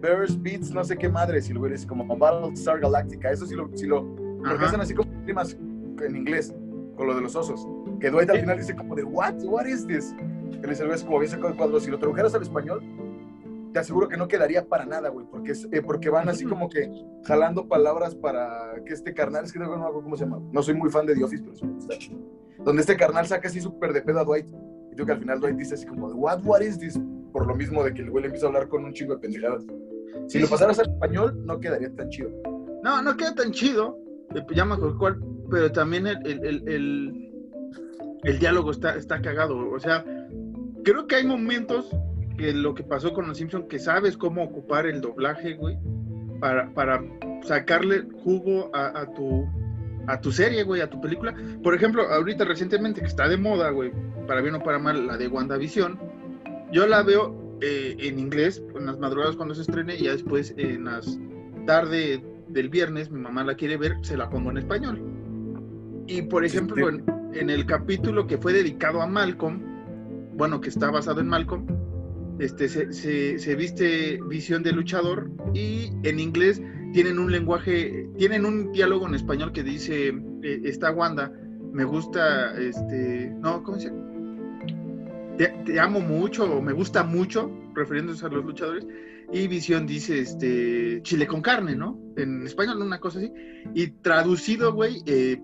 Bears 0.01 0.41
Beats, 0.41 0.73
no 0.73 0.85
sé 0.85 0.97
qué 0.97 1.09
madre, 1.09 1.41
si 1.41 1.53
lo 1.53 1.61
ves 1.61 1.87
como 1.87 2.17
Battlestar 2.17 2.81
Galactica. 2.81 3.31
Eso 3.31 3.47
sí 3.47 3.55
lo, 3.55 3.71
sí 3.75 3.87
lo, 3.87 4.05
porque 4.45 4.65
hacen 4.65 4.81
así 4.81 4.95
como 4.95 5.11
primas 5.25 5.57
en 6.03 6.17
inglés, 6.17 6.55
con 6.97 7.07
lo 7.07 7.15
de 7.15 7.21
los 7.21 7.35
osos. 7.37 7.67
Que 8.01 8.11
Dwight 8.11 8.31
al 8.31 8.41
final 8.41 8.59
dice 8.59 8.75
como 8.75 8.95
de, 8.95 9.05
what, 9.05 9.35
what 9.45 9.67
is 9.67 9.87
this? 9.87 10.15
Que 10.61 10.67
le 10.67 10.87
ves 10.87 11.05
como 11.05 11.19
bien 11.19 11.31
sacado 11.31 11.49
el 11.49 11.57
cuadro. 11.57 11.81
Si 11.81 11.91
lo 11.91 11.99
tradujeras 11.99 12.35
al 12.35 12.43
español, 12.43 12.83
te 13.73 13.79
aseguro 13.79 14.09
que 14.09 14.17
no 14.17 14.29
quedaría 14.29 14.67
para 14.67 14.87
nada, 14.87 15.09
güey, 15.09 15.27
porque, 15.31 15.53
eh, 15.73 15.83
porque 15.83 16.11
van 16.11 16.29
así 16.29 16.45
como 16.45 16.69
que 16.69 16.91
jalando 17.25 17.69
palabras 17.69 18.15
para 18.15 18.83
que 18.85 18.95
este 18.95 19.13
carnal, 19.15 19.45
es 19.45 19.53
que 19.53 19.59
no 19.59 19.69
me 19.69 19.75
acuerdo 19.75 20.03
cómo 20.03 20.17
se 20.17 20.25
llama, 20.25 20.41
no 20.53 20.63
soy 20.63 20.75
muy 20.75 20.91
fan 20.91 21.07
de 21.07 21.15
The 21.15 21.25
Office, 21.25 21.45
pero 21.45 21.57
sí 21.91 22.17
Donde 22.65 22.81
este 22.81 22.97
carnal 22.97 23.27
saca 23.27 23.49
así 23.49 23.61
súper 23.61 23.93
de 23.93 24.03
pedo 24.03 24.21
a 24.21 24.25
Dwight, 24.25 24.49
y 24.91 24.97
tú 24.97 25.05
que 25.05 25.13
al 25.13 25.19
final 25.19 25.41
Dwight 25.41 25.57
dice 25.57 25.75
así 25.75 25.87
como, 25.87 26.09
de, 26.09 26.15
what, 26.15 26.41
what 26.45 26.61
is 26.61 26.79
this? 26.79 26.99
Por 27.33 27.47
lo 27.47 27.55
mismo 27.55 27.85
de 27.85 27.93
que 27.93 28.03
el 28.03 28.11
güey 28.11 28.23
le 28.23 28.29
empieza 28.29 28.47
a 28.47 28.49
hablar 28.49 28.69
con 28.69 28.85
un 28.85 28.93
chingo 28.93 29.15
de 29.15 29.21
pendejadas. 29.21 29.65
Si 30.29 30.39
lo 30.39 30.49
pasaras 30.49 30.79
al 30.79 30.91
español, 30.91 31.45
no 31.45 31.61
quedaría 31.61 31.95
tan 31.95 32.09
chido. 32.09 32.31
No, 32.83 33.03
no 33.03 33.17
queda 33.17 33.35
tan 33.35 33.53
chido, 33.53 33.99
eh, 34.35 34.43
ya 34.55 34.65
me 34.65 34.77
cuál, 34.99 35.21
pero 35.51 35.71
también 35.71 36.07
el, 36.07 36.27
el, 36.27 36.45
el, 36.45 36.69
el, 36.69 37.28
diálogo 38.39 38.71
está, 38.71 38.97
está 38.97 39.21
cagado. 39.21 39.71
O 39.71 39.79
sea, 39.79 40.05
creo 40.85 41.07
que 41.07 41.17
hay 41.17 41.27
momentos 41.27 41.89
que 42.37 42.53
lo 42.53 42.75
que 42.75 42.85
pasó 42.85 43.13
con 43.13 43.27
los 43.27 43.39
Simpsons, 43.39 43.67
que 43.69 43.79
sabes 43.79 44.17
cómo 44.17 44.43
ocupar 44.43 44.87
el 44.87 45.01
doblaje, 45.01 45.55
güey, 45.55 45.79
para, 46.41 46.73
para 46.73 47.03
sacarle 47.43 48.07
jugo 48.23 48.71
a, 48.75 49.01
a, 49.01 49.13
tu 49.13 49.47
a 50.07 50.21
tu 50.21 50.33
serie, 50.33 50.63
güey, 50.63 50.81
a 50.81 50.89
tu 50.89 51.01
película. 51.01 51.35
Por 51.63 51.75
ejemplo, 51.75 52.03
ahorita 52.09 52.45
recientemente 52.45 53.01
que 53.01 53.07
está 53.07 53.29
de 53.29 53.37
moda, 53.37 53.71
güey, 53.71 53.93
para 54.27 54.41
bien 54.41 54.55
o 54.55 54.63
para 54.63 54.79
mal, 54.79 55.07
la 55.07 55.17
de 55.17 55.29
WandaVision, 55.29 55.99
yo 56.73 56.87
la 56.87 57.03
veo 57.03 57.59
eh, 57.61 57.97
en 57.99 58.19
inglés 58.19 58.63
en 58.77 58.87
las 58.87 58.99
madrugadas 58.99 59.37
cuando 59.37 59.55
se 59.55 59.63
estrene 59.63 59.97
y 59.97 60.05
ya 60.05 60.13
después 60.13 60.55
en 60.57 60.85
las 60.85 61.19
tarde 61.67 62.23
del 62.49 62.69
viernes 62.69 63.11
mi 63.11 63.21
mamá 63.21 63.45
la 63.45 63.55
quiere 63.55 63.77
ver, 63.77 63.97
se 64.03 64.17
la 64.17 64.31
pongo 64.31 64.51
en 64.51 64.59
español. 64.59 65.03
Y 66.07 66.23
por 66.23 66.45
ejemplo, 66.45 66.89
en, 66.89 67.05
el 67.51 67.67
capítulo 67.67 68.27
que 68.27 68.39
fue 68.39 68.53
dedicado 68.53 69.01
a 69.01 69.07
Malcolm, 69.07 69.63
bueno, 70.35 70.61
que 70.61 70.69
está 70.69 70.91
basado 70.91 71.21
en 71.21 71.29
Malcolm, 71.29 71.67
este, 72.39 72.69
se, 72.69 73.55
viste 73.57 74.21
visión 74.29 74.63
de 74.63 74.73
luchador 74.73 75.31
y 75.55 75.91
en 76.05 76.21
inglés 76.21 76.63
tienen 76.93 77.19
un 77.19 77.33
lenguaje, 77.33 78.09
tienen 78.17 78.45
un 78.45 78.71
diálogo 78.73 79.07
en 79.07 79.15
español 79.15 79.53
que 79.53 79.63
dice, 79.63 80.09
eh, 80.43 80.61
esta 80.65 80.91
Wanda, 80.93 81.33
me 81.73 81.85
gusta, 81.85 82.59
este, 82.59 83.33
no, 83.41 83.63
¿cómo 83.63 83.79
se 83.79 83.93
te, 85.37 85.79
amo 85.79 86.01
mucho 86.01 86.61
me 86.61 86.73
gusta 86.73 87.05
mucho, 87.05 87.51
refiriéndose 87.75 88.27
a 88.27 88.29
los 88.29 88.45
luchadores, 88.45 88.87
y 89.33 89.47
Visión 89.47 89.87
dice 89.87 90.21
este 90.21 91.01
chile 91.03 91.27
con 91.27 91.43
carne, 91.43 91.77
¿no? 91.77 91.99
En 92.17 92.47
español, 92.47 92.81
una 92.81 92.99
cosa 92.99 93.19
así. 93.19 93.31
Y 93.75 93.89
traducido, 93.89 94.73
güey, 94.73 95.03
eh, 95.07 95.41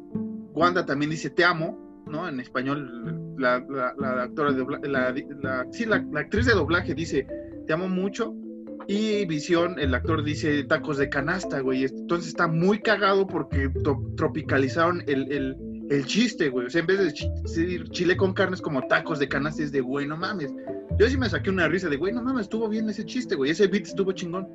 Wanda 0.54 0.86
también 0.86 1.10
dice 1.10 1.30
te 1.30 1.44
amo, 1.44 1.83
¿no? 2.14 2.28
En 2.28 2.40
español, 2.40 3.34
la, 3.36 3.56
actora 4.22 4.52
de 4.52 4.88
la, 4.88 5.66
sí, 5.72 5.84
la, 5.84 5.96
actriz 6.14 6.46
de 6.46 6.52
doblaje 6.52 6.94
dice 6.94 7.26
te 7.66 7.72
amo 7.72 7.88
mucho. 7.88 8.34
Y 8.86 9.24
Visión, 9.24 9.78
el 9.78 9.94
actor 9.94 10.22
dice 10.22 10.62
tacos 10.64 10.98
de 10.98 11.08
canasta, 11.08 11.60
güey. 11.60 11.84
Entonces 11.84 12.28
está 12.28 12.46
muy 12.46 12.80
cagado 12.80 13.26
porque 13.26 13.70
tropicalizaron 14.16 15.02
el 15.06 16.04
chiste, 16.06 16.50
güey. 16.50 16.66
O 16.66 16.70
sea, 16.70 16.82
en 16.82 16.86
vez 16.86 16.98
de 16.98 17.04
decir 17.04 17.88
chile 17.90 18.16
con 18.16 18.34
carne, 18.34 18.54
es 18.54 18.62
como 18.62 18.86
tacos 18.86 19.18
de 19.18 19.28
canastas 19.28 19.72
de 19.72 19.80
güey, 19.80 20.06
no 20.06 20.16
mames. 20.16 20.54
Yo 20.98 21.08
sí 21.08 21.16
me 21.16 21.28
saqué 21.28 21.50
una 21.50 21.66
risa 21.66 21.88
de, 21.88 21.96
güey, 21.96 22.12
no 22.12 22.22
mames, 22.22 22.42
estuvo 22.42 22.68
bien 22.68 22.88
ese 22.88 23.04
chiste, 23.04 23.34
güey. 23.34 23.50
Ese 23.50 23.66
beat 23.66 23.86
estuvo 23.86 24.12
chingón. 24.12 24.48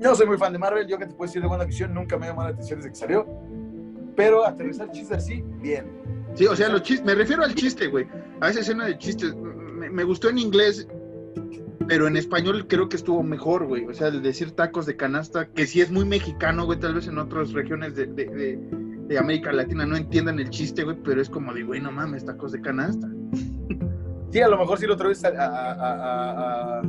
Yo 0.00 0.14
soy 0.14 0.26
muy 0.26 0.38
fan 0.38 0.52
de 0.52 0.60
Marvel, 0.60 0.86
yo 0.86 0.96
que 0.96 1.06
te 1.06 1.14
puedo 1.14 1.28
decir 1.28 1.42
de 1.42 1.48
buena 1.48 1.64
visión, 1.64 1.92
nunca 1.92 2.16
me 2.16 2.26
llamó 2.26 2.44
la 2.44 2.50
atención 2.50 2.78
desde 2.78 2.90
que 2.90 2.96
salió. 2.96 3.26
Pero 4.18 4.44
aterrizar 4.44 4.90
chistes 4.90 5.18
así, 5.18 5.44
bien. 5.62 5.86
Sí, 6.34 6.44
o 6.46 6.56
sea, 6.56 6.68
los 6.68 6.82
chistes, 6.82 7.06
me 7.06 7.14
refiero 7.14 7.44
al 7.44 7.54
chiste, 7.54 7.86
güey. 7.86 8.04
A 8.40 8.50
esa 8.50 8.60
escena 8.60 8.84
de 8.86 8.98
chistes. 8.98 9.32
Me, 9.36 9.88
me 9.88 10.02
gustó 10.02 10.28
en 10.28 10.38
inglés, 10.38 10.88
pero 11.86 12.08
en 12.08 12.16
español 12.16 12.66
creo 12.66 12.88
que 12.88 12.96
estuvo 12.96 13.22
mejor, 13.22 13.66
güey. 13.66 13.86
O 13.86 13.94
sea, 13.94 14.08
el 14.08 14.20
decir 14.20 14.50
tacos 14.50 14.86
de 14.86 14.96
canasta, 14.96 15.46
que 15.46 15.68
sí 15.68 15.80
es 15.80 15.92
muy 15.92 16.04
mexicano, 16.04 16.66
güey, 16.66 16.80
tal 16.80 16.94
vez 16.94 17.06
en 17.06 17.16
otras 17.16 17.52
regiones 17.52 17.94
de, 17.94 18.06
de, 18.06 18.24
de, 18.26 18.58
de 19.06 19.18
América 19.18 19.52
Latina 19.52 19.86
no 19.86 19.96
entiendan 19.96 20.40
el 20.40 20.50
chiste, 20.50 20.82
güey, 20.82 20.96
pero 21.04 21.22
es 21.22 21.30
como 21.30 21.54
de, 21.54 21.62
güey, 21.62 21.80
no 21.80 21.92
mames, 21.92 22.24
tacos 22.24 22.50
de 22.52 22.60
canasta. 22.60 23.08
Sí, 24.30 24.42
a 24.42 24.48
lo 24.48 24.58
mejor 24.58 24.78
si 24.78 24.86
lo 24.86 24.94
traes 24.94 25.24
a, 25.24 25.28
a, 25.28 25.72
a, 25.72 26.80
a, 26.80 26.82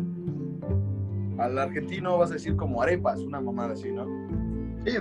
al 1.37 1.57
argentino 1.57 2.17
vas 2.17 2.31
a 2.31 2.33
decir 2.33 2.57
como 2.57 2.81
arepas, 2.81 3.21
una 3.21 3.39
mamada 3.39 3.75
así, 3.75 3.89
¿no? 3.89 4.05
Sí, 4.85 4.97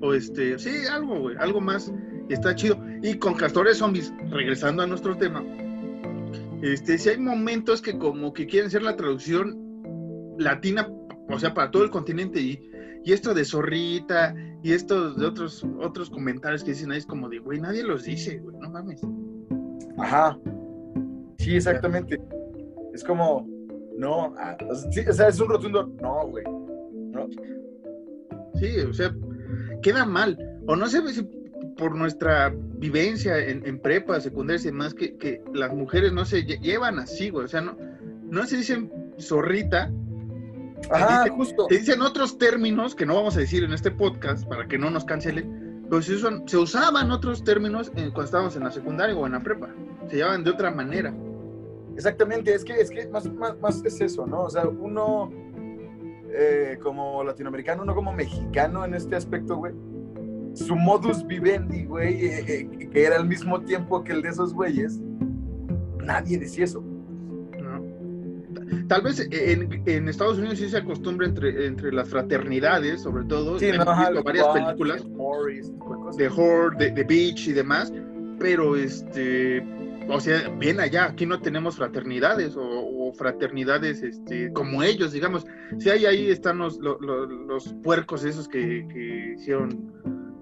o 0.00 0.14
este, 0.14 0.58
sí, 0.58 0.70
algo, 0.90 1.20
güey, 1.20 1.36
algo 1.38 1.60
más, 1.60 1.92
está 2.28 2.54
chido. 2.54 2.78
Y 3.02 3.18
con 3.18 3.34
Castores 3.34 3.78
Zombies, 3.78 4.12
regresando 4.30 4.82
a 4.82 4.86
nuestro 4.86 5.16
tema, 5.16 5.44
este, 6.62 6.98
si 6.98 7.10
hay 7.10 7.18
momentos 7.18 7.82
que 7.82 7.98
como 7.98 8.32
que 8.32 8.46
quieren 8.46 8.70
ser 8.70 8.82
la 8.82 8.96
traducción 8.96 10.34
latina, 10.38 10.88
o 11.28 11.38
sea, 11.38 11.54
para 11.54 11.70
todo 11.70 11.84
el 11.84 11.90
continente, 11.90 12.40
y, 12.40 12.70
y 13.04 13.12
esto 13.12 13.34
de 13.34 13.44
zorrita, 13.44 14.34
y 14.62 14.72
esto 14.72 15.12
de 15.12 15.26
otros, 15.26 15.66
otros 15.78 16.08
comentarios 16.08 16.64
que 16.64 16.70
dicen 16.70 16.90
ahí 16.90 16.98
es 16.98 17.06
como 17.06 17.28
de, 17.28 17.38
güey, 17.38 17.60
nadie 17.60 17.82
los 17.82 18.04
dice, 18.04 18.38
güey, 18.38 18.56
no 18.56 18.70
mames. 18.70 19.02
Ajá. 19.98 20.38
Sí, 21.38 21.56
exactamente. 21.56 22.18
Es 22.94 23.04
como, 23.04 23.46
no, 23.98 24.34
ah, 24.38 24.56
sí, 24.90 25.00
o 25.00 25.12
sea, 25.12 25.28
es 25.28 25.38
un 25.38 25.48
rotundo, 25.48 25.92
no, 26.00 26.28
güey. 26.28 26.44
No. 27.12 27.28
Sí, 28.54 28.78
o 28.80 28.94
sea, 28.94 29.14
queda 29.82 30.04
mal. 30.04 30.38
O 30.66 30.76
no 30.76 30.86
sé 30.88 31.06
si 31.12 31.22
por 31.76 31.94
nuestra 31.96 32.54
vivencia 32.78 33.38
en, 33.38 33.66
en 33.66 33.78
prepa, 33.80 34.20
secundaria 34.20 34.60
y 34.62 34.66
demás, 34.66 34.94
que, 34.94 35.16
que, 35.16 35.42
las 35.52 35.72
mujeres 35.72 36.12
no 36.12 36.24
se 36.24 36.46
lle- 36.46 36.60
llevan 36.60 36.98
así, 36.98 37.30
güey. 37.30 37.44
O 37.46 37.48
sea, 37.48 37.60
no, 37.60 37.76
no 38.30 38.46
se 38.46 38.58
dicen 38.58 38.92
zorrita. 39.18 39.90
Ajá, 40.90 41.24
Dice- 41.24 41.34
justo. 41.36 41.66
Se 41.68 41.78
dicen 41.78 42.02
otros 42.02 42.38
términos 42.38 42.94
que 42.94 43.06
no 43.06 43.14
vamos 43.14 43.36
a 43.36 43.40
decir 43.40 43.64
en 43.64 43.72
este 43.72 43.90
podcast 43.90 44.46
para 44.46 44.66
que 44.68 44.78
no 44.78 44.90
nos 44.90 45.04
cancelen. 45.04 45.84
Pero 45.88 46.00
se, 46.02 46.14
usan- 46.14 46.48
se 46.48 46.56
usaban 46.56 47.10
otros 47.10 47.42
términos 47.44 47.88
en- 47.96 48.10
cuando 48.10 48.24
estábamos 48.24 48.56
en 48.56 48.64
la 48.64 48.70
secundaria 48.70 49.16
o 49.16 49.26
en 49.26 49.32
la 49.32 49.42
prepa. 49.42 49.68
Se 50.10 50.18
llamaban 50.18 50.44
de 50.44 50.50
otra 50.50 50.70
manera. 50.70 51.14
Exactamente, 51.96 52.52
es 52.54 52.64
que, 52.64 52.72
es 52.74 52.90
que 52.90 53.06
más, 53.08 53.30
más, 53.34 53.58
más 53.60 53.84
es 53.84 54.00
eso, 54.00 54.26
¿no? 54.26 54.42
O 54.42 54.50
sea, 54.50 54.66
uno 54.66 55.30
eh, 56.36 56.78
como 56.82 57.22
latinoamericano, 57.22 57.82
uno 57.82 57.94
como 57.94 58.12
mexicano 58.12 58.84
en 58.84 58.94
este 58.94 59.16
aspecto, 59.16 59.56
güey, 59.56 59.72
su 60.54 60.76
modus 60.76 61.26
vivendi, 61.26 61.84
güey, 61.84 62.26
eh, 62.26 62.44
eh, 62.46 62.88
que 62.90 63.04
era 63.04 63.16
al 63.16 63.26
mismo 63.26 63.60
tiempo 63.62 64.02
que 64.04 64.12
el 64.12 64.22
de 64.22 64.28
esos 64.30 64.54
güeyes, 64.54 65.00
nadie 65.98 66.38
decía 66.38 66.64
eso. 66.64 66.82
¿no? 67.60 67.84
Tal 68.88 69.02
vez 69.02 69.26
en, 69.30 69.82
en 69.86 70.08
Estados 70.08 70.38
Unidos 70.38 70.58
sí 70.58 70.68
se 70.68 70.78
acostumbra 70.78 71.26
entre, 71.26 71.66
entre 71.66 71.92
las 71.92 72.08
fraternidades, 72.08 73.02
sobre 73.02 73.24
todo. 73.24 73.58
Hemos 73.60 73.86
ajá, 73.86 74.10
visto 74.10 74.24
varias 74.24 74.46
películas 74.48 75.04
los 75.04 75.10
Morris, 75.10 75.70
tipo 75.70 75.90
de 75.90 76.00
cosas. 76.00 76.16
de 76.16 76.28
horror, 76.28 76.76
de, 76.76 76.90
de 76.90 77.04
beach 77.04 77.48
y 77.48 77.52
demás, 77.52 77.92
pero 78.38 78.76
este, 78.76 79.64
o 80.08 80.20
sea, 80.20 80.48
bien 80.58 80.80
allá, 80.80 81.06
aquí 81.06 81.26
no 81.26 81.40
tenemos 81.40 81.76
fraternidades 81.76 82.56
o, 82.56 82.62
o 82.62 83.12
fraternidades 83.14 84.02
este, 84.02 84.52
como 84.52 84.82
ellos, 84.82 85.12
digamos. 85.12 85.46
Si 85.78 85.90
hay 85.90 86.06
ahí 86.06 86.30
están 86.30 86.58
los, 86.58 86.78
lo- 86.78 86.98
lo- 87.00 87.26
los 87.26 87.74
puercos 87.82 88.24
esos 88.24 88.48
que, 88.48 88.86
que 88.92 89.34
hicieron 89.36 89.92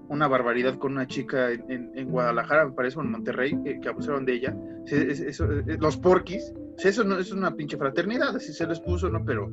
una 0.09 0.27
barbaridad 0.27 0.77
con 0.77 0.91
una 0.93 1.07
chica 1.07 1.51
en, 1.51 1.63
en- 1.71 1.91
en 1.95 2.09
Guadalajara, 2.09 2.65
me 2.67 2.73
parece, 2.73 2.99
en 2.99 3.11
Monterrey, 3.11 3.57
que, 3.63 3.79
que 3.79 3.89
abusaron 3.89 4.25
de 4.25 4.33
ella. 4.33 4.55
Sí, 4.85 4.95
es- 4.95 5.21
eso, 5.21 5.51
eh, 5.51 5.77
los 5.79 5.97
porquis, 5.97 6.53
sí, 6.77 6.87
eso 6.89 7.03
no 7.03 7.17
es 7.17 7.31
una 7.31 7.55
pinche 7.55 7.77
fraternidad, 7.77 8.35
así 8.35 8.53
se 8.53 8.67
les 8.67 8.79
puso, 8.79 9.09
¿no? 9.09 9.23
Pero 9.25 9.49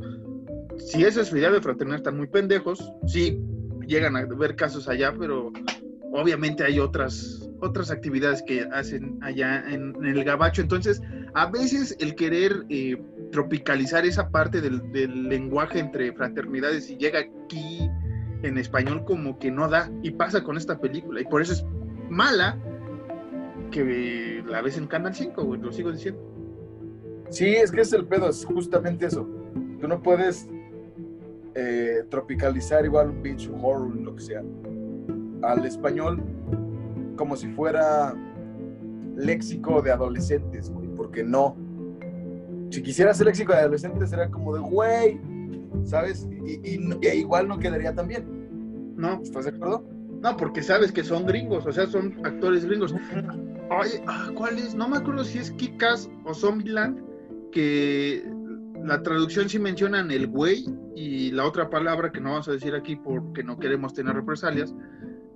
si 0.76 1.04
esa 1.04 1.20
es 1.22 1.28
su 1.28 1.36
idea 1.36 1.50
de 1.50 1.60
fraternidad, 1.62 1.98
están 1.98 2.16
muy 2.16 2.26
pendejos. 2.26 2.92
Sí, 3.06 3.40
llegan 3.86 4.16
a 4.16 4.24
ver 4.26 4.54
casos 4.56 4.88
allá, 4.88 5.14
pero 5.18 5.50
obviamente 6.12 6.64
hay 6.64 6.78
otras 6.78 7.50
otras 7.60 7.90
actividades 7.90 8.42
que 8.42 8.62
hacen 8.72 9.18
allá 9.22 9.64
en, 9.68 9.94
el 10.04 10.24
gabacho. 10.24 10.62
Entonces, 10.62 11.02
a 11.34 11.50
veces 11.50 11.96
el 12.00 12.14
querer 12.14 12.64
eh, 12.68 13.00
tropicalizar 13.30 14.04
esa 14.06 14.30
parte 14.30 14.60
del, 14.60 14.80
lenguaje 15.28 15.78
entre 15.78 16.12
fraternidades 16.12 16.90
y 16.90 16.96
llega 16.96 17.20
aquí 17.20 17.88
en 18.42 18.58
español 18.58 19.04
como 19.04 19.38
que 19.38 19.50
no 19.50 19.68
da. 19.68 19.90
Y 20.02 20.12
pasa 20.12 20.42
con 20.42 20.56
esta 20.56 20.80
película. 20.80 21.20
Y 21.20 21.24
por 21.24 21.42
eso 21.42 21.52
es 21.52 21.64
mala 22.08 22.58
que 23.70 24.42
la 24.46 24.62
ves 24.62 24.78
en 24.78 24.86
Canal 24.86 25.14
5, 25.14 25.44
güey, 25.44 25.60
lo 25.60 25.72
sigo 25.72 25.92
diciendo. 25.92 26.20
Sí, 27.28 27.46
es 27.46 27.70
que 27.70 27.82
es 27.82 27.92
el 27.92 28.06
pedo, 28.06 28.28
es 28.28 28.44
justamente 28.44 29.06
eso. 29.06 29.28
Tú 29.80 29.86
no 29.86 30.02
puedes 30.02 30.48
eh, 31.54 32.02
tropicalizar 32.08 32.84
igual 32.84 33.10
un 33.10 33.18
un 33.18 33.60
horror, 33.64 33.96
lo 33.96 34.16
que 34.16 34.22
sea, 34.22 34.42
al 35.42 35.64
español 35.66 36.22
como 37.16 37.36
si 37.36 37.48
fuera 37.48 38.14
léxico 39.16 39.82
de 39.82 39.90
adolescentes, 39.92 40.70
güey, 40.70 40.88
porque 40.88 41.22
no. 41.22 41.56
Si 42.70 42.82
quisiera 42.82 43.12
ser 43.14 43.26
léxico 43.26 43.52
de 43.52 43.58
adolescentes, 43.60 44.10
sería 44.10 44.30
como 44.30 44.54
de, 44.54 44.60
güey, 44.60 45.20
¿sabes? 45.84 46.28
Y, 46.46 46.74
y 46.74 46.78
no- 46.78 46.98
y 47.02 47.08
igual 47.08 47.48
no 47.48 47.58
quedaría 47.58 47.94
tan 47.94 48.08
bien. 48.08 48.24
No, 48.96 49.20
¿Estás 49.22 49.44
de 49.46 49.50
acuerdo? 49.50 49.84
no, 50.22 50.36
porque 50.36 50.62
sabes 50.62 50.92
que 50.92 51.02
son 51.02 51.24
gringos, 51.24 51.64
o 51.66 51.72
sea, 51.72 51.86
son 51.86 52.14
actores 52.24 52.64
gringos. 52.66 52.92
Oye, 53.70 54.02
ah, 54.06 54.28
¿cuál 54.34 54.58
es? 54.58 54.74
No 54.74 54.86
me 54.88 54.98
acuerdo 54.98 55.24
si 55.24 55.38
es 55.38 55.50
Kikas 55.52 56.10
o 56.26 56.34
Zombieland, 56.34 56.98
que 57.50 58.22
la 58.84 59.02
traducción 59.02 59.48
sí 59.48 59.58
mencionan 59.58 60.10
el 60.10 60.26
güey 60.26 60.66
y 60.94 61.30
la 61.30 61.46
otra 61.46 61.70
palabra 61.70 62.12
que 62.12 62.20
no 62.20 62.30
vamos 62.32 62.48
a 62.48 62.52
decir 62.52 62.74
aquí 62.74 62.96
porque 62.96 63.42
no 63.42 63.58
queremos 63.58 63.94
tener 63.94 64.14
represalias, 64.14 64.74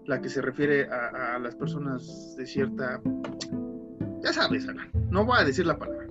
la 0.07 0.21
que 0.21 0.29
se 0.29 0.43
refiere 0.43 0.89
a, 0.89 1.37
a 1.37 1.39
las 1.39 1.55
personas 1.55 2.35
de 2.37 2.47
cierta... 2.47 3.01
Ya 4.23 4.33
sabes, 4.33 4.67
Alan, 4.69 4.91
no 5.11 5.25
voy 5.25 5.39
a 5.39 5.45
decir 5.45 5.67
la 5.67 5.79
palabra. 5.79 6.07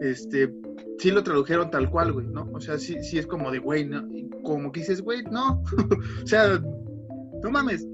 Este, 0.00 0.52
sí 0.98 1.10
lo 1.10 1.22
tradujeron 1.22 1.70
tal 1.70 1.90
cual, 1.90 2.12
güey, 2.12 2.26
¿no? 2.26 2.48
O 2.52 2.60
sea, 2.60 2.78
sí, 2.78 3.02
sí 3.02 3.18
es 3.18 3.26
como 3.26 3.50
de 3.50 3.58
güey, 3.58 3.86
¿no? 3.86 4.06
Como 4.42 4.70
que 4.70 4.80
dices, 4.80 5.00
güey, 5.00 5.22
no. 5.22 5.62
o 6.22 6.26
sea, 6.26 6.60
no 7.42 7.50
mames. 7.50 7.86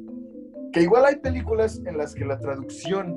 Que 0.73 0.83
igual 0.83 1.05
hay 1.05 1.17
películas 1.17 1.81
en 1.85 1.99
las 1.99 2.15
que 2.15 2.25
la 2.25 2.39
traducción, 2.39 3.17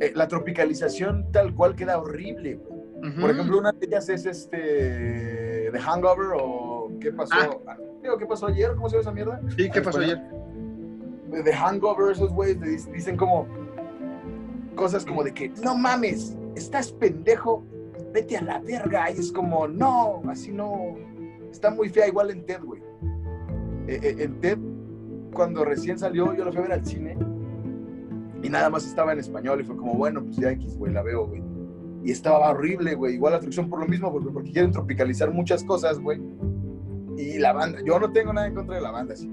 eh, 0.00 0.12
la 0.14 0.28
tropicalización 0.28 1.30
tal 1.32 1.54
cual 1.54 1.76
queda 1.76 1.98
horrible. 1.98 2.60
Ujú. 2.96 3.20
Por 3.20 3.30
ejemplo, 3.30 3.58
una 3.58 3.72
de 3.72 3.86
ellas 3.86 4.08
es 4.08 4.26
este 4.26 5.68
The 5.72 5.78
Hangover 5.78 6.28
o 6.40 6.66
¿Qué 7.00 7.12
pasó? 7.12 7.62
Ah. 7.66 7.76
Digo, 8.02 8.18
¿Qué 8.18 8.26
pasó 8.26 8.46
ayer? 8.46 8.74
¿Cómo 8.74 8.88
se 8.88 8.96
llama 8.96 9.02
esa 9.02 9.12
mierda? 9.12 9.40
Sí, 9.56 9.70
¿qué 9.70 9.80
pasó 9.80 10.00
ayer? 10.00 10.20
De 11.30 11.52
Hangover, 11.52 12.12
esos 12.12 12.32
güeyes 12.32 12.90
dicen 12.92 13.16
como 13.16 13.46
cosas 14.74 15.04
como 15.04 15.24
de 15.24 15.32
que 15.32 15.48
no 15.62 15.76
mames, 15.76 16.36
estás 16.54 16.92
pendejo, 16.92 17.64
vete 18.12 18.36
a 18.36 18.42
la 18.42 18.58
verga. 18.60 19.10
Y 19.10 19.18
es 19.18 19.32
como, 19.32 19.66
no, 19.66 20.22
así 20.28 20.52
no. 20.52 20.94
Está 21.50 21.70
muy 21.70 21.88
fea, 21.88 22.08
igual 22.08 22.30
en 22.30 22.44
Ted, 22.44 22.62
güey. 22.62 22.82
Eh, 23.88 24.00
eh, 24.02 24.16
en 24.18 24.40
Ted, 24.40 24.58
cuando 25.32 25.64
recién 25.64 25.98
salió, 25.98 26.34
yo 26.34 26.44
lo 26.44 26.52
fui 26.52 26.60
a 26.60 26.62
ver 26.62 26.72
al 26.72 26.84
cine 26.84 27.16
y 28.42 28.48
nada 28.48 28.70
más 28.70 28.86
estaba 28.86 29.12
en 29.12 29.18
español 29.18 29.60
y 29.60 29.64
fue 29.64 29.76
como, 29.76 29.94
bueno, 29.94 30.22
pues 30.22 30.36
ya 30.36 30.50
X, 30.52 30.76
güey, 30.76 30.92
la 30.92 31.02
veo, 31.02 31.26
güey. 31.26 31.42
Y 32.04 32.12
estaba 32.12 32.50
horrible, 32.50 32.94
güey. 32.94 33.14
Igual 33.14 33.32
la 33.32 33.38
traducción 33.40 33.68
por 33.68 33.80
lo 33.80 33.88
mismo, 33.88 34.12
porque, 34.12 34.30
porque 34.30 34.52
quieren 34.52 34.70
tropicalizar 34.70 35.32
muchas 35.32 35.64
cosas, 35.64 35.98
güey. 35.98 36.20
Y 37.16 37.38
la 37.38 37.52
banda, 37.52 37.80
yo 37.84 37.98
no 37.98 38.12
tengo 38.12 38.32
nada 38.32 38.46
en 38.46 38.54
contra 38.54 38.76
de 38.76 38.82
la 38.82 38.90
banda, 38.90 39.16
sí. 39.16 39.28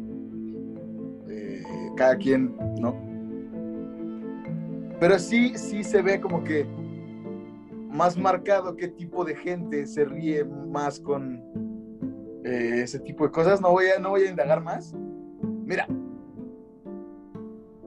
Cada 1.95 2.15
quien, 2.17 2.55
¿no? 2.79 2.95
Pero 4.99 5.19
sí, 5.19 5.53
sí 5.57 5.83
se 5.83 6.01
ve 6.01 6.19
como 6.21 6.43
que 6.43 6.65
más 7.89 8.17
marcado 8.17 8.75
qué 8.75 8.87
tipo 8.87 9.23
de 9.25 9.35
gente 9.35 9.85
se 9.85 10.05
ríe 10.05 10.43
más 10.45 10.99
con 10.99 11.41
eh, 12.45 12.81
ese 12.83 12.99
tipo 12.99 13.25
de 13.25 13.31
cosas. 13.31 13.61
No 13.61 13.71
voy, 13.71 13.85
a, 13.95 13.99
no 13.99 14.09
voy 14.11 14.23
a 14.23 14.29
indagar 14.29 14.63
más. 14.63 14.93
Mira, 15.65 15.87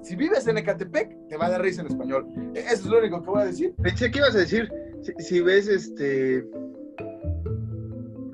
si 0.02 0.14
vives 0.14 0.46
en 0.46 0.58
Ecatepec, 0.58 1.26
te 1.28 1.36
va 1.36 1.46
a 1.46 1.50
dar 1.50 1.62
risa 1.62 1.80
en 1.80 1.88
español. 1.88 2.26
E- 2.54 2.60
Eso 2.60 2.72
es 2.74 2.86
lo 2.86 2.98
único 2.98 3.22
que 3.22 3.30
voy 3.30 3.42
a 3.42 3.46
decir. 3.46 3.74
Pensé 3.82 4.10
que 4.10 4.18
ibas 4.18 4.34
a 4.36 4.38
decir, 4.38 4.70
si, 5.02 5.12
si 5.18 5.40
ves 5.40 5.66
este, 5.68 6.46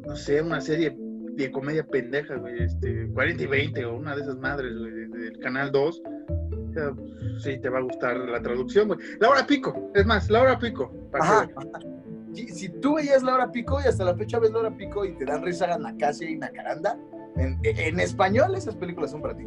no 0.07 0.15
sé, 0.17 0.43
una 0.43 0.61
serie 0.61 0.97
de 1.37 1.51
comedia 1.51 1.87
pendeja, 1.87 2.37
güey, 2.37 2.63
este, 2.63 3.09
40 3.13 3.43
y 3.43 3.47
20 3.47 3.85
o 3.87 3.97
una 3.97 4.15
de 4.15 4.23
esas 4.23 4.37
madres, 4.39 4.77
güey, 4.79 4.91
de- 4.93 5.09
del 5.09 5.39
canal 5.39 5.71
2, 5.73 6.03
o 6.05 6.73
sea, 6.73 6.93
sí 7.39 7.59
te 7.61 7.69
va 7.69 7.79
a 7.79 7.83
gustar 7.83 8.17
la 8.19 8.41
traducción, 8.43 8.89
güey. 8.89 8.99
Laura 9.21 9.47
Pico, 9.47 9.91
es 9.95 10.05
más, 10.07 10.29
Laura 10.31 10.59
Pico, 10.59 10.93
para 11.11 11.25
Ajá. 11.25 11.47
que- 11.49 12.35
si, 12.35 12.49
si 12.49 12.69
tú 12.81 12.95
veías 12.97 13.23
Laura 13.23 13.51
Pico 13.53 13.79
y 13.85 13.89
hasta 13.89 14.05
la 14.05 14.15
fecha 14.15 14.39
ves 14.39 14.51
Laura 14.53 14.75
Pico 14.77 15.05
y 15.05 15.13
te 15.17 15.25
dan 15.27 15.43
risa 15.45 15.77
Nacasia 15.79 16.31
y 16.31 16.37
Nacaranda, 16.37 16.99
en, 17.37 17.59
en 17.63 18.01
español 18.01 18.55
esas 18.55 18.75
películas 18.77 19.11
son 19.11 19.21
para 19.23 19.37
ti. 19.37 19.45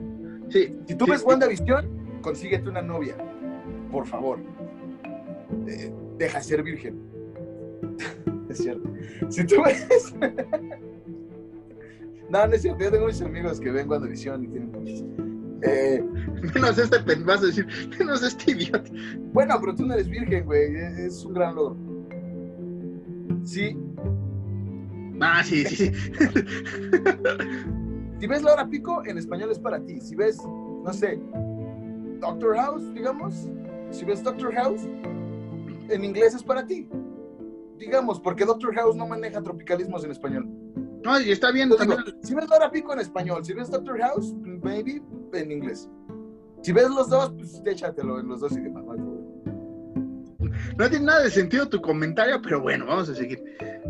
Sí. 0.49 0.75
Si 0.87 0.95
tú 0.95 1.05
sí, 1.05 1.11
ves 1.11 1.21
sí. 1.21 1.27
WandaVision, 1.27 2.19
consíguete 2.21 2.69
una 2.69 2.81
novia. 2.83 3.15
Por 3.91 4.05
favor. 4.05 4.39
Eh, 5.67 5.91
deja 6.17 6.41
ser 6.41 6.61
virgen. 6.63 6.99
es 8.49 8.57
cierto. 8.59 8.87
Si 9.29 9.45
tú 9.45 9.55
ves. 9.63 10.13
no, 12.29 12.47
no 12.47 12.53
es 12.53 12.61
cierto. 12.61 12.83
Yo 12.83 12.91
tengo 12.91 13.05
muchos 13.05 13.21
amigos 13.21 13.59
que 13.59 13.71
ven 13.71 13.89
WandaVision 13.89 14.43
y 14.43 14.47
tienen. 14.47 15.25
Eh, 15.61 16.03
Menos 16.53 16.77
este 16.77 16.97
vas 17.23 17.41
a 17.41 17.45
decir, 17.47 17.67
menos 17.99 18.21
este 18.21 18.51
idiota. 18.51 18.91
bueno, 19.33 19.55
pero 19.59 19.73
tú 19.73 19.85
no 19.85 19.93
eres 19.93 20.07
virgen, 20.07 20.45
güey. 20.45 20.75
Es, 20.75 20.99
es 20.99 21.25
un 21.25 21.33
gran 21.33 21.55
logro. 21.55 21.77
Sí. 23.43 23.77
Ah, 25.21 25.43
sí, 25.43 25.63
sí, 25.65 25.75
sí. 25.75 25.91
Si 28.19 28.27
ves 28.27 28.43
Laura 28.43 28.67
Pico, 28.67 29.03
en 29.05 29.17
español 29.17 29.51
es 29.51 29.59
para 29.59 29.79
ti. 29.79 29.99
Si 29.99 30.15
ves, 30.15 30.37
no 30.41 30.91
sé, 30.93 31.19
Doctor 32.21 32.55
House, 32.55 32.93
digamos. 32.93 33.49
Si 33.91 34.05
ves 34.05 34.23
Doctor 34.23 34.53
House, 34.53 34.87
en 35.89 36.03
inglés 36.03 36.33
es 36.33 36.41
para 36.41 36.65
ti. 36.65 36.87
Digamos, 37.77 38.19
porque 38.19 38.45
Doctor 38.45 38.73
House 38.73 38.95
no 38.95 39.05
maneja 39.05 39.43
tropicalismos 39.43 40.03
en 40.05 40.11
español. 40.11 40.64
No, 41.05 41.19
y 41.21 41.31
está 41.31 41.51
bien 41.51 41.69
también. 41.69 41.99
si 42.23 42.33
ves 42.35 42.49
Laura 42.49 42.69
Pico 42.71 42.91
en 42.93 42.99
español, 42.99 43.45
si 43.45 43.53
ves 43.53 43.69
Doctor 43.71 43.97
House, 44.01 44.33
maybe 44.63 45.01
en 45.33 45.51
inglés. 45.51 45.87
Si 46.63 46.71
ves 46.73 46.89
los 46.89 47.09
dos, 47.09 47.31
pues 47.37 47.61
échatelo 47.65 48.19
en 48.19 48.27
los 48.27 48.41
dos 48.41 48.51
idiomas. 48.53 48.83
no 50.77 50.89
tiene 50.89 51.05
nada 51.05 51.21
de 51.23 51.29
sentido 51.29 51.69
tu 51.69 51.79
comentario, 51.79 52.41
pero 52.41 52.59
bueno, 52.59 52.87
vamos 52.87 53.07
a 53.09 53.13
seguir 53.15 53.39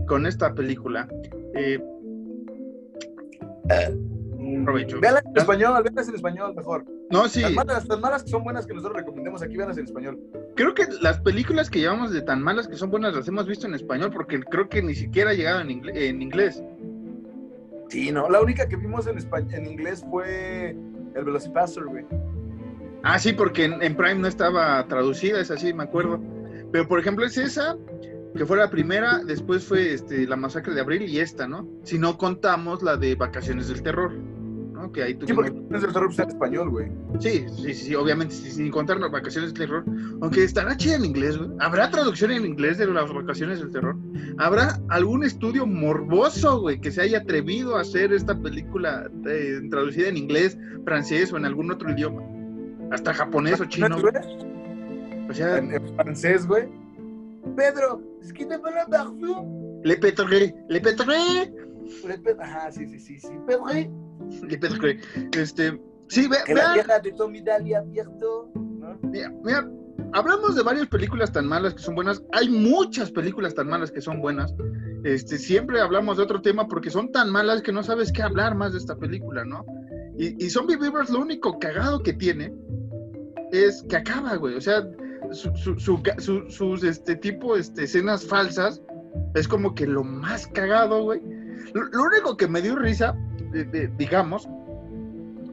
con 0.08 0.26
esta 0.26 0.54
película. 0.54 1.08
Eh, 1.56 1.80
Provecho. 4.64 5.00
Véanlas 5.00 5.24
en 5.26 5.38
español, 5.38 5.84
véanlas 5.84 6.08
en 6.10 6.16
español 6.16 6.54
mejor. 6.56 6.86
no, 7.10 7.28
sí, 7.28 7.42
Las, 7.42 7.54
malas, 7.54 7.88
las 7.88 8.00
malas 8.00 8.24
que 8.24 8.30
son 8.30 8.44
buenas 8.44 8.66
que 8.68 8.74
nosotros 8.74 8.98
recomendemos 9.00 9.42
aquí, 9.42 9.56
véanlas 9.58 9.78
en 9.78 9.86
español. 9.86 10.20
creo 10.56 10.74
que 10.74 10.84
las 11.02 11.20
películas 11.22 11.70
que 11.70 11.80
llevamos 11.80 12.12
de 12.12 12.22
tan 12.22 12.42
malas 12.44 12.68
que 12.68 12.76
son 12.76 12.92
buenas 12.92 13.16
las 13.16 13.28
hemos 13.28 13.48
visto 13.48 13.66
en 13.68 13.74
español 13.74 14.12
porque 14.14 14.40
creo 14.42 14.70
que 14.70 14.82
ni 14.84 14.94
siquiera 14.96 15.32
ha 15.32 15.34
llegado 15.34 15.62
en, 15.62 15.70
ingle- 15.70 15.96
en 15.96 16.22
inglés. 16.22 16.62
Sí, 17.96 18.12
no, 18.12 18.30
la 18.30 18.42
única 18.42 18.68
que 18.68 18.76
vimos 18.76 19.08
en, 19.08 19.16
espa- 19.18 19.50
en 19.54 19.66
inglés 19.66 20.04
fue 20.12 20.72
el 21.16 21.24
Velocipastor, 21.24 21.88
güey. 21.88 22.06
Ah, 23.04 23.18
sí, 23.20 23.32
porque 23.32 23.64
en, 23.64 23.82
en 23.82 23.96
Prime 23.96 24.16
no 24.16 24.28
estaba 24.28 24.86
traducida, 24.90 25.40
es 25.40 25.50
así, 25.50 25.74
me 25.74 25.84
acuerdo. 25.84 26.20
Pero 26.74 26.90
por 26.90 27.00
ejemplo 27.00 27.26
es 27.26 27.38
esa, 27.38 27.78
que 28.36 28.46
fue 28.46 28.58
la 28.58 28.70
primera, 28.70 29.20
después 29.24 29.64
fue 29.64 29.94
este, 29.94 30.28
la 30.28 30.36
masacre 30.36 30.74
de 30.74 30.82
abril 30.82 31.04
y 31.08 31.20
esta, 31.22 31.48
¿no? 31.48 31.70
Si 31.84 31.98
no 31.98 32.18
contamos 32.18 32.84
la 32.84 32.98
de 32.98 33.16
Vacaciones 33.16 33.70
del 33.70 33.82
Terror, 33.82 34.12
¿no? 34.86 34.92
Que 34.92 35.04
ahí 35.04 35.14
Sí, 35.14 35.20
tuvimos... 35.20 35.46
porque 35.52 35.78
es 35.78 35.84
el 35.84 35.94
terror 35.94 36.08
pues, 36.08 36.20
en 36.20 36.30
español, 36.30 36.70
güey. 36.70 36.92
Sí, 37.20 37.46
sí, 37.56 37.64
sí, 37.64 37.74
sí, 37.74 37.96
obviamente, 37.96 38.34
sí, 38.36 38.52
sin 38.52 38.72
contar 38.72 39.00
las 39.00 39.12
vacaciones 39.12 39.54
del 39.54 39.60
terror. 39.68 39.84
Aunque 40.22 40.44
estará 40.44 40.76
chida 40.78 40.96
en 40.96 41.06
inglés, 41.06 41.38
güey. 41.38 41.50
¿Habrá 41.60 41.90
traducción 41.90 42.32
en 42.32 42.46
inglés 42.46 42.78
de 42.78 42.88
las 42.88 43.12
vacaciones 43.14 43.60
del 43.60 43.72
terror? 43.72 43.96
¿Habrá 44.38 44.80
algún 44.90 45.24
estudio 45.24 45.66
morboso, 45.66 46.62
güey, 46.62 46.80
que 46.80 46.92
se 46.92 47.02
haya 47.02 47.20
atrevido 47.20 47.78
a 47.78 47.82
hacer 47.82 48.14
esta 48.14 48.38
película 48.40 49.10
eh, 49.28 49.62
traducida 49.70 50.08
en 50.08 50.18
inglés, 50.18 50.58
francés 50.84 51.32
o 51.34 51.38
en 51.38 51.46
algún 51.46 51.72
otro 51.72 51.92
idioma? 51.92 52.22
Hasta 52.92 53.14
japonés 53.14 53.60
o 53.62 53.66
chino. 53.66 54.00
güey? 54.00 54.14
O 55.30 55.34
sea, 55.34 55.58
En, 55.58 55.72
en 55.74 55.96
francés, 55.96 56.48
güey. 56.48 56.68
Pedro, 57.56 58.02
es 58.22 58.34
que 58.34 58.46
te 58.46 58.58
van 58.58 58.74
a 58.78 58.86
le 59.86 59.98
petré, 59.98 60.56
le 60.68 60.82
petré, 60.82 61.54
Ajá, 62.40 62.72
sí, 62.72 62.88
sí, 62.88 63.00
sí, 63.00 63.20
sí. 63.20 63.30
Pedro. 63.46 63.66
Este, 65.38 65.80
sí, 66.08 66.28
ve, 66.28 66.38
que 66.46 66.54
la 66.54 66.62
vean, 66.62 66.74
tierra 66.76 67.00
de 67.00 67.12
Tommy 67.14 67.42
Daly 67.42 67.74
abierto. 67.74 68.50
¿no? 68.56 68.98
Mira, 69.04 69.34
mira, 69.44 69.70
hablamos 70.14 70.56
de 70.56 70.64
varias 70.64 70.88
películas 70.88 71.32
tan 71.32 71.48
malas 71.48 71.74
que 71.74 71.82
son 71.82 71.96
buenas. 71.96 72.24
Hay 72.34 72.50
muchas 72.50 73.12
películas 73.12 73.54
tan 73.56 73.68
malas 73.68 73.92
que 73.92 74.02
son 74.02 74.22
buenas. 74.22 74.54
Este, 75.04 75.38
siempre 75.38 75.80
hablamos 75.82 76.18
de 76.18 76.24
otro 76.24 76.42
tema 76.42 76.68
porque 76.68 76.90
son 76.90 77.12
tan 77.12 77.30
malas 77.30 77.62
que 77.62 77.72
no 77.72 77.84
sabes 77.84 78.12
qué 78.12 78.24
hablar 78.24 78.56
más 78.56 78.72
de 78.74 78.80
esta 78.80 78.96
película, 78.96 79.46
¿no? 79.46 79.66
Y, 80.18 80.44
y 80.44 80.50
Zombie 80.50 80.78
Beavers 80.78 81.10
lo 81.10 81.20
único 81.20 81.60
cagado 81.60 82.02
que 82.02 82.14
tiene 82.14 82.54
es 83.52 83.84
que 83.90 83.98
acaba, 83.98 84.36
güey. 84.38 84.56
O 84.56 84.62
sea, 84.62 84.82
su- 85.32 85.56
su- 85.56 85.78
su- 85.80 86.46
sus 86.50 86.84
este 86.84 87.16
tipo 87.18 87.56
este, 87.56 87.84
escenas 87.84 88.26
falsas 88.26 88.82
es 89.36 89.48
como 89.48 89.76
que 89.76 89.86
lo 89.86 90.04
más 90.04 90.48
cagado, 90.48 91.04
güey. 91.04 91.22
Lo, 91.74 91.84
lo 91.84 92.04
único 92.04 92.38
que 92.38 92.48
me 92.48 92.62
dio 92.62 92.76
risa, 92.76 93.16
de- 93.64 93.66
de- 93.66 93.88
digamos, 93.98 94.48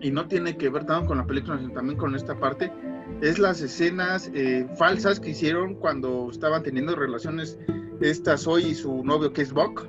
y 0.00 0.10
no 0.10 0.26
tiene 0.26 0.56
que 0.56 0.68
ver 0.68 0.84
tanto 0.84 1.06
con 1.08 1.18
la 1.18 1.26
película, 1.26 1.58
sino 1.58 1.70
también 1.72 1.96
con 1.98 2.14
esta 2.16 2.36
parte, 2.38 2.72
es 3.20 3.38
las 3.38 3.60
escenas 3.60 4.30
eh, 4.34 4.66
falsas 4.76 5.20
que 5.20 5.30
hicieron 5.30 5.74
cuando 5.76 6.28
estaban 6.30 6.62
teniendo 6.64 6.96
relaciones 6.96 7.58
esta 8.00 8.36
Zoe 8.36 8.62
y 8.62 8.74
su 8.74 9.04
novio 9.04 9.32
que 9.32 9.42
es 9.42 9.52
Buck, 9.52 9.86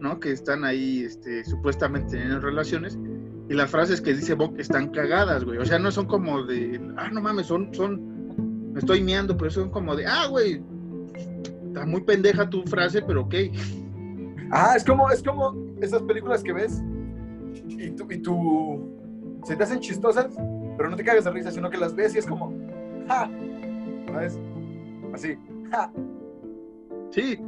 ¿no? 0.00 0.20
Que 0.20 0.32
están 0.32 0.64
ahí 0.64 1.04
este, 1.04 1.44
supuestamente 1.44 2.10
teniendo 2.10 2.40
relaciones 2.40 2.98
y 3.48 3.54
las 3.54 3.70
frases 3.70 4.02
que 4.02 4.12
dice 4.12 4.34
Buck 4.34 4.58
están 4.58 4.90
cagadas, 4.90 5.44
güey. 5.44 5.56
O 5.58 5.64
sea, 5.64 5.78
no 5.78 5.90
son 5.90 6.06
como 6.06 6.42
de, 6.44 6.78
ah, 6.98 7.08
no 7.10 7.22
mames, 7.22 7.46
son, 7.46 7.72
son, 7.74 8.72
me 8.74 8.80
estoy 8.80 9.02
miando, 9.02 9.34
pero 9.36 9.50
son 9.50 9.70
como 9.70 9.96
de, 9.96 10.04
ah, 10.06 10.26
güey, 10.28 10.60
está 11.68 11.86
muy 11.86 12.02
pendeja 12.02 12.50
tu 12.50 12.62
frase, 12.64 13.00
pero 13.00 13.22
ok. 13.22 13.34
Ah, 14.50 14.74
es 14.76 14.84
como, 14.84 15.10
es 15.10 15.22
como 15.22 15.54
esas 15.80 16.02
películas 16.02 16.42
que 16.42 16.52
ves 16.52 16.82
y 17.68 17.90
tú, 17.92 18.06
y 18.10 18.18
tú 18.18 18.88
se 19.44 19.56
te 19.56 19.62
hacen 19.64 19.80
chistosas, 19.80 20.28
pero 20.76 20.88
no 20.90 20.96
te 20.96 21.04
cagas 21.04 21.24
de 21.24 21.30
risa, 21.30 21.50
sino 21.50 21.70
que 21.70 21.76
las 21.76 21.94
ves 21.94 22.14
y 22.14 22.18
es 22.18 22.26
como, 22.26 22.52
ja, 23.08 23.30
¿sabes? 24.06 24.38
Así, 25.12 25.36
ja. 25.70 25.92
Sí. 27.10 27.38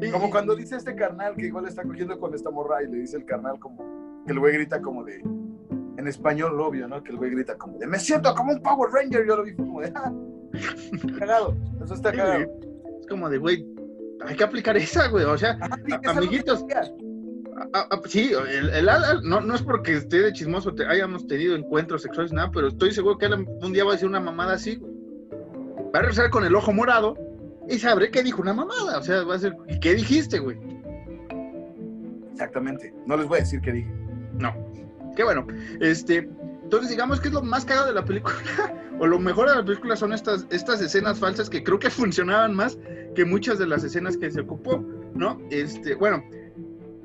Y- 0.00 0.10
Como 0.12 0.30
cuando 0.30 0.54
dice 0.54 0.76
este 0.76 0.94
carnal 0.94 1.34
que 1.34 1.46
igual 1.46 1.66
está 1.66 1.82
cogiendo 1.82 2.18
con 2.20 2.32
esta 2.34 2.50
morra 2.50 2.82
y 2.82 2.86
le 2.88 2.98
dice 2.98 3.16
el 3.16 3.24
carnal 3.24 3.58
como, 3.58 3.78
que 4.26 4.32
el 4.32 4.38
güey 4.38 4.54
grita 4.54 4.80
como 4.80 5.02
de, 5.04 5.16
en 5.20 6.06
español 6.06 6.60
obvio, 6.60 6.86
¿no? 6.86 7.02
Que 7.02 7.10
el 7.10 7.16
güey 7.16 7.30
grita 7.32 7.56
como 7.56 7.78
de, 7.78 7.86
me 7.88 7.98
siento 7.98 8.32
como 8.34 8.52
un 8.52 8.62
Power 8.62 8.90
Ranger, 8.92 9.26
yo 9.26 9.36
lo 9.36 9.42
vi 9.42 9.54
como 9.56 9.80
de, 9.80 9.90
ja, 9.90 10.12
cagado, 11.18 11.56
eso 11.82 11.94
está 11.94 12.10
Sí, 12.12 12.16
cagado. 12.16 12.44
Es 13.00 13.06
como 13.08 13.28
de, 13.28 13.38
güey, 13.38 13.66
hay 14.24 14.36
que 14.36 14.44
aplicar 14.44 14.76
esa, 14.76 15.08
güey. 15.08 15.24
O 15.24 15.36
sea, 15.36 15.56
Ajá, 15.60 15.76
sí, 15.84 15.92
amiguitos. 16.04 16.64
Ah, 17.72 17.88
ah, 17.90 18.00
sí, 18.06 18.30
el, 18.32 18.70
el 18.70 18.88
Alan, 18.88 19.20
no, 19.24 19.40
no 19.40 19.54
es 19.54 19.62
porque 19.62 19.96
esté 19.96 20.22
de 20.22 20.32
chismoso, 20.32 20.74
te, 20.74 20.86
hayamos 20.86 21.26
tenido 21.26 21.56
encuentros 21.56 22.02
sexuales, 22.02 22.32
nada, 22.32 22.50
pero 22.52 22.68
estoy 22.68 22.92
seguro 22.92 23.18
que 23.18 23.26
Alan 23.26 23.46
un 23.62 23.72
día 23.72 23.84
va 23.84 23.90
a 23.90 23.94
decir 23.94 24.08
una 24.08 24.20
mamada 24.20 24.54
así. 24.54 24.76
güey. 24.76 24.92
Va 25.94 26.00
a 26.00 26.02
regresar 26.02 26.30
con 26.30 26.44
el 26.44 26.54
ojo 26.54 26.72
morado 26.72 27.16
y 27.68 27.78
sabré 27.78 28.10
que 28.10 28.22
dijo 28.22 28.42
una 28.42 28.54
mamada. 28.54 28.98
O 28.98 29.02
sea, 29.02 29.22
va 29.24 29.34
a 29.34 29.38
ser, 29.38 29.56
¿y 29.68 29.80
qué 29.80 29.94
dijiste, 29.94 30.38
güey? 30.38 30.58
Exactamente, 32.32 32.94
no 33.06 33.16
les 33.16 33.26
voy 33.26 33.38
a 33.38 33.40
decir 33.40 33.60
qué 33.60 33.72
dije. 33.72 33.90
No. 34.34 34.54
Qué 35.16 35.24
bueno. 35.24 35.46
Este, 35.80 36.28
entonces, 36.62 36.90
digamos 36.90 37.20
que 37.20 37.28
es 37.28 37.34
lo 37.34 37.42
más 37.42 37.64
cagado 37.64 37.88
de 37.88 37.94
la 37.94 38.04
película, 38.04 38.36
o 39.00 39.06
lo 39.06 39.18
mejor 39.18 39.48
de 39.48 39.56
la 39.56 39.64
película 39.64 39.96
son 39.96 40.12
estas, 40.12 40.46
estas 40.50 40.80
escenas 40.80 41.18
falsas 41.18 41.50
que 41.50 41.64
creo 41.64 41.78
que 41.78 41.90
funcionaban 41.90 42.54
más 42.54 42.78
que 43.14 43.24
muchas 43.24 43.58
de 43.58 43.66
las 43.66 43.82
escenas 43.82 44.16
que 44.16 44.30
se 44.30 44.42
ocupó, 44.42 44.84
¿no? 45.14 45.40
Este, 45.50 45.94
bueno, 45.94 46.22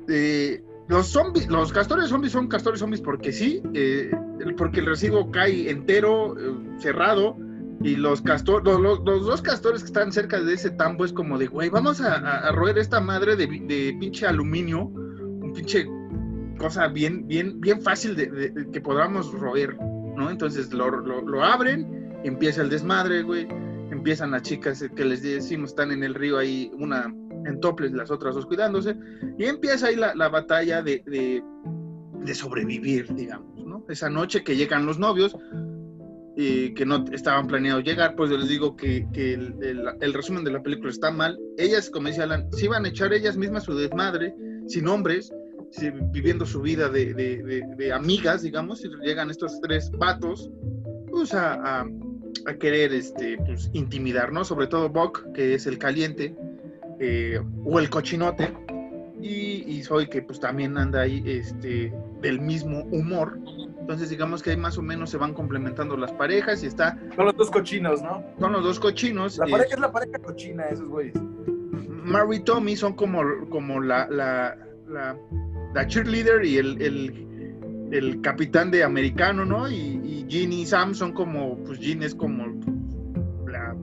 eh, 0.08 0.62
los 0.88 1.08
zombies, 1.08 1.48
los 1.48 1.72
castores 1.72 2.08
zombies 2.08 2.32
son 2.32 2.48
castores 2.48 2.80
zombies 2.80 3.00
porque 3.00 3.32
sí, 3.32 3.62
eh, 3.72 4.10
porque 4.56 4.80
el 4.80 4.86
residuo 4.86 5.30
cae 5.30 5.70
entero, 5.70 6.36
eh, 6.38 6.78
cerrado, 6.78 7.36
y 7.82 7.96
los 7.96 8.22
castores, 8.22 8.64
los, 8.64 9.04
dos 9.04 9.42
castores 9.42 9.82
que 9.82 9.86
están 9.86 10.12
cerca 10.12 10.40
de 10.40 10.54
ese 10.54 10.70
tambo 10.70 11.04
es 11.04 11.12
como 11.12 11.38
de, 11.38 11.46
güey, 11.46 11.68
vamos 11.68 12.00
a, 12.00 12.50
roer 12.52 12.78
esta 12.78 13.00
madre 13.00 13.36
de, 13.36 13.46
de 13.46 13.96
pinche 13.98 14.26
aluminio, 14.26 14.84
un 14.84 15.52
pinche 15.54 15.86
cosa 16.58 16.88
bien, 16.88 17.26
bien, 17.26 17.60
bien 17.60 17.82
fácil 17.82 18.16
que 18.72 18.80
podamos 18.80 19.32
roer, 19.32 19.76
¿no? 19.76 20.30
Entonces 20.30 20.72
lo, 20.72 20.88
lo, 20.90 21.20
lo 21.22 21.44
abren, 21.44 22.20
empieza 22.24 22.62
el 22.62 22.70
desmadre, 22.70 23.22
güey, 23.22 23.46
empiezan 23.90 24.30
las 24.30 24.42
chicas 24.42 24.84
que 24.94 25.04
les 25.04 25.22
decimos 25.22 25.70
están 25.70 25.92
en 25.92 26.02
el 26.02 26.14
río 26.14 26.38
ahí, 26.38 26.70
una 26.78 27.12
en 27.46 27.60
toples, 27.60 27.92
las 27.92 28.10
otras 28.10 28.34
dos 28.34 28.46
cuidándose, 28.46 28.96
y 29.38 29.44
empieza 29.44 29.88
ahí 29.88 29.96
la, 29.96 30.14
la 30.14 30.28
batalla 30.28 30.82
de, 30.82 31.02
de, 31.06 32.34
sobrevivir, 32.34 33.14
digamos, 33.14 33.64
¿no? 33.66 33.84
Esa 33.88 34.08
noche 34.08 34.42
que 34.42 34.56
llegan 34.56 34.86
los 34.86 34.98
novios, 34.98 35.36
y 36.36 36.74
que 36.74 36.84
no 36.84 37.04
estaban 37.12 37.46
planeados 37.46 37.84
llegar, 37.84 38.16
pues 38.16 38.30
yo 38.30 38.36
les 38.38 38.48
digo 38.48 38.74
que, 38.76 39.06
que 39.12 39.34
el, 39.34 40.12
resumen 40.12 40.42
de 40.42 40.50
la 40.50 40.62
película 40.62 40.90
está 40.90 41.10
mal. 41.12 41.38
Ellas, 41.58 41.88
como 41.90 42.08
dice 42.08 42.22
Alan, 42.22 42.48
se 42.52 42.64
iban 42.64 42.84
a 42.84 42.88
echar 42.88 43.12
ellas 43.12 43.36
mismas 43.36 43.62
su 43.64 43.74
desmadre, 43.76 44.34
sin 44.66 44.88
hombres, 44.88 45.32
viviendo 46.12 46.44
su 46.44 46.60
vida 46.60 46.88
de, 46.88 47.14
de- 47.14 47.92
amigas, 47.92 48.42
digamos, 48.42 48.84
y 48.84 48.88
llegan 49.04 49.30
estos 49.30 49.60
tres 49.60 49.90
vatos, 49.92 50.50
pues 51.10 51.32
a, 51.34 51.82
a- 51.82 51.86
querer 52.58 52.92
este, 52.92 53.38
pues, 53.38 53.70
intimidar, 53.72 54.32
¿no? 54.32 54.44
Sobre 54.44 54.66
todo 54.66 54.88
Buck, 54.88 55.24
que 55.34 55.54
es 55.54 55.66
el 55.66 55.78
caliente, 55.78 56.34
eh, 57.00 57.40
o 57.64 57.78
el 57.78 57.90
cochinote, 57.90 58.52
y, 59.20 59.64
y 59.66 59.82
soy 59.82 60.06
que 60.08 60.20
pues 60.20 60.38
también 60.38 60.76
anda 60.76 61.00
ahí 61.00 61.22
este, 61.24 61.92
del 62.20 62.40
mismo 62.40 62.80
humor. 62.90 63.38
Entonces 63.80 64.10
digamos 64.10 64.42
que 64.42 64.50
ahí 64.50 64.56
más 64.56 64.76
o 64.76 64.82
menos 64.82 65.10
se 65.10 65.16
van 65.16 65.32
complementando 65.32 65.96
las 65.96 66.12
parejas 66.12 66.62
y 66.62 66.66
está... 66.66 66.98
Son 67.16 67.26
los 67.26 67.36
dos 67.36 67.50
cochinos, 67.50 68.02
¿no? 68.02 68.22
Son 68.38 68.52
los 68.52 68.64
dos 68.64 68.80
cochinos. 68.80 69.38
La 69.38 69.46
pareja 69.46 69.74
es 69.74 69.80
la 69.80 69.92
pareja 69.92 70.18
cochina, 70.18 70.64
esos 70.64 70.88
güeyes. 70.88 71.14
Mary 72.04 72.36
y 72.36 72.40
Tommy 72.40 72.76
son 72.76 72.92
como, 72.94 73.22
como 73.48 73.80
la, 73.80 74.06
la, 74.10 74.58
la, 74.88 75.16
la 75.74 75.86
cheerleader 75.86 76.44
y 76.44 76.58
el, 76.58 76.80
el, 76.82 77.88
el, 77.92 78.20
capitán 78.20 78.70
de 78.70 78.84
americano, 78.84 79.46
¿no? 79.46 79.70
Y, 79.70 80.00
y 80.04 80.26
Ginny 80.28 80.62
y 80.62 80.66
Sam 80.66 80.94
son 80.94 81.12
como, 81.12 81.56
pues 81.64 81.78
Ginny 81.78 82.04
es 82.04 82.14
como 82.14 82.46
la, 83.46 83.74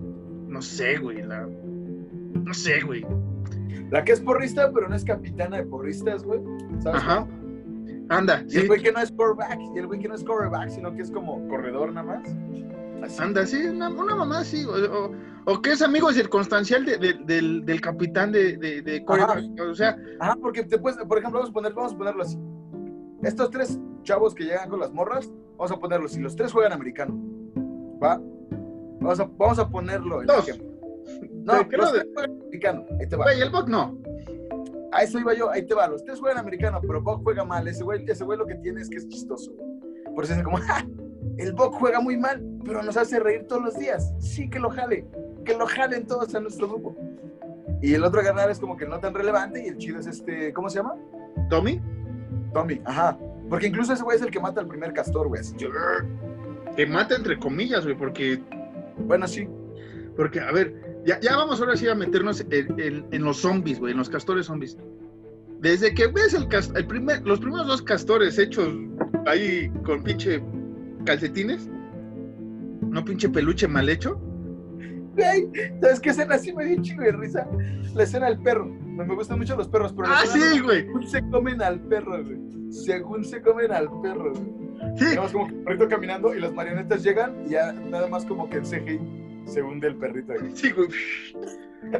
no 0.47 0.61
sé, 0.61 0.97
güey, 0.97 1.23
la, 1.23 1.47
no 2.51 2.55
sé, 2.55 2.81
güey. 2.81 3.05
La 3.91 4.03
que 4.03 4.11
es 4.11 4.19
porrista, 4.19 4.71
pero 4.73 4.89
no 4.89 4.95
es 4.95 5.05
capitana 5.05 5.57
de 5.57 5.63
porristas, 5.63 6.23
güey. 6.23 6.41
¿Sabes? 6.79 7.01
Ajá. 7.01 7.27
Anda. 8.09 8.43
Y 8.49 8.57
el 8.57 8.67
güey 8.67 8.81
que 8.81 8.91
no 8.91 8.99
es 8.99 9.09
quarterback, 9.09 9.57
y 9.73 9.79
el 9.79 9.87
güey 9.87 10.01
que 10.01 10.09
no 10.09 10.15
es 10.15 10.23
quarterback, 10.25 10.69
sino 10.69 10.93
que 10.93 11.01
es 11.01 11.11
como 11.11 11.47
corredor 11.47 11.93
nada 11.93 12.17
más. 12.17 12.35
Así. 13.03 13.23
Anda, 13.23 13.45
sí, 13.45 13.65
una, 13.67 13.89
una 13.89 14.15
mamá 14.15 14.39
así, 14.39 14.65
o, 14.65 14.71
o, 14.71 15.11
o, 15.45 15.61
que 15.61 15.71
es 15.71 15.81
amigo 15.81 16.11
circunstancial 16.11 16.85
de, 16.85 16.97
de, 16.97 17.13
del, 17.25 17.65
del, 17.65 17.79
capitán 17.79 18.33
de, 18.33 18.57
de, 18.57 18.81
de 18.81 19.05
quarterback, 19.05 19.61
o 19.61 19.73
sea. 19.73 19.95
Ajá, 20.19 20.35
porque 20.41 20.63
te 20.65 20.77
puedes, 20.77 20.99
por 21.05 21.17
ejemplo, 21.17 21.39
vamos 21.39 21.51
a, 21.51 21.53
poner, 21.53 21.73
vamos 21.73 21.93
a 21.93 21.97
ponerlo 21.97 22.23
así. 22.23 22.37
Estos 23.23 23.49
tres 23.49 23.79
chavos 24.03 24.35
que 24.35 24.43
llegan 24.43 24.69
con 24.69 24.81
las 24.81 24.91
morras, 24.91 25.31
vamos 25.57 25.71
a 25.71 25.77
ponerlo 25.77 26.07
así, 26.07 26.19
los 26.19 26.35
tres 26.35 26.51
juegan 26.51 26.73
americano, 26.73 27.17
¿va? 28.03 28.21
Vamos 28.99 29.19
a, 29.21 29.29
vamos 29.37 29.57
a 29.57 29.69
ponerlo 29.69 30.19
en 30.19 30.27
Dos. 30.27 30.49
ejemplo. 30.49 30.70
No, 31.43 31.53
los 31.55 31.67
tres 31.67 32.05
juegan 32.13 32.41
americano, 32.41 32.85
ahí 32.99 33.07
te 33.07 33.15
va. 33.15 33.23
Güey, 33.25 33.41
el 33.41 33.49
Buck 33.49 33.67
no. 33.67 33.97
A 34.91 35.03
eso 35.03 35.19
iba 35.19 35.33
yo, 35.33 35.49
ahí 35.49 35.65
te 35.65 35.73
va. 35.73 35.87
Los 35.87 36.03
tres 36.03 36.19
juegan 36.19 36.37
americano, 36.37 36.79
pero 36.81 37.01
Buck 37.01 37.23
juega 37.23 37.45
mal. 37.45 37.67
Ese 37.67 37.83
güey, 37.83 38.03
ese 38.07 38.23
güey 38.23 38.37
lo 38.37 38.45
que 38.45 38.55
tiene 38.55 38.81
es 38.81 38.89
que 38.89 38.97
es 38.97 39.07
chistoso. 39.07 39.53
Por 40.13 40.25
eso 40.25 40.33
es 40.33 40.43
como, 40.43 40.57
¡ja! 40.57 40.85
El 41.37 41.53
Buck 41.53 41.73
juega 41.73 42.01
muy 42.01 42.17
mal, 42.17 42.43
pero 42.65 42.83
nos 42.83 42.97
hace 42.97 43.19
reír 43.19 43.45
todos 43.47 43.63
los 43.63 43.77
días. 43.77 44.13
Sí, 44.19 44.49
que 44.49 44.59
lo 44.59 44.69
jale. 44.69 45.05
Que 45.45 45.55
lo 45.55 45.65
jalen 45.65 46.05
todos 46.05 46.35
a 46.35 46.39
nuestro 46.39 46.67
grupo. 46.67 46.95
Y 47.81 47.93
el 47.95 48.03
otro 48.03 48.21
ganar 48.21 48.49
es 48.49 48.59
como 48.59 48.77
que 48.77 48.85
no 48.85 48.99
tan 48.99 49.13
relevante 49.13 49.63
y 49.63 49.67
el 49.67 49.77
chido 49.77 49.99
es 49.99 50.07
este, 50.07 50.53
¿cómo 50.53 50.69
se 50.69 50.77
llama? 50.77 50.95
¿Tommy? 51.49 51.81
Tommy, 52.53 52.81
ajá. 52.85 53.17
Porque 53.49 53.67
incluso 53.67 53.93
ese 53.93 54.03
güey 54.03 54.17
es 54.17 54.23
el 54.23 54.29
que 54.29 54.39
mata 54.39 54.61
al 54.61 54.67
primer 54.67 54.93
castor, 54.93 55.27
güey. 55.27 55.41
Así, 55.41 55.55
que 56.75 56.85
mata 56.85 57.15
entre 57.15 57.39
comillas, 57.39 57.83
güey, 57.83 57.97
porque... 57.97 58.41
Bueno, 58.97 59.27
sí. 59.27 59.47
Porque, 60.15 60.39
a 60.39 60.51
ver, 60.51 60.90
ya, 61.05 61.19
ya 61.19 61.35
vamos 61.35 61.59
ahora 61.59 61.75
sí 61.75 61.87
a 61.87 61.95
meternos 61.95 62.45
en, 62.49 62.79
en, 62.79 63.05
en 63.11 63.23
los 63.23 63.37
zombies, 63.37 63.79
güey, 63.79 63.91
en 63.91 63.97
los 63.97 64.09
castores 64.09 64.45
zombies. 64.45 64.77
Desde 65.59 65.93
que 65.93 66.07
ves 66.07 66.33
el, 66.33 66.47
cast 66.47 66.75
el 66.75 66.87
primer, 66.87 67.21
los 67.21 67.39
primeros 67.39 67.67
dos 67.67 67.81
castores 67.81 68.37
hechos 68.39 68.73
ahí 69.27 69.69
con 69.83 70.03
pinche 70.03 70.41
calcetines, 71.05 71.69
no 72.81 73.03
pinche 73.05 73.29
peluche 73.29 73.67
mal 73.67 73.89
hecho. 73.89 74.19
Güey, 75.15 75.49
¿sabes 75.81 75.99
qué 75.99 76.09
escena 76.11 76.35
así 76.35 76.53
me 76.53 76.65
dio 76.65 76.81
chingo 76.81 77.03
de 77.03 77.11
risa? 77.11 77.47
La 77.93 78.03
escena 78.03 78.27
del 78.27 78.39
perro. 78.39 78.65
Me, 78.65 79.05
me 79.05 79.13
gustan 79.13 79.39
mucho 79.39 79.55
los 79.55 79.67
perros, 79.67 79.93
pero 79.93 80.07
ah, 80.09 80.23
sí, 80.25 80.59
güey. 80.61 80.83
Según 80.83 81.07
se 81.07 81.29
comen 81.29 81.61
al 81.61 81.79
perro, 81.81 82.23
güey. 82.23 82.39
Según 82.71 83.25
se 83.25 83.41
comen 83.41 83.71
al 83.71 83.89
perro, 84.01 84.31
güey. 84.33 84.95
Sí. 84.97 85.05
Digamos 85.05 85.31
como 85.31 85.47
que 85.47 85.53
el 85.53 85.63
perrito 85.63 85.87
caminando 85.89 86.33
y 86.33 86.39
las 86.39 86.53
marionetas 86.53 87.03
llegan 87.03 87.43
y 87.45 87.51
ya 87.51 87.71
nada 87.71 88.07
más 88.07 88.25
como 88.25 88.49
que 88.49 88.57
el 88.57 88.63
CGI 88.63 89.20
se 89.45 89.61
hunde 89.61 89.87
el 89.87 89.95
perrito. 89.95 90.33
Güey. 90.39 90.55
Sí, 90.55 90.71
güey. 90.71 90.89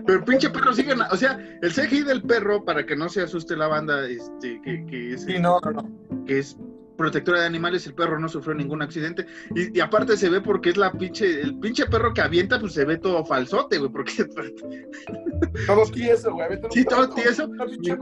Pero 0.06 0.20
el 0.20 0.24
pinche 0.24 0.50
perro 0.50 0.74
sigue, 0.74 0.94
o 0.94 1.18
sea, 1.18 1.39
el 1.62 1.72
CGI 1.72 2.04
del 2.04 2.22
perro, 2.22 2.64
para 2.64 2.86
que 2.86 2.96
no 2.96 3.10
se 3.10 3.22
asuste 3.22 3.56
la 3.56 3.68
banda, 3.68 4.08
este, 4.08 4.62
que, 4.62 4.86
que 4.86 5.14
es, 5.14 5.24
Sí, 5.24 5.39
no, 5.39 5.60
no, 5.60 5.72
no. 5.72 6.26
que 6.26 6.39
es 6.39 6.56
protectora 6.98 7.39
de 7.39 7.48
animales, 7.48 7.88
el 7.88 7.96
perro 7.96 8.20
no 8.20 8.30
sufrió 8.30 8.54
ningún 8.54 8.84
accidente. 8.84 9.26
Y, 9.56 9.76
y, 9.76 9.82
aparte 9.82 10.16
se 10.18 10.30
ve 10.30 10.39
porque 10.39 10.70
es 10.70 10.78
la 10.78 10.92
pinche, 10.92 11.42
el 11.42 11.58
pinche 11.58 11.88
perro 11.88 12.14
que 12.14 12.22
avienta, 12.22 12.60
pues 12.60 12.74
se 12.74 12.86
ve 12.86 12.98
todo 12.98 13.26
falsote, 13.26 13.80
güey, 13.80 13.92
porque... 13.92 14.12
Todo 15.66 15.84
tieso, 15.92 16.32
güey. 16.34 16.48
Sí, 16.70 16.86
todo 16.86 17.10
tieso. 17.10 17.48
Una 17.48 17.66
pinche 17.66 17.98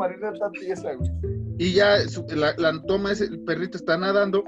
tiesa, 0.59 0.93
güey. 0.93 1.09
Y 1.57 1.73
ya 1.73 2.07
su, 2.07 2.25
la, 2.35 2.53
la, 2.57 2.81
toma 2.83 3.11
es, 3.11 3.21
el 3.21 3.39
perrito 3.39 3.77
está 3.77 3.97
nadando 3.97 4.43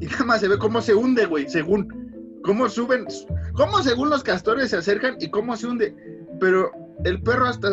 y 0.00 0.06
nada 0.06 0.24
más 0.24 0.40
se 0.40 0.48
ve 0.48 0.58
cómo 0.58 0.80
se 0.80 0.94
hunde, 0.94 1.26
güey, 1.26 1.48
según. 1.48 1.99
Cómo 2.42 2.68
suben, 2.68 3.06
cómo 3.54 3.82
según 3.82 4.10
los 4.10 4.22
castores 4.22 4.70
se 4.70 4.76
acercan 4.76 5.16
y 5.20 5.30
cómo 5.30 5.56
se 5.56 5.66
hunde. 5.66 5.94
Pero 6.38 6.70
el 7.04 7.22
perro 7.22 7.46
hasta, 7.46 7.70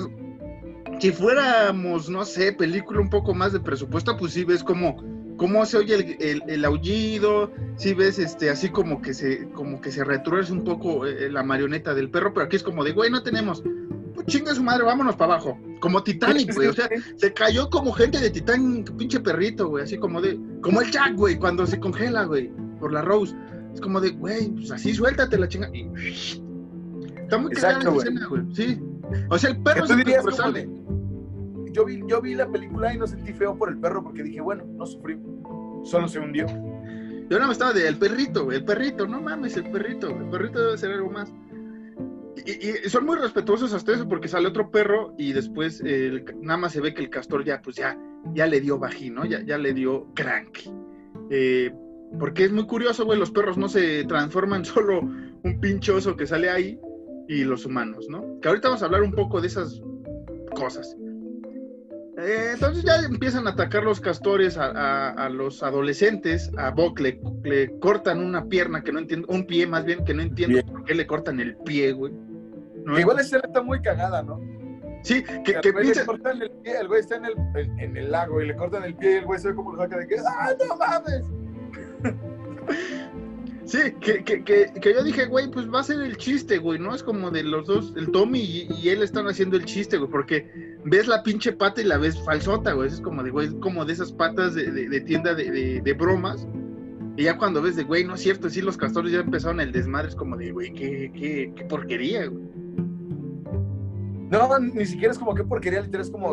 si 1.00 1.12
fuéramos, 1.12 2.10
no 2.10 2.26
sé, 2.26 2.54
película 2.54 3.00
un 3.00 3.10
poco 3.10 3.34
más 3.34 3.54
de 3.54 3.60
presupuesto, 3.60 4.18
pues 4.18 4.34
sí 4.34 4.44
ves 4.44 4.64
cómo, 4.64 4.98
cómo 5.38 5.66
se 5.66 5.78
oye 5.78 5.96
el, 5.96 6.18
el, 6.20 6.44
el 6.48 6.66
aullido, 6.66 7.52
sí 7.78 7.94
ves 7.94 8.20
este, 8.20 8.50
así 8.50 8.70
como 8.70 9.02
que 9.02 9.14
se, 9.14 9.50
como 9.52 9.80
que 9.80 9.92
se 9.92 10.04
retuerce 10.04 10.52
un 10.52 10.64
poco 10.64 11.06
eh, 11.06 11.30
la 11.32 11.44
marioneta 11.44 11.94
del 11.94 12.10
perro, 12.10 12.34
pero 12.34 12.46
aquí 12.46 12.56
es 12.56 12.64
como 12.64 12.84
de, 12.84 12.92
güey, 12.92 13.12
no 13.12 13.24
tenemos, 13.24 13.64
pues 14.16 14.26
chinga 14.28 14.54
su 14.56 14.64
madre, 14.64 14.84
vámonos 14.84 15.16
para 15.16 15.36
abajo. 15.36 15.58
Como 15.80 16.02
Titanic, 16.02 16.54
güey, 16.56 16.68
o 16.70 16.74
sea, 16.74 16.90
se 17.16 17.34
cayó 17.34 17.70
como 17.70 17.94
gente 17.94 18.20
de 18.20 18.32
Titanic, 18.32 18.92
pinche 18.98 19.20
perrito, 19.20 19.70
güey, 19.70 19.84
así 19.84 19.98
como 19.98 20.22
de, 20.22 20.40
como 20.62 20.82
el 20.82 20.92
Jack, 20.92 21.16
güey, 21.16 21.38
cuando 21.38 21.68
se 21.68 21.80
congela, 21.80 22.26
güey, 22.26 22.52
por 22.80 22.92
la 22.92 23.02
Rose. 23.02 23.36
Es 23.78 23.82
como 23.82 24.02
de, 24.02 24.10
güey, 24.10 24.50
pues 24.50 24.72
así 24.72 24.92
suéltate 24.92 25.38
la 25.38 25.48
chinga. 25.48 25.70
Y... 25.72 25.88
Está 27.22 27.38
muy 27.38 27.52
cagada 27.52 27.80
esa 27.80 27.96
escena, 27.96 28.26
güey. 28.26 28.42
Sí. 28.52 28.82
O 29.30 29.38
sea, 29.38 29.52
el 29.52 29.62
perro 29.62 29.86
se 29.86 29.94
sobresale. 30.20 30.68
Yo 31.74 31.86
vi, 31.86 32.02
yo 32.08 32.20
vi 32.20 32.34
la 32.34 32.52
película 32.52 32.92
y 32.92 32.98
no 32.98 33.06
sentí 33.06 33.34
feo 33.34 33.56
por 33.56 33.70
el 33.70 33.78
perro 33.78 34.04
porque 34.04 34.24
dije, 34.24 34.42
bueno, 34.42 34.66
no 34.66 34.84
sufrí. 34.88 35.20
Solo 35.84 36.08
se 36.08 36.18
hundió. 36.18 36.48
Yo 37.30 37.38
no 37.38 37.46
me 37.46 37.54
estaba 37.54 37.72
de 37.72 37.88
el 37.88 38.00
perrito, 38.00 38.46
güey. 38.46 38.58
El 38.58 38.66
perrito, 38.66 39.06
no 39.06 39.22
mames, 39.22 39.56
el 39.58 39.70
perrito. 39.70 40.10
El 40.10 40.28
perrito 40.32 40.60
debe 40.60 40.78
ser 40.80 40.94
algo 40.94 41.12
más. 41.12 41.32
Y, 42.48 42.70
y, 42.70 42.90
son 42.90 43.06
muy 43.06 43.18
respetuosos 43.18 43.74
hasta 43.74 43.94
eso 43.94 44.10
porque 44.10 44.28
sale 44.28 44.48
otro 44.48 44.72
perro 44.72 45.14
y 45.20 45.34
después 45.34 45.82
el, 45.82 46.26
nada 46.42 46.58
más 46.58 46.72
se 46.72 46.82
ve 46.82 46.96
que 46.96 47.04
el 47.04 47.12
castor 47.12 47.46
ya, 47.46 47.62
pues 47.62 47.76
ya, 47.76 47.96
ya 48.34 48.48
le 48.48 48.60
dio 48.60 48.80
vagino, 48.80 49.24
ya, 49.24 49.44
ya 49.44 49.60
le 49.60 49.72
dio 49.76 50.08
crank. 50.16 50.62
Eh, 51.30 51.72
porque 52.20 52.46
es 52.46 52.52
muy 52.52 52.66
curioso, 52.66 53.06
güey, 53.06 53.20
los 53.20 53.32
perros 53.32 53.58
no 53.58 53.70
se 53.70 54.04
transforman 54.06 54.66
solo 54.66 55.02
un 55.02 55.60
pinchoso 55.60 56.16
que 56.16 56.28
sale 56.28 56.50
ahí 56.50 56.80
y 57.28 57.44
los 57.44 57.66
humanos, 57.66 58.08
¿no? 58.10 58.40
Que 58.42 58.48
ahorita 58.48 58.70
vamos 58.70 58.82
a 58.82 58.86
hablar 58.86 59.04
un 59.04 59.12
poco 59.12 59.42
de 59.42 59.48
esas 59.48 59.82
cosas. 60.56 60.96
Eh, 62.18 62.52
entonces 62.54 62.84
ya 62.84 62.98
empiezan 63.06 63.46
a 63.46 63.52
atacar 63.52 63.84
los 63.84 64.00
castores 64.00 64.58
a, 64.58 64.72
a, 64.72 65.10
a 65.12 65.30
los 65.30 65.62
adolescentes, 65.62 66.52
a 66.58 66.72
Buck 66.72 67.00
le, 67.00 67.22
le, 67.44 67.78
cortan 67.78 68.20
una 68.20 68.46
pierna 68.46 68.84
que 68.84 68.92
no 68.92 68.98
entiendo, 68.98 69.28
un 69.30 69.46
pie 69.46 69.68
más 69.68 69.86
bien 69.86 70.04
que 70.04 70.16
no 70.16 70.24
entiendo 70.24 70.56
bien. 70.56 70.66
por 70.66 70.84
qué 70.84 70.96
le 70.96 71.06
cortan 71.06 71.40
el 71.40 71.56
pie, 71.58 71.92
güey. 71.92 72.12
¿No? 72.84 72.98
Igual 72.98 73.20
esa 73.20 73.38
está 73.38 73.62
muy 73.62 73.82
cagada, 73.82 74.24
¿no? 74.24 74.42
Sí, 75.04 75.24
que, 75.24 75.60
que 75.62 75.72
güey 75.72 75.86
pinche... 75.86 76.00
le 76.00 76.06
cortan 76.08 76.42
el 76.42 76.50
pie, 76.50 76.80
el 76.80 76.88
güey 76.88 77.02
está 77.02 77.18
en 77.18 77.26
el, 77.26 77.34
en, 77.56 77.80
en, 77.80 77.98
el 77.98 78.12
lago 78.12 78.42
y 78.42 78.48
le 78.48 78.56
cortan 78.56 78.84
el 78.84 78.96
pie 78.96 79.12
y 79.12 79.16
el 79.18 79.26
güey 79.26 79.40
se 79.40 79.50
ve 79.50 79.56
como 79.56 79.74
lo 79.74 79.84
saca 79.84 79.98
de 79.98 80.08
que 80.08 80.16
¡ah, 80.28 80.56
no 80.68 80.76
mames! 80.76 81.24
Sí, 83.68 83.80
que, 84.00 84.24
que, 84.24 84.46
que, 84.46 84.94
yo 84.94 85.04
dije, 85.04 85.26
güey, 85.26 85.52
pues 85.52 85.70
va 85.70 85.82
a 85.82 85.84
ser 85.84 86.00
el 86.00 86.16
chiste, 86.16 86.58
güey, 86.58 86.80
¿no? 86.80 86.96
Es 86.96 87.04
como 87.04 87.32
de 87.32 87.44
los 87.44 87.68
dos, 87.68 87.94
el 87.98 88.10
Tommy 88.12 88.40
y, 88.40 88.88
él 88.88 89.04
están 89.04 89.28
haciendo 89.28 89.58
el 89.58 89.66
chiste, 89.66 89.98
güey, 89.98 90.10
porque 90.10 90.78
ves 90.86 91.06
la 91.06 91.22
pinche 91.22 91.52
pata 91.52 91.82
y 91.82 91.84
la 91.84 91.98
ves 91.98 92.18
falsota, 92.24 92.72
güey. 92.72 92.88
Es 92.88 93.02
como 93.02 93.24
de, 93.24 93.30
güey, 93.30 93.60
como 93.60 93.84
de 93.84 93.92
esas 93.92 94.14
patas 94.14 94.56
de, 94.56 95.02
tienda 95.02 95.36
de, 95.36 95.96
bromas. 96.00 96.48
Y 97.18 97.24
ya 97.24 97.38
cuando 97.38 97.62
ves 97.62 97.76
de, 97.76 97.84
güey, 97.84 98.06
no 98.06 98.16
es 98.16 98.22
cierto, 98.22 98.50
sí, 98.50 98.62
los 98.62 98.78
castores 98.78 99.12
ya 99.12 99.20
empezaron 99.20 99.60
el 99.60 99.74
desmadre, 99.74 100.08
es 100.08 100.16
como 100.16 100.38
de, 100.38 100.54
güey, 100.54 100.72
qué, 100.72 101.12
qué, 101.14 101.52
qué 101.54 101.66
porquería, 101.66 102.28
güey. 102.28 102.46
No, 104.30 104.60
ni 104.60 104.86
siquiera 104.86 105.12
es 105.12 105.20
como 105.20 105.36
qué 105.36 105.44
porquería, 105.44 105.82
literal, 105.82 106.06
es 106.06 106.12
como 106.12 106.32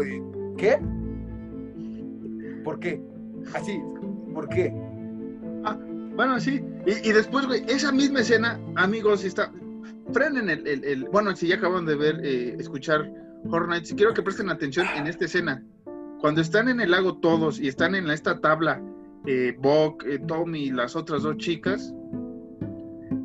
¿qué? 0.56 0.78
¿Por 2.62 2.78
qué? 2.78 3.02
Así, 3.54 3.80
¿por 4.32 4.48
qué? 4.48 4.72
Bueno, 6.16 6.38
sí. 6.38 6.62
Y, 6.86 7.12
después, 7.12 7.46
güey, 7.46 7.64
esa 7.68 7.90
misma 7.90 8.20
escena, 8.20 8.60
amigos, 8.76 9.24
está. 9.24 9.52
Frenen 10.12 10.48
el, 10.48 10.66
el, 10.66 10.84
el, 10.84 11.04
Bueno, 11.04 11.34
si 11.34 11.48
ya 11.48 11.56
acaban 11.56 11.86
de 11.86 11.96
ver, 11.96 12.20
eh, 12.24 12.56
escuchar 12.58 13.10
Horror 13.50 13.68
Nights, 13.68 13.94
quiero 13.96 14.14
que 14.14 14.22
presten 14.22 14.50
atención 14.50 14.86
en 14.96 15.06
esta 15.06 15.24
escena. 15.24 15.62
Cuando 16.20 16.40
están 16.40 16.68
en 16.68 16.80
el 16.80 16.90
lago 16.90 17.18
todos 17.18 17.58
y 17.58 17.68
están 17.68 17.94
en 17.94 18.08
esta 18.10 18.40
tabla, 18.40 18.80
eh, 19.26 19.56
Buck, 19.58 20.04
eh, 20.06 20.18
Tommy 20.26 20.64
y 20.64 20.72
las 20.72 20.94
otras 20.94 21.22
dos 21.22 21.36
chicas, 21.38 21.92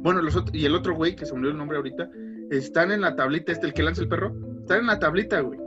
bueno, 0.02 0.22
los 0.22 0.44
y 0.54 0.66
el 0.66 0.76
otro 0.76 0.96
güey, 0.96 1.16
que 1.16 1.26
se 1.26 1.34
me 1.34 1.40
olvidó 1.40 1.52
el 1.52 1.58
nombre 1.58 1.78
ahorita, 1.78 2.10
están 2.50 2.92
en 2.92 3.02
la 3.02 3.16
tablita, 3.16 3.52
este, 3.52 3.68
el 3.68 3.74
que 3.74 3.84
lanza 3.84 4.02
el 4.02 4.08
perro, 4.08 4.34
están 4.62 4.80
en 4.80 4.88
la 4.88 5.00
tablita, 5.00 5.42
güey. 5.42 5.60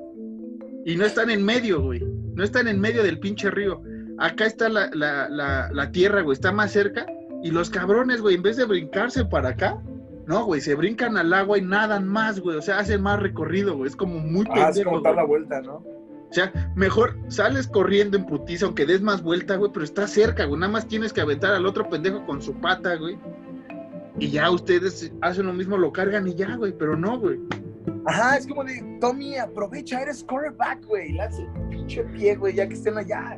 Y 0.85 0.97
no 0.97 1.05
están 1.05 1.31
en 1.31 1.45
medio, 1.45 1.81
güey. 1.81 2.01
No 2.35 2.43
están 2.43 2.66
en 2.66 2.81
medio 2.81 3.03
del 3.03 3.20
pinche 3.20 3.51
río. 3.51 3.83
Acá 4.19 4.47
está 4.47 4.69
la, 4.69 4.91
la, 4.93 5.29
la, 5.29 5.71
la 5.73 5.91
tierra, 5.91 6.23
güey, 6.23 6.35
está 6.35 6.53
más 6.53 6.73
cerca 6.73 7.07
y 7.43 7.51
los 7.51 7.71
cabrones, 7.71 8.21
güey, 8.21 8.37
en 8.37 8.43
vez 8.43 8.57
de 8.57 8.65
brincarse 8.65 9.25
para 9.25 9.51
acá, 9.51 9.81
No, 10.27 10.45
güey, 10.45 10.61
se 10.61 10.77
brincan 10.77 11.17
al 11.17 11.33
agua 11.33 11.59
y 11.59 11.63
nadan 11.63 12.07
más, 12.07 12.39
güey. 12.39 12.57
O 12.57 12.63
sea, 12.63 12.79
hacen 12.79 13.03
más 13.03 13.19
recorrido, 13.21 13.77
güey. 13.77 13.89
Es 13.89 13.97
como 13.97 14.21
muy 14.21 14.47
Ah, 14.51 14.69
es 14.69 14.77
pendejo, 14.77 14.91
como 14.91 15.03
dar 15.03 15.15
güey. 15.15 15.23
la 15.25 15.29
vuelta, 15.29 15.61
¿no? 15.63 15.75
O 15.77 16.35
sea, 16.35 16.73
mejor 16.77 17.17
sales 17.29 17.67
corriendo 17.67 18.17
en 18.17 18.25
putiza, 18.27 18.67
aunque 18.67 18.87
des 18.87 19.03
más 19.03 19.21
vuelta, 19.23 19.57
güey, 19.57 19.73
pero 19.73 19.85
estás 19.85 20.11
cerca, 20.13 20.45
güey. 20.45 20.61
Nada 20.61 20.73
más 20.73 20.87
tienes 20.87 21.13
que 21.13 21.21
aventar 21.21 21.53
al 21.53 21.67
otro 21.67 21.89
pendejo 21.91 22.25
con 22.25 22.41
su 22.41 22.55
pata, 22.55 22.95
güey. 22.95 23.19
Y 24.19 24.31
ya 24.31 24.49
ustedes 24.51 25.13
hacen 25.23 25.47
lo 25.47 25.53
mismo, 25.53 25.77
lo 25.77 25.93
cargan 25.93 26.29
y 26.29 26.35
ya, 26.37 26.55
güey. 26.57 26.73
Pero 26.79 26.97
no, 26.97 27.19
güey. 27.19 27.41
Ajá, 28.07 28.37
es 28.37 28.47
como 28.47 28.63
de, 28.63 28.99
Tommy, 29.01 29.37
aprovecha, 29.37 30.03
eres 30.03 30.23
quarterback, 30.25 30.87
güey. 30.87 31.13
Lanza 31.15 31.43
el 31.43 31.69
pinche 31.69 32.05
pie, 32.05 32.37
güey, 32.37 32.55
ya 32.55 32.69
que 32.69 32.75
estén 32.75 32.97
allá. 32.97 33.37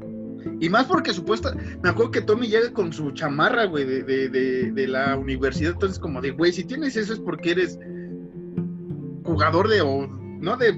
Y 0.60 0.68
más 0.68 0.86
porque 0.86 1.12
supuesta, 1.12 1.54
me 1.82 1.88
acuerdo 1.90 2.10
que 2.10 2.20
Tommy 2.22 2.46
llega 2.48 2.72
con 2.72 2.92
su 2.92 3.10
chamarra, 3.12 3.64
güey, 3.66 3.84
de, 3.84 4.02
de, 4.02 4.28
de, 4.28 4.72
de 4.72 4.86
la 4.88 5.16
universidad. 5.16 5.72
Entonces, 5.72 5.98
como 5.98 6.20
de, 6.20 6.30
güey, 6.32 6.52
si 6.52 6.64
tienes 6.64 6.96
eso 6.96 7.12
es 7.14 7.20
porque 7.20 7.52
eres 7.52 7.78
jugador 9.24 9.68
de, 9.68 9.80
o 9.80 10.06
no 10.06 10.56
de 10.56 10.72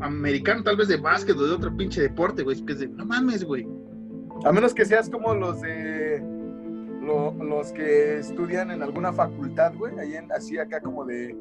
americano, 0.00 0.62
tal 0.62 0.76
vez 0.76 0.88
de 0.88 0.96
básquet 0.96 1.36
o 1.36 1.46
de 1.46 1.54
otro 1.54 1.76
pinche 1.76 2.02
deporte, 2.02 2.42
güey. 2.42 2.56
Es 2.56 2.62
que 2.62 2.72
es 2.72 2.78
de, 2.80 2.88
no 2.88 3.04
mames, 3.06 3.44
güey. 3.44 3.66
A 4.44 4.52
menos 4.52 4.74
que 4.74 4.84
seas 4.84 5.08
como 5.10 5.34
los 5.34 5.60
de. 5.60 6.22
lo- 7.02 7.32
los 7.42 7.72
que 7.72 8.18
estudian 8.18 8.70
en 8.70 8.82
alguna 8.82 9.12
facultad, 9.12 9.74
güey. 9.76 9.98
Ahí 9.98 10.14
en, 10.14 10.30
así 10.32 10.58
acá 10.58 10.80
como 10.80 11.04
de. 11.04 11.36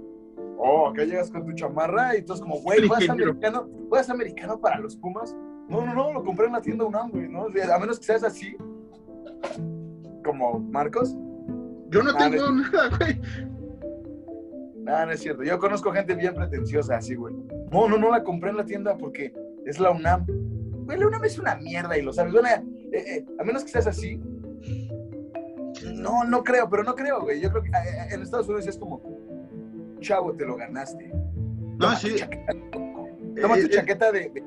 Oh, 0.57 0.87
acá 0.89 1.03
llegas 1.03 1.29
con 1.29 1.45
tu 1.45 1.51
chamarra 1.53 2.15
y 2.15 2.19
entonces 2.19 2.41
como, 2.43 2.59
güey, 2.61 2.79
¿vas 2.87 2.99
americano, 3.11 3.67
¿vas 3.89 4.09
americano 4.09 4.59
para 4.59 4.79
los 4.79 4.95
Pumas? 4.95 5.35
No, 5.69 5.85
no, 5.85 5.93
no, 5.93 6.13
lo 6.13 6.23
compré 6.23 6.45
en 6.47 6.53
la 6.53 6.61
tienda 6.61 6.85
UNAM, 6.85 7.11
güey, 7.11 7.27
¿no? 7.27 7.43
O 7.43 7.51
sea, 7.51 7.75
A 7.75 7.79
menos 7.79 7.99
que 7.99 8.05
seas 8.05 8.23
así. 8.23 8.55
Como 10.23 10.59
Marcos. 10.59 11.15
Yo 11.89 12.03
no 12.03 12.11
Ah, 12.11 12.17
tengo 12.29 12.51
nada, 12.51 12.97
güey. 12.97 13.21
No, 14.83 15.05
no 15.05 15.11
es 15.11 15.19
cierto. 15.19 15.43
Yo 15.43 15.59
conozco 15.59 15.91
gente 15.91 16.15
bien 16.15 16.33
pretenciosa 16.33 16.95
así, 16.97 17.15
güey. 17.15 17.35
No, 17.71 17.89
no, 17.89 17.97
no 17.97 18.09
la 18.09 18.23
compré 18.23 18.51
en 18.51 18.57
la 18.57 18.65
tienda 18.65 18.97
porque 18.97 19.33
es 19.65 19.79
la 19.79 19.91
UNAM. 19.91 20.25
Güey, 20.85 20.97
la 20.97 21.07
UNAM 21.07 21.25
es 21.25 21.37
una 21.37 21.55
mierda 21.55 21.97
y 21.97 22.01
lo 22.01 22.13
sabes. 22.13 22.33
Eh, 22.33 22.63
eh, 22.93 23.25
a 23.39 23.43
menos 23.43 23.63
que 23.63 23.69
seas 23.69 23.87
así. 23.87 24.21
No, 25.93 26.23
no 26.23 26.43
creo, 26.43 26.69
pero 26.69 26.83
no 26.83 26.95
creo, 26.95 27.21
güey. 27.21 27.41
Yo 27.41 27.49
creo 27.51 27.63
que 27.63 27.69
eh, 27.69 28.07
en 28.11 28.21
Estados 28.21 28.47
Unidos 28.47 28.67
es 28.67 28.77
como, 28.77 29.01
chavo, 29.99 30.33
te 30.33 30.45
lo 30.45 30.55
ganaste. 30.55 31.09
No, 31.09 31.77
Toma 31.77 31.95
sí. 31.97 32.11
tu 32.11 32.17
chaqueta, 32.17 32.53
toma 33.41 33.55
tu 33.57 33.67
chaqueta 33.67 34.11
de, 34.11 34.29
de, 34.29 34.43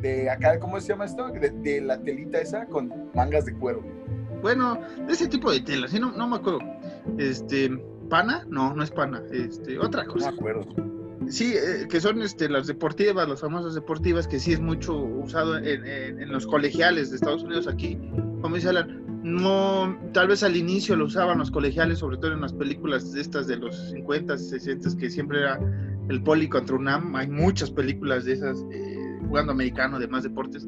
de 0.00 0.30
acá, 0.30 0.58
¿cómo 0.58 0.80
se 0.80 0.88
llama 0.88 1.04
esto? 1.04 1.28
De, 1.28 1.50
de 1.50 1.80
la 1.80 2.00
telita 2.00 2.38
esa 2.40 2.66
con 2.66 2.92
mangas 3.14 3.44
de 3.46 3.54
cuero. 3.54 3.82
Bueno, 4.42 4.80
de 5.06 5.12
ese 5.12 5.28
tipo 5.28 5.50
de 5.50 5.60
tela, 5.60 5.86
sí, 5.88 5.98
no, 6.00 6.12
no 6.12 6.26
me 6.28 6.36
acuerdo. 6.36 6.60
Este, 7.18 7.70
pana, 8.08 8.44
no, 8.48 8.74
no 8.74 8.82
es 8.82 8.90
pana, 8.90 9.22
este, 9.32 9.78
otra 9.78 10.04
No 10.04 10.12
cosa. 10.14 10.30
me 10.30 10.36
acuerdo. 10.38 10.66
Sí, 11.28 11.52
eh, 11.54 11.86
que 11.88 12.00
son 12.00 12.22
este, 12.22 12.48
las 12.48 12.66
deportivas, 12.66 13.28
las 13.28 13.40
famosas 13.40 13.74
deportivas, 13.74 14.26
que 14.26 14.40
sí 14.40 14.52
es 14.52 14.60
mucho 14.60 14.96
usado 14.96 15.58
en, 15.58 15.84
en- 15.86 16.20
en 16.20 16.32
los 16.32 16.46
colegiales 16.46 17.10
de 17.10 17.16
Estados 17.16 17.42
Unidos 17.44 17.68
aquí. 17.68 17.98
Como 18.40 18.56
dice 18.56 18.70
Alan, 18.70 19.04
no, 19.22 19.96
tal 20.12 20.28
vez 20.28 20.42
al 20.42 20.56
inicio 20.56 20.96
lo 20.96 21.04
usaban 21.04 21.38
los 21.38 21.50
colegiales, 21.50 21.98
sobre 21.98 22.16
todo 22.16 22.32
en 22.32 22.40
las 22.40 22.54
películas 22.54 23.12
de 23.12 23.20
estas 23.20 23.46
de 23.46 23.56
los 23.58 23.76
50, 23.90 24.38
60, 24.38 24.96
que 24.98 25.10
siempre 25.10 25.40
era 25.40 25.60
el 26.08 26.22
poli 26.22 26.48
contra 26.48 26.74
UNAM. 26.74 27.14
Hay 27.14 27.28
muchas 27.28 27.70
películas 27.70 28.24
de 28.24 28.32
esas, 28.32 28.64
eh, 28.72 29.09
jugando 29.30 29.52
americano, 29.52 29.98
demás 29.98 30.24
deportes. 30.24 30.66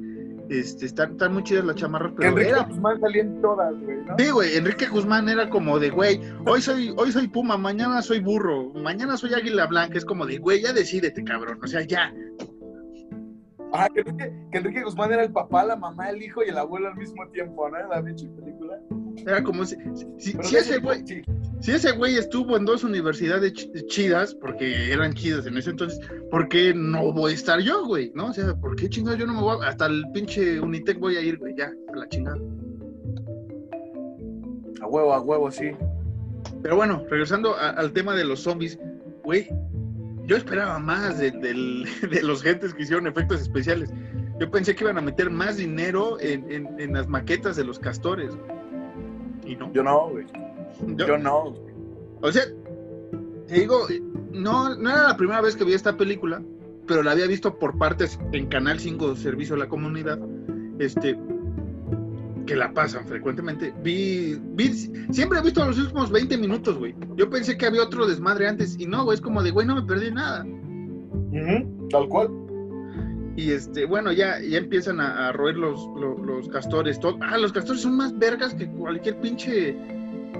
Este, 0.49 0.87
están, 0.87 1.13
están 1.13 1.33
muy 1.33 1.43
chidas 1.45 1.65
las 1.65 1.77
chamarras, 1.77 2.13
pero 2.17 2.31
Enrique 2.31 2.51
era 2.51 2.65
Guzmán 2.65 3.01
salían 3.01 3.41
todas, 3.41 3.75
güey, 3.81 3.97
¿no? 4.05 4.15
Sí, 4.19 4.31
güey, 4.31 4.57
Enrique 4.57 4.87
Guzmán 4.87 5.29
era 5.29 5.49
como 5.49 5.79
de, 5.79 5.91
güey, 5.91 6.21
hoy 6.47 6.61
soy, 6.61 6.93
hoy 6.97 7.11
soy 7.11 7.29
puma, 7.29 7.57
mañana 7.57 8.03
soy 8.03 8.21
burro, 8.21 8.71
mañana 8.75 9.17
soy 9.17 9.35
águila 9.35 9.67
blanca, 9.67 9.99
es 9.99 10.05
como 10.05 10.27
de, 10.27 10.39
güey, 10.39 10.63
ya 10.63 10.73
decídete, 10.73 11.25
cabrón, 11.25 11.59
o 11.63 11.67
sea, 11.67 11.83
ya. 11.83 12.13
Ajá, 13.73 13.89
que 13.89 14.01
Enrique, 14.01 14.33
que 14.53 14.59
Enrique 14.59 14.83
Guzmán 14.85 15.13
era 15.13 15.23
el 15.25 15.33
papá, 15.33 15.65
la 15.65 15.77
mamá, 15.77 16.11
el 16.11 16.23
hijo 16.23 16.43
y 16.45 16.51
el 16.51 16.59
abuelo 16.59 16.89
al 16.89 16.97
mismo 16.97 17.27
tiempo, 17.31 17.69
¿no? 17.71 17.79
En 17.81 17.89
la 17.89 18.03
pinche 18.03 18.29
película. 18.29 18.79
Era 19.27 19.43
como 19.43 19.65
si, 19.65 19.77
si, 20.19 20.37
ese 20.57 20.79
güey, 20.79 21.07
sí. 21.07 21.23
si 21.61 21.71
ese 21.73 21.93
güey 21.93 22.17
estuvo 22.17 22.57
en 22.57 22.65
dos 22.65 22.83
universidades 22.85 23.53
ch- 23.55 23.87
chidas, 23.87 24.35
porque 24.35 24.93
eran 24.93 25.13
chidas 25.15 25.47
en 25.47 25.57
ese 25.57 25.71
entonces, 25.71 26.01
¿por 26.31 26.49
qué 26.49 26.73
no 26.75 27.13
voy 27.13 27.33
a 27.33 27.35
estar 27.35 27.61
yo, 27.61 27.87
güey? 27.87 28.11
¿No? 28.15 28.27
O 28.27 28.33
sea, 28.33 28.55
¿por 28.55 28.77
qué 28.77 28.89
chingados 28.91 29.19
yo 29.19 29.27
no 29.27 29.35
me 29.35 29.41
voy 29.41 29.57
a, 29.65 29.69
hasta 29.69 29.87
el 29.87 30.05
pinche 30.13 30.61
Unitec 30.61 30.99
voy 30.99 31.17
a 31.17 31.21
ir, 31.23 31.39
güey, 31.39 31.55
ya, 31.57 31.73
a 31.93 31.97
la 31.97 32.09
chingada. 32.09 32.37
A 34.81 34.87
huevo, 34.87 35.13
a 35.15 35.21
huevo, 35.21 35.51
sí. 35.51 35.71
Pero 36.63 36.77
bueno, 36.77 37.05
regresando 37.09 37.55
a- 37.55 37.71
al 37.71 37.93
tema 37.93 38.15
de 38.15 38.25
los 38.25 38.41
zombies, 38.41 38.79
güey, 39.25 39.49
yo 40.27 40.37
esperaba 40.37 40.79
más 40.79 41.19
de, 41.21 41.33
los 42.23 42.43
gentes 42.43 42.75
que 42.75 42.83
hicieron 42.83 43.07
efectos 43.07 43.41
especiales. 43.41 43.91
Yo 44.41 44.51
pensé 44.51 44.75
que 44.75 44.85
iban 44.85 44.99
a 44.99 45.01
meter 45.03 45.31
más 45.31 45.57
dinero 45.57 46.19
en, 46.21 46.51
en- 46.51 46.81
en 46.81 46.93
las 46.95 47.09
maquetas 47.09 47.57
de 47.57 47.65
los 47.65 47.79
castores. 47.79 48.33
Y 49.45 49.57
no. 49.57 49.73
Yo 49.73 49.83
no, 49.83 50.09
güey. 50.11 50.27
Yo- 50.97 51.07
Yo 51.07 51.19
no. 51.19 51.55
o 52.21 52.33
sea, 52.33 52.43
te 53.47 53.55
digo, 53.55 53.87
no, 54.33 54.75
no 54.77 54.91
era 54.91 55.09
la 55.09 55.17
primera 55.17 55.41
vez 55.41 55.55
que 55.57 55.65
vi 55.65 55.75
esta 55.75 55.97
película, 55.97 56.43
pero 56.87 57.03
la 57.03 57.13
había 57.13 57.27
visto 57.27 57.59
por 57.59 57.77
partes 57.79 58.19
en 58.33 58.47
Canal 58.47 58.81
5 58.81 59.15
Servicio 59.17 59.55
a 59.55 59.59
la 59.59 59.69
Comunidad, 59.69 60.19
este, 60.79 61.17
que 62.53 62.59
la 62.59 62.75
pasan 62.75 63.07
frecuentemente. 63.07 63.73
Vi, 63.83 64.39
vi, 64.39 64.69
siempre 65.11 65.39
he 65.39 65.43
visto 65.43 65.65
los 65.65 65.79
últimos 65.79 66.11
20 66.11 66.37
minutos, 66.37 66.77
güey. 66.77 66.95
Yo 67.17 67.31
pensé 67.31 67.57
que 67.57 67.65
había 67.65 67.83
otro 67.83 68.07
desmadre 68.07 68.47
antes, 68.47 68.79
y 68.79 68.85
no, 68.85 69.05
güey, 69.05 69.15
es 69.15 69.23
como 69.23 69.43
de, 69.43 69.51
güey, 69.51 69.67
no 69.67 69.75
me 69.75 69.83
perdí 69.83 70.11
nada. 70.11 70.47
Tal 71.89 72.09
cual. 72.11 72.29
Y 73.37 73.53
este, 73.53 73.87
bueno, 73.87 74.13
ya, 74.13 74.39
ya 74.39 74.59
empiezan 74.59 75.01
a, 75.01 75.29
a 75.29 75.33
roer 75.33 75.57
los, 75.57 75.81
los, 75.99 76.21
los 76.21 76.49
castores. 76.51 77.01
todo. 77.01 77.17
Ah, 77.23 77.39
los 77.39 77.55
castores 77.55 77.81
son 77.81 77.97
más 77.97 78.19
vergas 78.19 78.55
que 78.55 78.69
cualquier 78.69 79.19
pinche. 79.21 79.75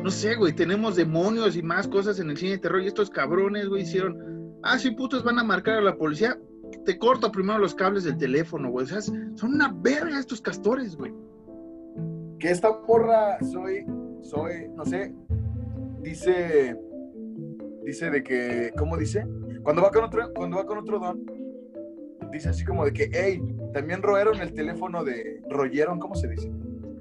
No 0.03 0.11
sé, 0.11 0.35
güey. 0.35 0.53
Tenemos 0.53 0.97
demonios 0.97 1.57
y 1.57 1.63
más 1.63 1.89
cosas 1.89 2.21
en 2.21 2.29
el 2.29 2.37
cine 2.37 2.53
de 2.53 2.59
terror. 2.59 2.83
Y 2.83 2.89
estos 2.89 3.09
cabrones, 3.09 3.71
güey, 3.71 3.85
hicieron. 3.85 4.53
Ah, 4.63 4.79
sí, 4.79 4.91
putos, 4.91 5.25
van 5.25 5.39
a 5.39 5.45
marcar 5.45 5.79
a 5.79 5.81
la 5.83 5.97
policía. 5.97 6.39
Te 6.85 6.99
corto 6.99 7.33
primero 7.33 7.59
los 7.59 7.75
cables 7.75 8.05
del 8.05 8.19
teléfono, 8.19 8.69
güey. 8.69 8.85
O 8.85 8.89
sea, 8.89 9.01
son 9.01 9.55
una 9.55 9.75
verga 9.75 10.19
estos 10.19 10.43
castores, 10.43 10.95
güey. 10.95 11.15
Que 12.43 12.51
esta 12.51 12.77
porra 12.83 13.39
soy, 13.41 13.87
soy, 14.21 14.69
no 14.75 14.85
sé, 14.85 15.15
dice, 16.01 16.77
dice 17.85 18.11
de 18.11 18.25
que, 18.25 18.73
¿cómo 18.77 18.97
dice? 18.97 19.25
Cuando 19.63 19.81
va 19.81 19.93
con 19.93 20.03
otro, 20.03 20.35
cuando 20.35 20.57
va 20.57 20.67
con 20.67 20.79
otro 20.79 20.99
don, 20.99 21.25
dice 22.33 22.49
así 22.49 22.65
como 22.65 22.85
de 22.85 22.93
que, 22.93 23.09
hey, 23.13 23.41
también 23.73 24.03
royeron 24.03 24.41
el 24.41 24.53
teléfono 24.55 25.05
de, 25.05 25.41
royeron, 25.49 26.01
¿cómo 26.01 26.17
se 26.17 26.27
dice? 26.27 26.51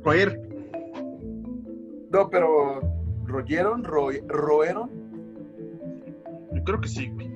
Roer. 0.03 0.39
No, 2.11 2.29
pero, 2.29 2.79
royeron, 3.25 3.83
Roy- 3.83 4.21
roeron, 4.27 4.91
Yo 6.53 6.63
creo 6.63 6.81
que 6.81 6.87
sí, 6.87 7.09
güey. 7.09 7.31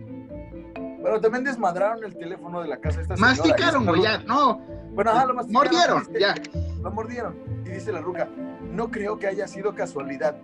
bueno, 1.01 1.19
también 1.21 1.43
desmadraron 1.43 2.03
el 2.03 2.15
teléfono 2.15 2.61
de 2.61 2.67
la 2.67 2.77
casa 2.79 2.97
de 2.97 3.01
esta 3.01 3.15
señora. 3.15 3.33
Masticaron, 3.35 3.85
güey, 3.87 4.03
ya. 4.03 4.19
No. 4.19 4.59
Bueno, 4.93 5.09
ajá, 5.09 5.25
lo 5.25 5.33
masticaron. 5.33 5.71
Mordieron, 5.73 6.03
Dice- 6.13 6.19
ya. 6.19 6.35
Lo 6.83 6.91
mordieron. 6.91 7.54
Y 7.65 7.69
dice 7.69 7.91
la 7.91 8.01
ruca, 8.01 8.29
no 8.71 8.91
creo 8.91 9.17
que 9.17 9.27
haya 9.27 9.47
sido 9.47 9.73
casualidad. 9.73 10.37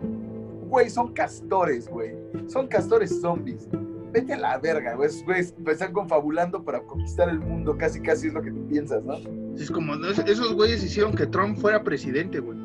Güey, 0.67 0.89
son 0.89 1.13
castores, 1.13 1.87
güey. 1.89 2.15
Son 2.47 2.67
castores 2.67 3.19
zombies. 3.21 3.67
Vete 4.13 4.33
a 4.33 4.37
la 4.37 4.57
verga, 4.57 4.95
güey. 4.95 5.07
Esos 5.09 5.23
güeyes 5.23 5.53
están 5.67 5.93
confabulando 5.93 6.63
para 6.63 6.81
conquistar 6.81 7.29
el 7.29 7.39
mundo. 7.39 7.77
Casi, 7.77 8.01
casi 8.01 8.27
es 8.27 8.33
lo 8.33 8.41
que 8.41 8.51
tú 8.51 8.67
piensas, 8.67 9.03
¿no? 9.03 9.15
Es 9.55 9.69
como, 9.71 9.93
esos 9.95 10.53
güeyes 10.53 10.83
hicieron 10.83 11.13
que 11.13 11.27
Trump 11.27 11.57
fuera 11.57 11.83
presidente, 11.83 12.39
güey. 12.39 12.57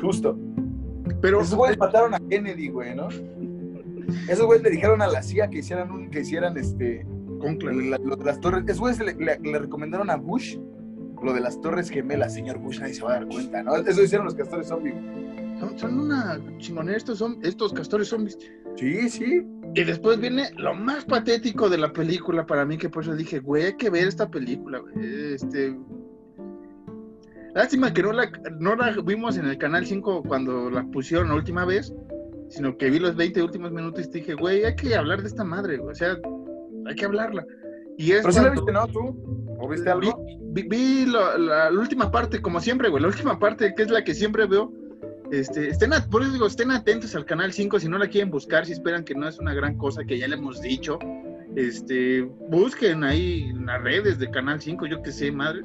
Justo. 0.00 0.36
Pero. 1.20 1.40
Esos 1.40 1.54
güeyes 1.56 1.78
mataron 1.78 2.14
a 2.14 2.20
Kennedy, 2.20 2.68
güey, 2.68 2.94
¿no? 2.94 3.08
Esos 4.28 4.46
güeyes 4.46 4.62
le 4.62 4.70
dijeron 4.70 5.02
a 5.02 5.06
la 5.06 5.22
CIA 5.22 5.48
que 5.50 5.58
hicieran, 5.58 5.90
un, 5.90 6.10
que 6.10 6.20
hicieran 6.20 6.56
este, 6.56 7.06
la- 7.62 7.98
de 7.98 8.24
las 8.24 8.40
torres. 8.40 8.62
Esos 8.66 8.80
güeyes 8.80 8.98
le, 9.00 9.14
le- 9.14 9.38
le 9.38 9.58
recomendaron 9.58 10.10
a 10.10 10.16
Bush 10.16 10.56
lo 11.22 11.32
de 11.32 11.40
las 11.40 11.60
torres 11.60 11.90
gemelas, 11.90 12.34
señor 12.34 12.58
Bush. 12.58 12.80
Nadie 12.80 12.94
se 12.94 13.02
va 13.02 13.10
a 13.10 13.14
dar 13.14 13.26
cuenta, 13.26 13.62
¿no? 13.62 13.76
Eso 13.76 14.02
hicieron 14.02 14.26
los 14.26 14.34
castores 14.34 14.68
zombies. 14.68 14.94
Son, 15.58 15.78
son 15.78 15.98
una 15.98 16.40
chingonera 16.58 16.96
estos, 16.96 17.18
son, 17.18 17.38
estos 17.42 17.72
castores 17.72 18.08
zombies. 18.08 18.38
Sí, 18.76 19.08
sí. 19.08 19.46
Y 19.74 19.84
después 19.84 20.20
viene 20.20 20.50
lo 20.56 20.74
más 20.74 21.04
patético 21.04 21.68
de 21.68 21.78
la 21.78 21.92
película 21.92 22.46
para 22.46 22.64
mí, 22.64 22.78
que 22.78 22.88
por 22.88 23.02
eso 23.02 23.14
dije, 23.14 23.40
güey, 23.40 23.64
hay 23.64 23.76
que 23.76 23.90
ver 23.90 24.08
esta 24.08 24.30
película, 24.30 24.78
güey. 24.78 25.34
Este. 25.34 25.76
Lástima 27.54 27.92
que 27.92 28.02
no 28.02 28.12
la, 28.12 28.30
no 28.58 28.76
la 28.76 28.94
vimos 29.02 29.36
en 29.36 29.46
el 29.46 29.58
Canal 29.58 29.84
5 29.86 30.22
cuando 30.22 30.70
la 30.70 30.84
pusieron 30.84 31.28
la 31.28 31.34
última 31.34 31.64
vez, 31.64 31.92
sino 32.50 32.76
que 32.76 32.90
vi 32.90 32.98
los 32.98 33.16
20 33.16 33.42
últimos 33.42 33.72
minutos 33.72 34.06
y 34.06 34.18
dije, 34.18 34.34
güey, 34.34 34.64
hay 34.64 34.76
que 34.76 34.94
hablar 34.94 35.22
de 35.22 35.28
esta 35.28 35.44
madre, 35.44 35.78
güey. 35.78 35.92
O 35.92 35.94
sea, 35.94 36.16
hay 36.86 36.94
que 36.94 37.04
hablarla. 37.04 37.44
Y 37.98 38.12
es 38.12 38.22
Pero 38.22 38.32
sí 38.32 38.40
la 38.40 38.50
viste, 38.50 38.72
¿no? 38.72 38.86
¿Tú? 38.86 39.56
¿O 39.60 39.68
viste 39.68 39.90
algo? 39.90 40.24
Vi, 40.52 40.62
vi 40.62 41.04
la, 41.06 41.36
la- 41.36 41.70
la 41.70 41.78
última 41.78 42.10
parte, 42.10 42.40
como 42.40 42.60
siempre, 42.60 42.88
güey. 42.88 43.02
La 43.02 43.08
última 43.08 43.38
parte, 43.38 43.74
que 43.74 43.82
es 43.82 43.90
la 43.90 44.02
que 44.04 44.14
siempre 44.14 44.46
veo, 44.46 44.72
Este, 45.30 45.68
estén, 45.68 45.90
por 46.10 46.22
eso 46.22 46.32
digo, 46.32 46.46
estén 46.46 46.70
atentos 46.70 47.14
al 47.14 47.26
canal 47.26 47.52
5 47.52 47.78
si 47.80 47.88
no 47.88 47.98
la 47.98 48.08
quieren 48.08 48.30
buscar, 48.30 48.64
si 48.64 48.72
esperan 48.72 49.04
que 49.04 49.14
no 49.14 49.28
es 49.28 49.38
una 49.38 49.52
gran 49.52 49.76
cosa, 49.76 50.02
que 50.04 50.16
ya 50.18 50.26
le 50.26 50.36
hemos 50.36 50.62
dicho. 50.62 50.98
Este, 51.54 52.22
busquen 52.48 53.04
ahí 53.04 53.42
en 53.50 53.66
las 53.66 53.82
redes 53.82 54.18
de 54.18 54.30
Canal 54.30 54.58
5, 54.60 54.86
yo 54.86 55.02
que 55.02 55.12
sé, 55.12 55.30
madre. 55.32 55.62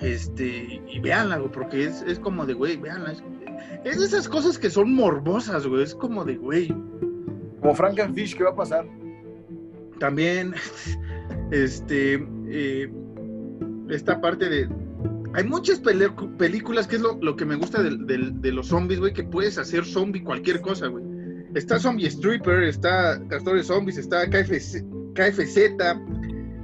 Este, 0.00 0.80
y 0.88 0.98
véanla, 1.00 1.40
porque 1.52 1.84
es, 1.84 2.02
es 2.02 2.18
como 2.18 2.46
de, 2.46 2.54
güey, 2.54 2.76
véanla. 2.76 3.12
Es, 3.12 3.22
es, 3.84 4.00
de 4.00 4.06
esas 4.06 4.28
cosas 4.28 4.58
que 4.58 4.70
son 4.70 4.94
morbosas, 4.94 5.66
güey, 5.66 5.82
es 5.82 5.94
como 5.94 6.24
de, 6.24 6.36
güey. 6.36 6.68
Como 7.60 7.74
Frankenfish, 7.74 8.34
¿qué 8.36 8.44
va 8.44 8.50
a 8.50 8.56
pasar? 8.56 8.86
También, 10.00 10.54
este, 11.52 12.26
eh, 12.48 12.90
esta 13.88 14.20
parte 14.20 14.48
de, 14.48 14.68
hay 15.34 15.44
muchas 15.44 15.80
películas 15.80 16.88
que 16.88 16.96
es 16.96 17.02
lo, 17.02 17.36
que 17.36 17.44
me 17.44 17.54
gusta 17.54 17.82
de, 17.82 18.52
los 18.52 18.66
zombies, 18.66 18.98
güey, 18.98 19.12
que 19.12 19.22
puedes 19.22 19.58
hacer 19.58 19.84
zombie 19.84 20.24
cualquier 20.24 20.60
cosa, 20.60 20.88
güey. 20.88 21.04
Está 21.54 21.78
Zombie 21.78 22.06
Stripper, 22.06 22.62
está 22.62 23.20
Castores 23.28 23.66
Zombies, 23.66 23.98
está 23.98 24.28
KFC, 24.28 24.84
KFZ, 25.14 25.58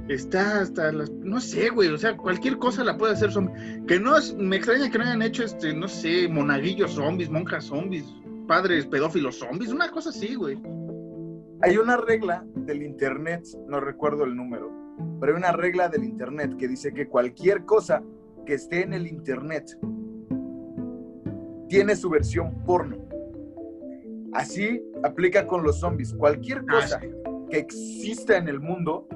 está 0.07 0.61
hasta 0.61 0.91
las, 0.93 1.11
no 1.11 1.41
sé, 1.41 1.69
güey, 1.69 1.89
o 1.89 1.97
sea, 1.97 2.15
cualquier 2.15 2.57
cosa 2.57 2.83
la 2.83 2.97
puede 2.97 3.13
hacer 3.13 3.31
zombie. 3.31 3.53
Que 3.85 3.99
no 3.99 4.17
es, 4.17 4.33
me 4.35 4.55
extraña 4.55 4.89
que 4.89 4.97
no 4.97 5.03
hayan 5.03 5.21
hecho, 5.21 5.43
este, 5.43 5.73
no 5.73 5.87
sé, 5.87 6.27
monaguillos 6.27 6.91
zombies, 6.91 7.29
monjas 7.29 7.65
zombies, 7.65 8.05
padres 8.47 8.85
pedófilos 8.85 9.39
zombies, 9.39 9.71
una 9.71 9.91
cosa 9.91 10.09
así, 10.09 10.35
güey. 10.35 10.57
Hay 11.61 11.77
una 11.77 11.97
regla 11.97 12.45
del 12.55 12.83
internet, 12.83 13.43
no 13.67 13.79
recuerdo 13.79 14.25
el 14.25 14.35
número, 14.35 14.71
pero 15.19 15.33
hay 15.33 15.37
una 15.37 15.51
regla 15.51 15.89
del 15.89 16.03
internet 16.03 16.55
que 16.57 16.67
dice 16.67 16.93
que 16.93 17.07
cualquier 17.07 17.65
cosa 17.65 18.03
que 18.45 18.53
esté 18.53 18.83
en 18.83 18.93
el 18.93 19.07
internet 19.07 19.77
tiene 21.67 21.95
su 21.95 22.09
versión 22.09 22.63
porno. 22.63 22.97
Así 24.33 24.81
aplica 25.03 25.47
con 25.47 25.63
los 25.63 25.79
zombies. 25.79 26.13
Cualquier 26.13 26.59
ah, 26.59 26.81
cosa 26.81 26.99
que 26.99 27.57
exista 27.57 28.37
en 28.37 28.47
el 28.47 28.59
mundo 28.59 29.07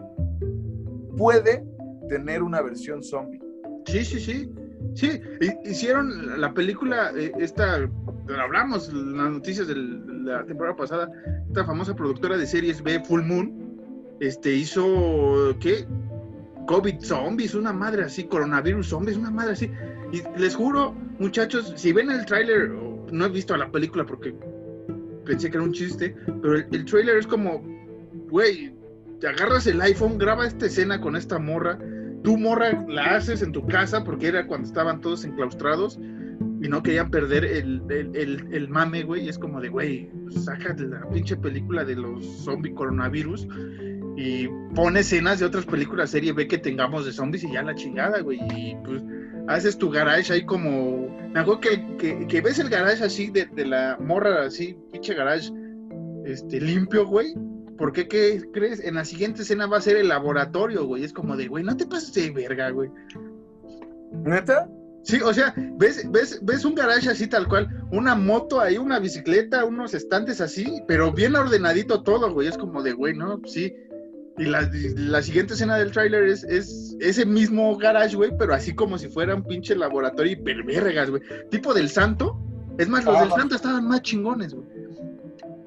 puede 1.18 1.64
tener 2.10 2.42
una 2.42 2.62
versión 2.62 3.04
zombie. 3.04 3.42
Sí, 3.86 4.04
sí, 4.04 4.20
sí. 4.20 4.52
Sí, 4.94 5.22
hicieron 5.64 6.42
la 6.42 6.54
película, 6.54 7.12
eh, 7.16 7.32
esta, 7.39 7.89
hablamos 8.42 8.89
en 8.89 9.16
las 9.16 9.32
noticias 9.32 9.68
de 9.68 9.76
la 10.24 10.45
temporada 10.45 10.76
pasada, 10.76 11.09
esta 11.47 11.65
famosa 11.65 11.95
productora 11.95 12.38
de 12.38 12.45
series 12.45 12.82
B, 12.82 12.99
Full 13.03 13.22
Moon, 13.24 14.15
este, 14.19 14.53
hizo, 14.53 15.55
¿qué? 15.59 15.86
COVID 16.67 16.99
zombies, 17.01 17.55
una 17.55 17.74
madre 17.74 18.03
así, 18.03 18.26
coronavirus 18.26 18.88
zombies, 18.88 19.17
una 19.17 19.32
madre 19.32 19.53
así. 19.53 19.72
Y 20.11 20.22
les 20.39 20.55
juro, 20.55 20.93
muchachos, 21.19 21.74
si 21.76 21.91
ven 21.91 22.11
el 22.11 22.26
tráiler, 22.26 22.69
no 22.69 23.26
he 23.26 23.30
visto 23.30 23.55
la 23.57 23.72
película 23.72 24.05
porque 24.05 24.36
pensé 25.26 25.49
que 25.49 25.57
era 25.57 25.65
un 25.65 25.74
chiste, 25.74 26.15
pero 26.41 26.55
el, 26.55 26.67
el 26.72 26.86
tráiler 26.86 27.17
es 27.17 27.28
como, 27.28 27.63
güey, 28.30 28.74
te 29.19 29.28
agarras 29.28 29.67
el 29.67 29.82
iPhone, 29.82 30.17
graba 30.17 30.45
esta 30.45 30.65
escena 30.67 31.01
con 31.01 31.15
esta 31.15 31.39
morra, 31.39 31.78
tú 32.24 32.38
morra 32.38 32.86
la 32.88 33.15
haces 33.15 33.41
en 33.41 33.51
tu 33.51 33.65
casa 33.67 34.03
porque 34.03 34.28
era 34.28 34.47
cuando 34.47 34.67
estaban 34.67 35.01
todos 35.01 35.26
enclaustrados 35.26 35.99
y 36.62 36.70
no 36.70 36.84
querían 36.84 37.09
perder 37.09 37.43
el, 37.43 37.82
el, 37.89 38.47
el, 38.51 38.70
mame, 38.70 39.03
güey, 39.03 39.26
y 39.26 39.30
es 39.30 39.39
como 39.39 39.59
de, 39.59 39.70
güey, 39.70 40.12
saca 40.30 40.76
la 40.78 41.09
pinche 41.09 41.36
película 41.36 41.84
de 41.84 41.95
los 41.95 42.24
zombie 42.43 42.74
coronavirus 42.74 43.47
y 44.16 44.47
pone 44.76 44.99
escenas 44.99 45.39
de 45.39 45.47
otras 45.47 45.66
películas 45.66 46.12
serie 46.12 46.34
B 46.34 46.47
que 46.47 46.59
tengamos 46.59 47.05
de 47.05 47.14
zombies 47.14 47.43
y 47.45 47.51
ya 47.51 47.64
la 47.64 47.74
chingada, 47.74 48.22
güey. 48.22 48.39
Y 48.55 48.76
pues 48.86 49.01
haces 49.47 49.76
tu 49.76 49.89
garage 49.89 50.32
ahí 50.32 50.45
como. 50.45 51.09
Me 51.34 51.39
acuerdo 51.39 51.62
que, 51.62 52.28
que, 52.28 52.41
ves 52.41 52.59
el 52.59 52.70
garage 52.70 53.03
así 53.03 53.32
de, 53.32 53.47
de, 53.47 53.66
la 53.66 53.97
morra, 53.99 54.43
así, 54.45 54.78
pinche 54.91 55.16
garage, 55.16 55.49
este, 56.26 56.62
limpio, 56.62 57.07
güey. 57.07 57.34
¿Por 57.78 57.91
qué, 57.91 58.07
qué 58.07 58.39
crees? 58.53 58.84
En 58.84 58.95
la 58.95 59.05
siguiente 59.05 59.41
escena 59.41 59.66
va 59.66 59.78
a 59.78 59.82
ser 59.82 59.97
el 59.97 60.09
laboratorio, 60.09 60.86
güey. 60.86 61.03
Es 61.03 61.14
como 61.14 61.36
de, 61.36 61.47
güey, 61.47 61.64
no 61.64 61.76
te 61.76 61.88
pases 61.88 62.14
de 62.14 62.30
verga, 62.30 62.70
güey. 62.70 62.91
¿Neta? 64.12 64.70
Sí, 65.04 65.20
o 65.22 65.34
sea, 65.34 65.54
ves, 65.78 66.10
ves, 66.12 66.39
ves 66.43 66.64
un 66.64 66.76
garage 66.76 67.10
así 67.10 67.28
tal 67.28 67.47
cual, 67.47 67.68
una 67.91 68.14
moto 68.16 68.62
ahí, 68.62 68.78
una 68.78 68.99
bicicleta, 68.99 69.66
unos 69.66 69.93
estantes 69.93 70.41
así, 70.41 70.84
pero 70.88 71.12
bien 71.12 71.36
ordenadito 71.36 72.04
todo, 72.04 72.32
güey. 72.32 72.47
Es 72.47 72.58
como 72.58 72.84
de, 72.84 72.93
güey, 72.93 73.16
no, 73.16 73.41
sí, 73.45 73.74
y 74.38 74.45
la, 74.45 75.22
siguiente 75.22 75.54
escena 75.54 75.78
del 75.78 75.91
tráiler 75.91 76.24
es, 76.24 76.43
es 76.45 76.95
ese 76.99 77.26
mismo 77.26 77.78
garage, 77.78 78.16
güey, 78.16 78.32
pero 78.38 78.54
así 78.54 78.74
como 78.74 78.97
si 78.97 79.08
fuera 79.08 79.36
un 79.36 79.43
pinche 79.43 79.76
laboratorio 79.76 80.32
hipervergas, 80.32 81.10
güey. 81.10 81.22
Tipo 81.49 81.74
del 81.74 81.89
santo. 81.89 82.39
Es 82.78 82.88
más, 82.88 83.04
los 83.06 83.20
del 83.20 83.32
ah. 83.32 83.36
santo 83.36 83.56
estaban 83.56 83.88
más 83.88 84.02
chingones, 84.02 84.54
güey. 84.54 84.66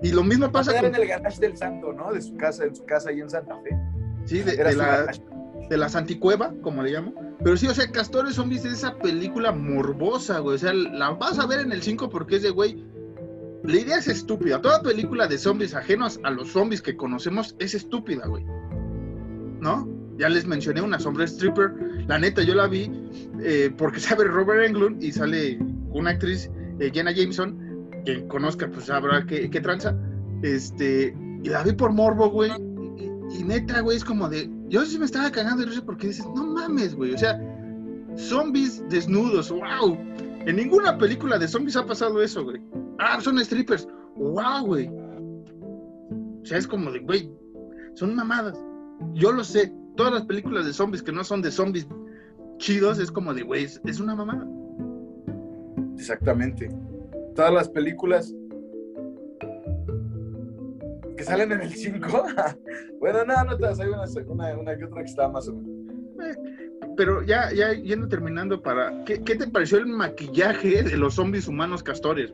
Y 0.02 0.12
lo 0.12 0.24
mismo 0.24 0.50
pasa 0.50 0.72
con... 0.74 0.86
en 0.86 0.94
el 0.94 1.06
garage 1.06 1.40
del 1.40 1.56
santo, 1.56 1.92
¿no? 1.92 2.12
De 2.12 2.20
su 2.20 2.36
casa, 2.36 2.64
en 2.64 2.74
su 2.74 2.84
casa 2.84 3.10
ahí 3.10 3.20
en 3.20 3.30
Santa 3.30 3.56
Fe. 3.62 3.78
Sí, 4.24 4.40
de, 4.40 4.56
la, 4.74 5.12
de 5.68 5.76
la 5.76 5.88
Santicueva, 5.88 6.52
como 6.62 6.82
le 6.82 6.92
llamo. 6.92 7.14
Pero 7.42 7.56
sí, 7.56 7.66
o 7.66 7.74
sea, 7.74 7.90
Castores 7.90 8.34
Zombies 8.34 8.64
es 8.64 8.74
esa 8.74 8.96
película 8.98 9.52
morbosa, 9.52 10.38
güey. 10.38 10.56
O 10.56 10.58
sea, 10.58 10.72
la 10.72 11.10
vas 11.10 11.38
a 11.38 11.46
ver 11.46 11.60
en 11.60 11.72
el 11.72 11.82
5 11.82 12.08
porque 12.10 12.36
es 12.36 12.42
de, 12.42 12.50
güey, 12.50 12.84
la 13.64 13.76
idea 13.76 13.96
es 13.96 14.08
estúpida. 14.08 14.60
Toda 14.60 14.82
película 14.82 15.26
de 15.26 15.38
zombies 15.38 15.74
ajenos 15.74 16.20
a 16.22 16.30
los 16.30 16.50
zombies 16.50 16.82
que 16.82 16.96
conocemos 16.96 17.56
es 17.58 17.74
estúpida, 17.74 18.26
güey. 18.26 18.44
¿No? 19.60 19.88
Ya 20.18 20.28
les 20.28 20.46
mencioné 20.46 20.82
una 20.82 21.00
sombra 21.00 21.24
stripper. 21.24 21.72
La 22.06 22.18
neta, 22.18 22.42
yo 22.42 22.54
la 22.54 22.66
vi 22.66 22.90
eh, 23.42 23.74
porque 23.76 24.00
sabe 24.00 24.24
Robert 24.24 24.66
Englund 24.66 25.02
y 25.02 25.12
sale 25.12 25.58
una 25.88 26.10
actriz, 26.10 26.50
eh, 26.78 26.90
Jenna 26.92 27.12
Jameson, 27.12 27.90
que 28.04 28.26
conozca, 28.28 28.68
pues 28.70 28.86
sabrá 28.86 29.24
qué, 29.26 29.48
qué 29.48 29.60
tranza. 29.60 29.96
Este, 30.42 31.16
y 31.42 31.48
la 31.48 31.62
vi 31.62 31.72
por 31.72 31.92
morbo, 31.92 32.30
güey. 32.30 32.50
Y, 33.30 33.44
neta, 33.44 33.80
güey, 33.80 33.96
es 33.96 34.04
como 34.04 34.28
de. 34.28 34.50
Yo 34.74 34.84
sí 34.84 34.98
me 34.98 35.04
estaba 35.04 35.30
cagando 35.30 35.62
de 35.62 35.68
risa 35.68 35.84
porque 35.86 36.08
dices, 36.08 36.26
no 36.34 36.46
mames, 36.46 36.96
güey. 36.96 37.14
O 37.14 37.16
sea, 37.18 37.40
zombies 38.16 38.82
desnudos, 38.88 39.48
wow. 39.52 39.96
En 40.46 40.56
ninguna 40.56 40.98
película 40.98 41.38
de 41.38 41.46
zombies 41.46 41.76
ha 41.76 41.86
pasado 41.86 42.20
eso, 42.20 42.42
güey. 42.42 42.60
Ah, 42.98 43.20
son 43.20 43.38
strippers. 43.38 43.86
¡Wow, 44.16 44.66
güey! 44.66 44.88
O 44.88 46.40
sea, 46.42 46.58
es 46.58 46.66
como 46.66 46.90
de, 46.90 46.98
güey, 46.98 47.30
son 47.94 48.16
mamadas. 48.16 48.58
Yo 49.12 49.30
lo 49.30 49.44
sé. 49.44 49.72
Todas 49.94 50.12
las 50.12 50.24
películas 50.24 50.66
de 50.66 50.72
zombies 50.72 51.04
que 51.04 51.12
no 51.12 51.22
son 51.22 51.40
de 51.40 51.52
zombies 51.52 51.86
chidos 52.56 52.98
es 52.98 53.12
como 53.12 53.32
de, 53.32 53.44
güey, 53.44 53.66
es 53.84 54.00
una 54.00 54.16
mamada. 54.16 54.44
Exactamente. 55.94 56.68
Todas 57.36 57.54
las 57.54 57.68
películas 57.68 58.34
que 61.24 61.30
salen 61.30 61.52
en 61.52 61.60
el 61.62 61.74
5. 61.74 62.26
bueno, 63.00 63.24
no, 63.24 63.44
no 63.44 63.56
todas. 63.56 63.80
Hay 63.80 63.88
una, 63.88 64.04
una, 64.26 64.58
una 64.58 64.76
que 64.76 64.84
otra 64.84 65.02
que 65.02 65.10
está 65.10 65.28
más 65.28 65.48
o 65.48 65.54
menos. 65.54 65.74
Eh, 66.22 66.36
pero 66.96 67.22
ya, 67.22 67.52
ya 67.52 67.72
yendo 67.72 68.08
terminando 68.08 68.60
para. 68.62 69.04
¿qué, 69.04 69.22
¿qué, 69.22 69.36
te 69.36 69.48
pareció 69.48 69.78
el 69.78 69.86
maquillaje 69.86 70.82
de 70.82 70.96
los 70.96 71.14
zombies 71.14 71.48
humanos 71.48 71.82
castores? 71.82 72.32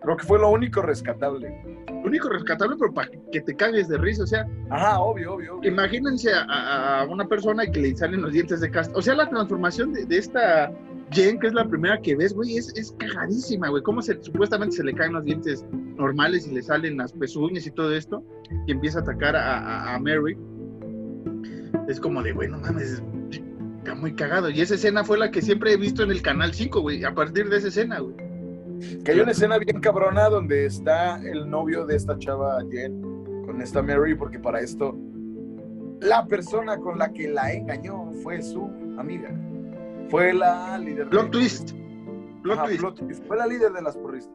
Creo 0.00 0.16
que 0.16 0.24
fue 0.24 0.38
lo 0.38 0.50
único 0.50 0.82
rescatable. 0.82 1.62
Lo 1.88 2.02
único 2.02 2.28
rescatable, 2.28 2.76
pero 2.78 2.94
para 2.94 3.10
que 3.32 3.40
te 3.40 3.54
cagues 3.54 3.88
de 3.88 3.98
risa, 3.98 4.22
o 4.22 4.26
sea. 4.26 4.46
Ajá, 4.70 5.00
obvio, 5.00 5.34
obvio. 5.34 5.60
Imagínense 5.62 6.30
a, 6.32 7.06
una 7.10 7.26
persona 7.26 7.66
que 7.66 7.80
le 7.80 7.96
salen 7.96 8.22
los 8.22 8.32
dientes 8.32 8.60
de 8.60 8.70
castor. 8.70 8.98
O 8.98 9.02
sea, 9.02 9.14
la 9.14 9.28
transformación 9.28 9.92
de, 9.92 10.16
esta 10.16 10.72
Jen, 11.10 11.38
que 11.38 11.46
es 11.46 11.54
la 11.54 11.66
primera 11.66 12.00
que 12.00 12.14
ves, 12.14 12.34
güey, 12.34 12.58
es, 12.58 12.72
es 12.76 12.92
cagadísima, 12.98 13.68
güey. 13.68 13.82
Cómo 13.82 14.02
se, 14.02 14.22
supuestamente 14.22 14.76
se 14.76 14.84
le 14.84 14.92
caen 14.94 15.14
los 15.14 15.24
dientes 15.24 15.64
normales 15.96 16.46
y 16.46 16.54
le 16.54 16.62
salen 16.62 16.98
las 16.98 17.12
pezuñas 17.12 17.66
y 17.66 17.70
todo 17.70 17.94
esto, 17.94 18.22
y 18.66 18.72
empieza 18.72 18.98
a 18.98 19.02
atacar 19.02 19.34
a, 19.36 19.94
a 19.94 19.98
Mary. 19.98 20.36
Es 21.88 21.98
como 21.98 22.22
de, 22.22 22.32
güey, 22.32 22.48
no 22.48 22.58
mames, 22.58 23.02
está 23.78 23.94
muy 23.94 24.14
cagado. 24.14 24.50
Y 24.50 24.60
esa 24.60 24.74
escena 24.74 25.04
fue 25.04 25.18
la 25.18 25.30
que 25.30 25.40
siempre 25.40 25.72
he 25.72 25.76
visto 25.76 26.02
en 26.02 26.10
el 26.10 26.20
canal 26.20 26.52
5, 26.52 26.80
güey, 26.80 27.04
a 27.04 27.14
partir 27.14 27.48
de 27.48 27.56
esa 27.56 27.68
escena, 27.68 28.00
güey. 28.00 28.14
Que 29.04 29.12
hay 29.12 29.20
una 29.20 29.32
escena 29.32 29.58
bien 29.58 29.80
cabrona 29.80 30.28
donde 30.28 30.66
está 30.66 31.20
el 31.22 31.48
novio 31.48 31.84
de 31.86 31.96
esta 31.96 32.16
chava 32.18 32.62
Jen 32.70 33.00
con 33.44 33.60
esta 33.60 33.82
Mary, 33.82 34.14
porque 34.14 34.38
para 34.38 34.60
esto 34.60 34.96
la 36.00 36.26
persona 36.26 36.76
con 36.76 36.98
la 36.98 37.12
que 37.12 37.28
la 37.28 37.52
engañó 37.52 38.12
fue 38.22 38.40
su 38.42 38.70
amiga. 38.98 39.30
Fue 40.10 40.32
la 40.32 40.78
líder. 40.78 41.08
Plot 41.08 41.30
twist. 41.30 41.72
twist. 42.98 43.24
Fue 43.26 43.36
la 43.36 43.46
líder 43.46 43.72
de 43.72 43.82
las 43.82 43.96
porristas. 43.96 44.34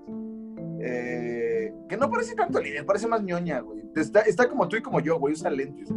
Eh, 0.79 1.73
que 1.87 1.97
no 1.97 2.09
parece 2.09 2.35
tanto 2.35 2.59
líder, 2.61 2.85
parece 2.85 3.07
más 3.07 3.23
ñoña, 3.23 3.61
güey. 3.61 3.83
Está, 3.95 4.21
está 4.21 4.49
como 4.49 4.67
tú 4.67 4.75
y 4.75 4.81
como 4.81 4.99
yo, 4.99 5.17
güey, 5.17 5.33
usa 5.33 5.49
lentes. 5.49 5.89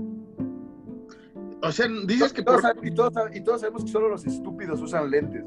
O 1.62 1.72
sea, 1.72 1.86
dices 2.06 2.32
que 2.32 2.42
todos, 2.42 2.62
y, 2.82 2.90
todos, 2.92 3.12
y, 3.34 3.40
todos, 3.40 3.60
sabemos 3.62 3.84
que 3.84 3.90
solo 3.90 4.08
los 4.08 4.24
estúpidos 4.26 4.80
usan 4.80 5.10
lentes. 5.10 5.44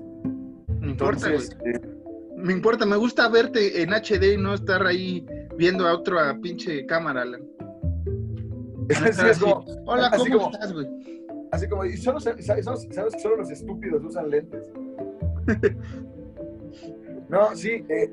Entonces, 0.82 1.56
me 2.36 2.54
importa, 2.54 2.86
me 2.86 2.98
gusta 2.98 3.30
verte 3.30 3.82
en 3.82 3.94
HD 3.94 4.34
y 4.34 4.38
no 4.38 4.54
estar 4.54 4.86
ahí 4.86 5.26
viendo 5.56 5.88
a 5.88 5.94
otra 5.94 6.38
pinche 6.42 6.86
cámara, 6.86 7.22
Alan. 7.22 7.42
Hola, 9.86 10.12
¿cómo 10.18 10.52
estás, 10.52 10.74
güey? 10.74 11.19
Así 11.52 11.68
como, 11.68 11.86
y 11.86 11.98
solo, 11.98 12.20
sabes, 12.20 12.46
sabes 12.46 12.88
que 12.88 13.20
solo 13.20 13.38
los 13.38 13.50
estúpidos 13.50 14.04
usan 14.04 14.30
lentes. 14.30 14.70
No, 17.30 17.56
sí, 17.56 17.86
eh, 17.90 18.12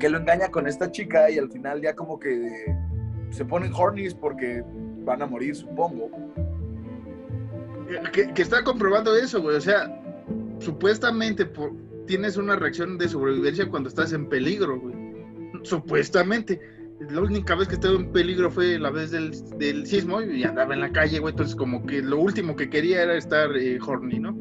que 0.00 0.08
lo 0.08 0.18
engaña 0.18 0.48
con 0.48 0.66
esta 0.66 0.90
chica 0.90 1.30
y 1.30 1.38
al 1.38 1.50
final 1.50 1.82
ya 1.82 1.94
como 1.94 2.18
que 2.18 2.74
se 3.30 3.44
ponen 3.44 3.72
hornies 3.74 4.14
porque 4.14 4.64
van 5.04 5.20
a 5.20 5.26
morir, 5.26 5.54
supongo. 5.54 6.10
Que, 8.12 8.32
que 8.32 8.42
está 8.42 8.64
comprobando 8.64 9.14
eso, 9.14 9.42
güey. 9.42 9.56
O 9.56 9.60
sea, 9.60 10.02
supuestamente 10.60 11.44
por, 11.44 11.72
tienes 12.06 12.36
una 12.36 12.56
reacción 12.56 12.96
de 12.96 13.08
sobrevivencia 13.08 13.68
cuando 13.68 13.88
estás 13.88 14.12
en 14.12 14.28
peligro, 14.28 14.80
güey. 14.80 14.94
Supuestamente. 15.62 16.60
La 16.98 17.20
única 17.20 17.54
vez 17.54 17.68
que 17.68 17.74
estuve 17.74 17.96
en 17.96 18.10
peligro 18.12 18.50
fue 18.50 18.78
la 18.78 18.90
vez 18.90 19.10
del, 19.10 19.32
del 19.58 19.86
sismo 19.86 20.22
y 20.22 20.44
andaba 20.44 20.74
en 20.74 20.80
la 20.80 20.90
calle, 20.92 21.18
güey. 21.18 21.32
Entonces, 21.32 21.54
como 21.54 21.84
que 21.84 22.00
lo 22.02 22.18
último 22.20 22.56
que 22.56 22.70
quería 22.70 23.02
era 23.02 23.14
estar 23.16 23.54
eh, 23.56 23.78
horny, 23.86 24.18
¿no? 24.18 24.36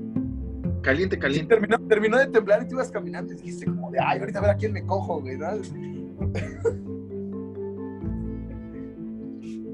Caliente, 0.82 1.16
Sí, 1.16 1.22
caliente. 1.22 1.48
terminó, 1.56 1.80
terminó 1.88 2.18
de 2.18 2.28
temblar 2.28 2.64
y 2.64 2.68
tú 2.68 2.76
ibas 2.76 2.92
caminando 2.92 3.34
y 3.34 3.36
dijiste 3.38 3.66
como 3.66 3.92
de, 3.92 4.00
ay, 4.00 4.20
ahorita 4.20 4.40
a 4.40 4.42
ver 4.44 4.52
a 4.52 4.56
quién 4.56 4.72
me 4.72 4.86
cojo, 4.86 5.20
güey, 5.20 5.38
¿no? 5.38 5.48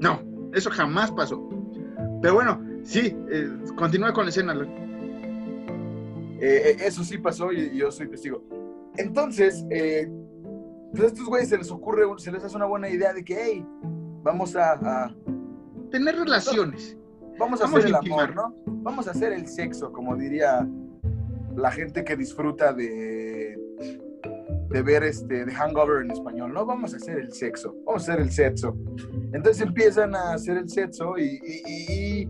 No, 0.00 0.20
eso 0.54 0.70
jamás 0.70 1.10
pasó. 1.12 1.48
Pero 2.20 2.34
bueno, 2.34 2.60
sí, 2.82 3.14
eh, 3.30 3.48
continúa 3.76 4.12
con 4.12 4.24
la 4.24 4.30
escena. 4.30 4.54
Eh, 6.40 6.40
eh, 6.40 6.76
eso 6.84 7.04
sí 7.04 7.18
pasó 7.18 7.52
y, 7.52 7.60
y 7.72 7.76
yo 7.78 7.90
soy 7.90 8.08
testigo. 8.08 8.42
Entonces, 8.96 9.64
eh, 9.70 10.10
pues 10.92 11.02
a 11.04 11.06
estos 11.08 11.26
güeyes 11.26 11.48
se 11.48 11.58
les 11.58 11.70
ocurre, 11.70 12.04
se 12.18 12.30
les 12.30 12.44
hace 12.44 12.56
una 12.56 12.66
buena 12.66 12.88
idea 12.88 13.12
de 13.12 13.24
que, 13.24 13.36
hey, 13.40 13.66
vamos 14.22 14.54
a, 14.56 14.72
a- 14.72 15.14
Tener 15.90 16.16
relaciones. 16.16 16.96
vamos 17.38 17.60
a 17.60 17.64
Vamos 17.64 17.78
hacer 17.78 17.86
el 17.88 17.94
a 17.94 17.98
intimar. 17.98 18.30
amor, 18.30 18.34
¿no? 18.66 18.72
Vamos 18.82 19.08
a 19.08 19.10
hacer 19.12 19.32
el 19.32 19.46
sexo, 19.46 19.92
como 19.92 20.16
diría 20.16 20.66
la 21.56 21.70
gente 21.70 22.02
que 22.04 22.16
disfruta 22.16 22.72
de, 22.72 23.58
de 24.70 24.82
ver 24.82 25.02
este, 25.04 25.44
de 25.44 25.52
hangover 25.52 26.02
en 26.04 26.10
español, 26.12 26.52
¿no? 26.54 26.64
Vamos 26.64 26.94
a 26.94 26.96
hacer 26.96 27.18
el 27.18 27.32
sexo, 27.32 27.74
vamos 27.84 28.08
a 28.08 28.12
hacer 28.12 28.22
el 28.24 28.30
sexo. 28.30 28.74
Entonces 29.32 29.60
empiezan 29.60 30.14
a 30.14 30.32
hacer 30.32 30.56
el 30.56 30.68
sexo 30.68 31.18
y, 31.18 31.38
y- 31.44 31.62
y- 31.66 32.22
y 32.22 32.28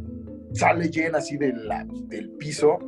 sale 0.56 0.88
Jen 0.92 1.14
así 1.14 1.36
de 1.36 1.52
la- 1.52 1.86
del 2.08 2.30
piso 2.32 2.78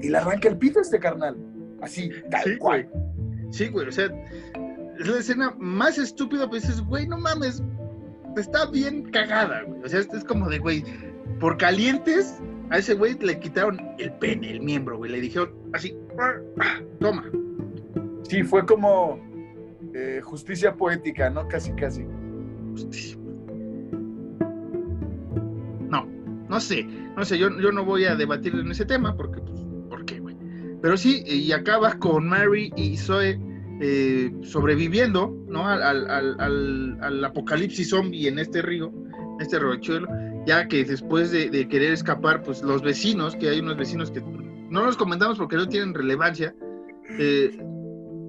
y 0.00 0.08
le 0.08 0.16
arranca 0.18 0.48
el 0.48 0.56
pito 0.56 0.78
a 0.78 0.82
este 0.82 0.98
carnal. 0.98 1.36
Así, 1.82 2.10
tal 2.30 2.42
Sí, 2.44 2.56
cual. 2.58 2.88
güey. 2.90 3.10
Sí, 3.50 3.68
güey. 3.68 3.88
O 3.88 3.92
sea, 3.92 4.06
es 4.98 5.08
la 5.08 5.18
escena 5.18 5.54
más 5.58 5.98
estúpida, 5.98 6.48
pues 6.48 6.62
dices, 6.62 6.82
güey, 6.82 7.06
no 7.06 7.18
mames. 7.18 7.62
Está 8.36 8.66
bien 8.66 9.10
cagada, 9.10 9.62
güey. 9.62 9.82
O 9.84 9.88
sea, 9.88 10.00
es 10.00 10.24
como 10.24 10.48
de, 10.48 10.58
güey, 10.58 10.84
por 11.40 11.56
calientes, 11.56 12.38
a 12.70 12.78
ese 12.78 12.94
güey 12.94 13.18
le 13.18 13.38
quitaron 13.40 13.80
el 13.98 14.12
pene, 14.14 14.50
el 14.50 14.60
miembro, 14.60 14.96
güey. 14.98 15.10
Le 15.10 15.20
dijeron 15.20 15.52
así, 15.72 15.96
"Ah, 16.18 16.34
toma. 17.00 17.24
Sí, 18.22 18.44
fue 18.44 18.64
como 18.64 19.18
eh, 19.94 20.20
justicia 20.22 20.76
poética, 20.76 21.30
¿no? 21.30 21.48
Casi, 21.48 21.72
casi. 21.72 22.04
No, 25.88 26.06
no 26.48 26.60
sé, 26.60 26.84
no 26.84 27.24
sé, 27.24 27.38
yo, 27.38 27.48
yo 27.58 27.72
no 27.72 27.84
voy 27.84 28.04
a 28.04 28.14
debatir 28.14 28.54
en 28.54 28.70
ese 28.70 28.84
tema 28.84 29.16
porque, 29.16 29.40
pues. 29.40 29.60
Pero 30.82 30.96
sí, 30.96 31.22
y 31.26 31.52
acaba 31.52 31.94
con 31.98 32.26
Mary 32.26 32.72
y 32.76 32.96
Zoe 32.96 33.38
eh, 33.82 34.30
sobreviviendo, 34.42 35.34
¿no? 35.48 35.66
Al, 35.66 35.82
al- 35.82 36.10
al- 36.10 36.36
al- 36.40 36.98
al 37.00 37.24
apocalipsis 37.24 37.90
zombie 37.90 38.28
en 38.28 38.38
este 38.38 38.62
río, 38.62 38.92
en 39.34 39.40
este 39.40 39.58
riachuelo, 39.58 40.08
ya 40.46 40.68
que 40.68 40.84
después 40.84 41.30
de, 41.30 41.50
de 41.50 41.68
querer 41.68 41.92
escapar, 41.92 42.42
pues 42.42 42.62
los 42.62 42.82
vecinos, 42.82 43.36
que 43.36 43.48
hay 43.48 43.60
unos 43.60 43.76
vecinos 43.76 44.10
que 44.10 44.20
no 44.22 44.84
los 44.84 44.96
comentamos 44.96 45.38
porque 45.38 45.56
no 45.56 45.68
tienen 45.68 45.94
relevancia, 45.94 46.54
eh, 47.18 47.50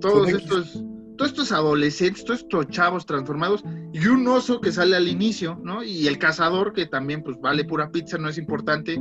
todos 0.01 0.27
estos, 0.29 0.83
todos 1.21 1.31
estos 1.33 1.51
adolescentes, 1.51 2.25
todos 2.25 2.39
estos 2.39 2.67
chavos 2.69 3.05
transformados, 3.05 3.63
y 3.93 4.07
un 4.07 4.27
oso 4.27 4.59
que 4.59 4.71
sale 4.71 4.95
al 4.95 5.07
inicio, 5.07 5.59
¿no? 5.63 5.83
Y 5.83 6.07
el 6.07 6.17
cazador, 6.17 6.73
que 6.73 6.87
también, 6.87 7.21
pues, 7.21 7.39
vale 7.39 7.63
pura 7.63 7.91
pizza, 7.91 8.17
no 8.17 8.27
es 8.27 8.39
importante 8.39 8.99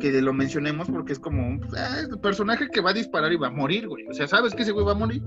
que 0.00 0.10
lo 0.22 0.32
mencionemos 0.32 0.88
porque 0.90 1.12
es 1.12 1.18
como 1.18 1.46
un 1.46 1.60
ah, 1.76 2.00
el 2.08 2.18
personaje 2.20 2.68
que 2.72 2.80
va 2.80 2.90
a 2.90 2.94
disparar 2.94 3.32
y 3.32 3.36
va 3.36 3.48
a 3.48 3.50
morir, 3.50 3.86
güey. 3.86 4.06
O 4.08 4.14
sea, 4.14 4.26
¿sabes 4.26 4.54
que 4.54 4.62
ese 4.62 4.72
güey 4.72 4.86
va 4.86 4.92
a 4.92 4.94
morir? 4.94 5.22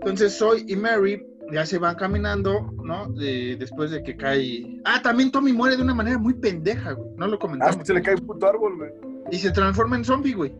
Entonces, 0.00 0.36
Zoe 0.36 0.64
y 0.66 0.76
Mary 0.76 1.24
ya 1.50 1.64
se 1.64 1.78
van 1.78 1.94
caminando, 1.94 2.70
¿no? 2.84 3.08
De- 3.12 3.56
después 3.58 3.90
de 3.90 4.02
que 4.02 4.16
cae... 4.16 4.80
Ah, 4.84 5.00
también 5.02 5.30
Tommy 5.30 5.52
muere 5.52 5.76
de 5.76 5.82
una 5.82 5.94
manera 5.94 6.18
muy 6.18 6.34
pendeja, 6.34 6.92
güey. 6.92 7.08
No 7.16 7.26
lo 7.26 7.36
Ah, 7.36 7.38
comentamos. 7.38 7.86
se 7.86 7.94
le 7.94 8.02
cae 8.02 8.14
un 8.16 8.26
puto 8.26 8.46
árbol, 8.46 8.76
güey. 8.76 8.90
Y 9.30 9.38
se 9.38 9.50
transforma 9.50 9.96
en 9.96 10.04
zombie, 10.04 10.34
güey. 10.34 10.52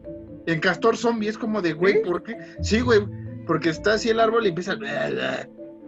En 0.47 0.61
castor 0.61 0.97
zombie. 0.97 1.29
Es 1.29 1.37
como 1.39 1.61
de, 1.61 1.73
güey. 1.73 2.03
¿por 2.03 2.23
qué? 2.23 2.37
Sí, 2.63 2.81
güey. 2.81 3.01
Porque 3.47 3.71
está 3.71 3.95
así 3.95 4.09
el 4.11 4.21
árbol 4.21 4.47
y 4.47 4.49
empieza... 4.51 4.77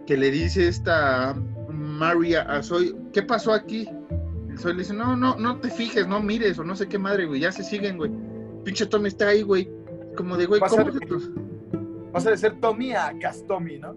Que 0.05 0.17
le 0.17 0.29
dice 0.29 0.67
esta 0.67 1.35
María 1.69 2.43
a 2.43 2.61
Zoe, 2.61 2.93
¿qué 3.11 3.23
pasó 3.23 3.53
aquí? 3.53 3.89
Y 4.53 4.57
Zoe 4.57 4.73
le 4.73 4.79
dice, 4.79 4.93
no, 4.93 5.15
no, 5.15 5.35
no 5.37 5.59
te 5.59 5.69
fijes, 5.69 6.07
no 6.07 6.21
mires, 6.21 6.59
o 6.59 6.63
no 6.63 6.75
sé 6.75 6.87
qué 6.87 6.99
madre, 6.99 7.25
güey. 7.25 7.41
Ya 7.41 7.51
se 7.51 7.63
siguen, 7.63 7.97
güey. 7.97 8.11
Pinche 8.63 8.85
Tommy 8.85 9.07
está 9.07 9.29
ahí, 9.29 9.41
güey. 9.41 9.69
Como 10.15 10.37
de, 10.37 10.45
güey, 10.45 10.61
¿cómo 10.61 10.91
de- 10.91 10.93
se 10.93 11.31
Pasa 12.11 12.29
de 12.29 12.37
ser 12.37 12.59
Tommy 12.59 12.93
a 12.93 13.13
Castomi, 13.19 13.79
¿no? 13.79 13.95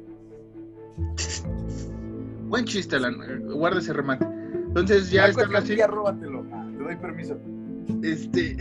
Buen 2.49 2.65
chiste, 2.65 2.97
Alan. 2.97 3.17
Guarda 3.47 3.79
ese 3.79 3.93
remate. 3.93 4.25
Entonces 4.69 5.11
ya 5.11 5.27
están 5.27 5.55
así. 5.55 5.77
Róbatelo. 5.77 6.45
Ah, 6.53 6.67
te 6.77 6.85
doy 6.85 6.97
permiso. 6.97 7.39
este, 8.03 8.57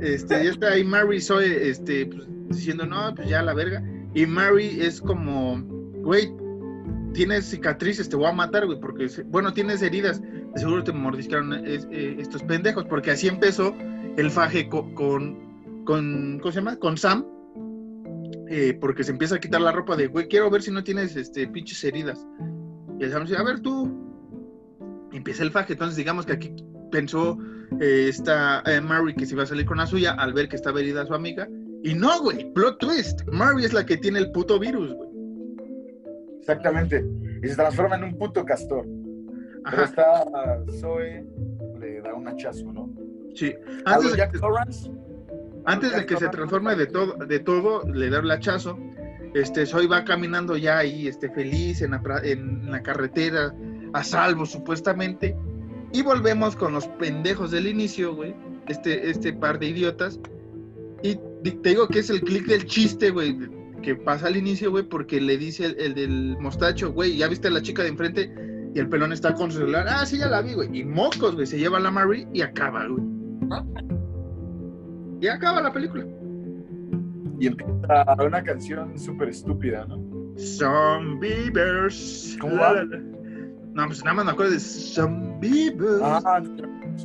este, 0.00 0.44
ya 0.44 0.50
está 0.50 0.68
ahí 0.72 0.84
Mary 0.84 1.20
Zoe, 1.20 1.68
este, 1.70 2.06
pues, 2.06 2.26
diciendo, 2.48 2.84
no, 2.84 3.14
pues 3.14 3.28
ya 3.28 3.42
la 3.42 3.54
verga. 3.54 3.82
Y 4.14 4.26
Mary 4.26 4.78
es 4.80 5.00
como, 5.00 5.60
güey, 6.02 6.32
tienes 7.12 7.46
cicatrices, 7.46 8.08
te 8.08 8.16
voy 8.16 8.26
a 8.26 8.32
matar, 8.32 8.66
güey, 8.66 8.78
porque, 8.80 9.08
bueno, 9.26 9.52
tienes 9.52 9.82
heridas, 9.82 10.20
de 10.22 10.30
seguro 10.60 10.84
te 10.84 10.92
mordiscaron 10.92 11.52
es- 11.66 11.88
eh, 11.90 12.16
estos 12.18 12.42
pendejos, 12.44 12.84
porque 12.86 13.10
así 13.10 13.28
empezó 13.28 13.74
el 14.16 14.30
faje 14.30 14.68
co- 14.68 14.92
con, 14.94 15.38
¿cómo 15.84 16.40
se 16.52 16.58
llama? 16.60 16.76
Con 16.76 16.96
Sam, 16.96 17.24
eh, 18.48 18.76
porque 18.80 19.04
se 19.04 19.10
empieza 19.12 19.36
a 19.36 19.40
quitar 19.40 19.60
la 19.60 19.72
ropa 19.72 19.96
de, 19.96 20.06
güey, 20.08 20.28
quiero 20.28 20.50
ver 20.50 20.62
si 20.62 20.70
no 20.70 20.84
tienes, 20.84 21.16
este, 21.16 21.46
pinches 21.48 21.82
heridas. 21.84 22.24
Y 23.00 23.04
el 23.04 23.10
Sam 23.10 23.24
dice, 23.24 23.36
a 23.36 23.42
ver 23.42 23.60
tú, 23.60 23.90
empieza 25.12 25.42
el 25.42 25.50
faje, 25.50 25.72
entonces 25.74 25.96
digamos 25.96 26.26
que 26.26 26.32
aquí 26.34 26.54
pensó 26.90 27.38
eh, 27.80 28.06
esta 28.08 28.62
eh, 28.66 28.80
Mary 28.80 29.14
que 29.14 29.26
se 29.26 29.34
iba 29.34 29.42
a 29.42 29.46
salir 29.46 29.66
con 29.66 29.78
la 29.78 29.86
suya 29.86 30.12
al 30.12 30.32
ver 30.32 30.48
que 30.48 30.56
estaba 30.56 30.80
herida 30.80 31.04
su 31.06 31.14
amiga. 31.14 31.48
Y 31.84 31.94
no, 31.94 32.22
güey, 32.22 32.50
plot 32.54 32.78
twist. 32.78 33.20
Mary 33.30 33.66
es 33.66 33.74
la 33.74 33.84
que 33.84 33.98
tiene 33.98 34.18
el 34.18 34.32
puto 34.32 34.58
virus, 34.58 34.94
güey. 34.94 35.10
Exactamente. 36.38 37.04
Y 37.42 37.48
se 37.48 37.56
transforma 37.56 37.96
en 37.96 38.04
un 38.04 38.18
puto 38.18 38.42
castor. 38.42 38.86
Pero 39.70 39.82
Ajá, 39.82 39.84
está 39.84 40.64
Zoe, 40.80 41.26
le 41.78 42.00
da 42.00 42.14
un 42.14 42.26
hachazo, 42.26 42.72
¿no? 42.72 42.90
sí. 43.34 43.54
Antes 43.84 44.12
de, 44.12 44.16
Jack 44.18 44.40
Torrance. 44.40 44.90
antes 45.66 45.94
de 45.94 46.06
que 46.06 46.16
se 46.16 46.28
transforme 46.28 46.74
de 46.74 46.86
todo, 46.86 47.14
de 47.26 47.38
todo, 47.40 47.82
le 47.92 48.08
da 48.08 48.20
el 48.20 48.30
hachazo. 48.30 48.78
Este, 49.34 49.66
Zoe 49.66 49.86
va 49.86 50.04
caminando 50.04 50.56
ya 50.56 50.78
ahí, 50.78 51.06
este, 51.06 51.28
feliz 51.30 51.82
en 51.82 51.90
la, 51.90 52.02
en 52.22 52.70
la 52.70 52.82
carretera, 52.82 53.54
a 53.92 54.02
salvo 54.02 54.46
supuestamente. 54.46 55.36
Y 55.92 56.00
volvemos 56.00 56.56
con 56.56 56.72
los 56.72 56.88
pendejos 56.88 57.50
del 57.50 57.66
inicio, 57.66 58.14
güey. 58.14 58.34
Este, 58.68 59.10
este 59.10 59.34
par 59.34 59.58
de 59.58 59.66
idiotas. 59.66 60.18
Y 61.02 61.18
te 61.50 61.70
digo 61.70 61.88
que 61.88 62.00
es 62.00 62.10
el 62.10 62.20
clic 62.20 62.46
del 62.46 62.66
chiste, 62.66 63.10
güey, 63.10 63.36
que 63.82 63.94
pasa 63.94 64.28
al 64.28 64.36
inicio, 64.36 64.70
güey, 64.70 64.84
porque 64.84 65.20
le 65.20 65.36
dice 65.36 65.66
el, 65.66 65.76
el 65.78 65.94
del 65.94 66.36
mostacho, 66.40 66.92
güey, 66.92 67.16
ya 67.16 67.28
viste 67.28 67.48
a 67.48 67.50
la 67.50 67.62
chica 67.62 67.82
de 67.82 67.88
enfrente 67.88 68.32
y 68.74 68.80
el 68.80 68.88
pelón 68.88 69.12
está 69.12 69.34
con 69.34 69.52
su 69.52 69.58
celular. 69.58 69.86
Ah, 69.88 70.04
sí, 70.04 70.18
ya 70.18 70.28
la 70.28 70.42
vi, 70.42 70.54
güey. 70.54 70.68
Y 70.76 70.84
mocos, 70.84 71.34
güey, 71.34 71.46
se 71.46 71.58
lleva 71.58 71.78
a 71.78 71.80
la 71.80 71.92
Mary 71.92 72.26
y 72.32 72.40
acaba, 72.40 72.88
güey. 72.88 73.04
Y 75.20 75.28
acaba 75.28 75.60
la 75.60 75.72
película. 75.72 76.04
Y 77.38 77.46
empieza 77.46 78.16
una 78.18 78.42
canción 78.42 78.98
súper 78.98 79.28
estúpida, 79.28 79.86
¿no? 79.86 80.02
Bears. 81.52 82.36
¿Cómo 82.40 82.56
va? 82.56 82.84
No, 83.74 83.86
pues 83.86 84.02
nada 84.02 84.14
más 84.14 84.24
me 84.24 84.32
acuerdo 84.32 84.52
de 84.52 84.58
Bears. 85.40 86.00
Ah, 86.02 86.40
Birds. 86.40 87.04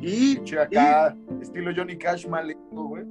Y, 0.00 0.42
Che, 0.44 0.58
acá, 0.58 1.16
estilo 1.40 1.72
Johnny 1.76 1.98
Cash 1.98 2.26
mal 2.26 2.54
güey. 2.70 3.04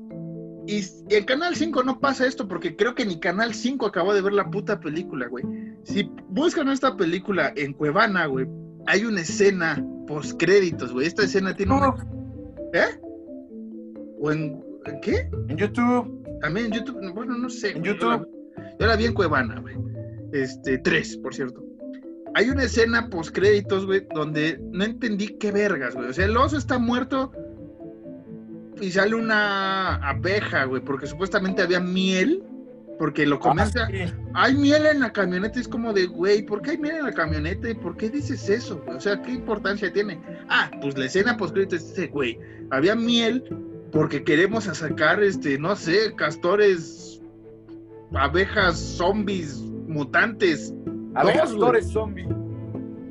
y, 0.67 0.79
y 1.09 1.15
en 1.15 1.25
Canal 1.25 1.55
5 1.55 1.83
no 1.83 1.99
pasa 1.99 2.25
esto, 2.25 2.47
porque 2.47 2.75
creo 2.75 2.95
que 2.95 3.05
ni 3.05 3.19
Canal 3.19 3.53
5 3.53 3.85
acabó 3.85 4.13
de 4.13 4.21
ver 4.21 4.33
la 4.33 4.49
puta 4.49 4.79
película, 4.79 5.27
güey. 5.27 5.43
Si 5.83 6.09
buscan 6.29 6.69
esta 6.69 6.95
película 6.95 7.53
en 7.55 7.73
Cuevana, 7.73 8.25
güey, 8.25 8.47
hay 8.87 9.05
una 9.05 9.21
escena 9.21 9.83
post 10.07 10.39
créditos, 10.39 10.93
güey. 10.93 11.07
Esta 11.07 11.23
escena 11.23 11.53
tiene 11.55 11.73
una. 11.75 11.93
¿Eh? 12.73 12.99
¿O 14.19 14.31
en, 14.31 14.63
en 14.85 15.01
qué? 15.01 15.29
En 15.49 15.57
YouTube. 15.57 16.23
También 16.41 16.67
en 16.67 16.71
YouTube, 16.73 17.01
no, 17.01 17.13
bueno, 17.13 17.37
no 17.37 17.49
sé. 17.49 17.71
En 17.71 17.79
güey, 17.79 17.93
YouTube. 17.93 18.09
Yo 18.09 18.61
la, 18.61 18.77
yo 18.79 18.87
la 18.87 18.95
vi 18.95 19.05
en 19.05 19.13
Cuevana, 19.13 19.59
güey. 19.59 19.75
Este, 20.33 20.77
tres, 20.79 21.17
por 21.17 21.33
cierto. 21.33 21.63
Hay 22.37 22.51
una 22.51 22.65
escena 22.65 23.09
post 23.09 23.33
créditos, 23.33 23.87
güey, 23.87 24.05
donde 24.13 24.59
no 24.71 24.83
entendí 24.83 25.29
qué 25.39 25.51
vergas, 25.51 25.95
güey. 25.95 26.07
O 26.09 26.13
sea, 26.13 26.25
el 26.25 26.37
oso 26.37 26.55
está 26.55 26.77
muerto 26.77 27.31
y 28.79 28.91
sale 28.91 29.15
una 29.15 29.95
abeja, 29.95 30.65
güey, 30.65 30.83
porque 30.83 31.07
supuestamente 31.07 31.63
había 31.63 31.79
miel, 31.79 32.43
porque 32.99 33.25
lo 33.25 33.39
comenta, 33.39 33.85
Ah, 33.85 33.87
sí. 33.91 34.13
hay 34.35 34.53
miel 34.55 34.85
en 34.85 34.99
la 34.99 35.11
camioneta, 35.11 35.59
es 35.59 35.67
como 35.67 35.93
de, 35.93 36.05
güey, 36.05 36.43
¿por 36.45 36.61
qué 36.61 36.71
hay 36.71 36.77
miel 36.77 36.97
en 36.97 37.05
la 37.05 37.11
camioneta? 37.13 37.71
¿Y 37.71 37.73
por 37.73 37.97
qué 37.97 38.11
dices 38.11 38.47
eso? 38.49 38.83
güey? 38.85 38.97
O 38.97 39.01
sea, 39.01 39.19
¿qué 39.23 39.31
importancia 39.31 39.91
tiene? 39.91 40.21
Ah, 40.47 40.69
pues 40.79 40.95
la 40.95 41.05
escena 41.05 41.37
post 41.37 41.55
dice, 41.57 42.05
güey, 42.09 42.37
había 42.69 42.93
miel 42.95 43.43
porque 43.91 44.23
queremos 44.23 44.65
sacar, 44.65 45.23
este, 45.23 45.57
no 45.57 45.75
sé, 45.75 46.13
castores, 46.15 47.19
abejas, 48.13 48.77
zombies, 48.77 49.57
mutantes. 49.87 50.71
Dos, 51.13 51.57
Torres 51.57 51.87
zombie. 51.91 52.27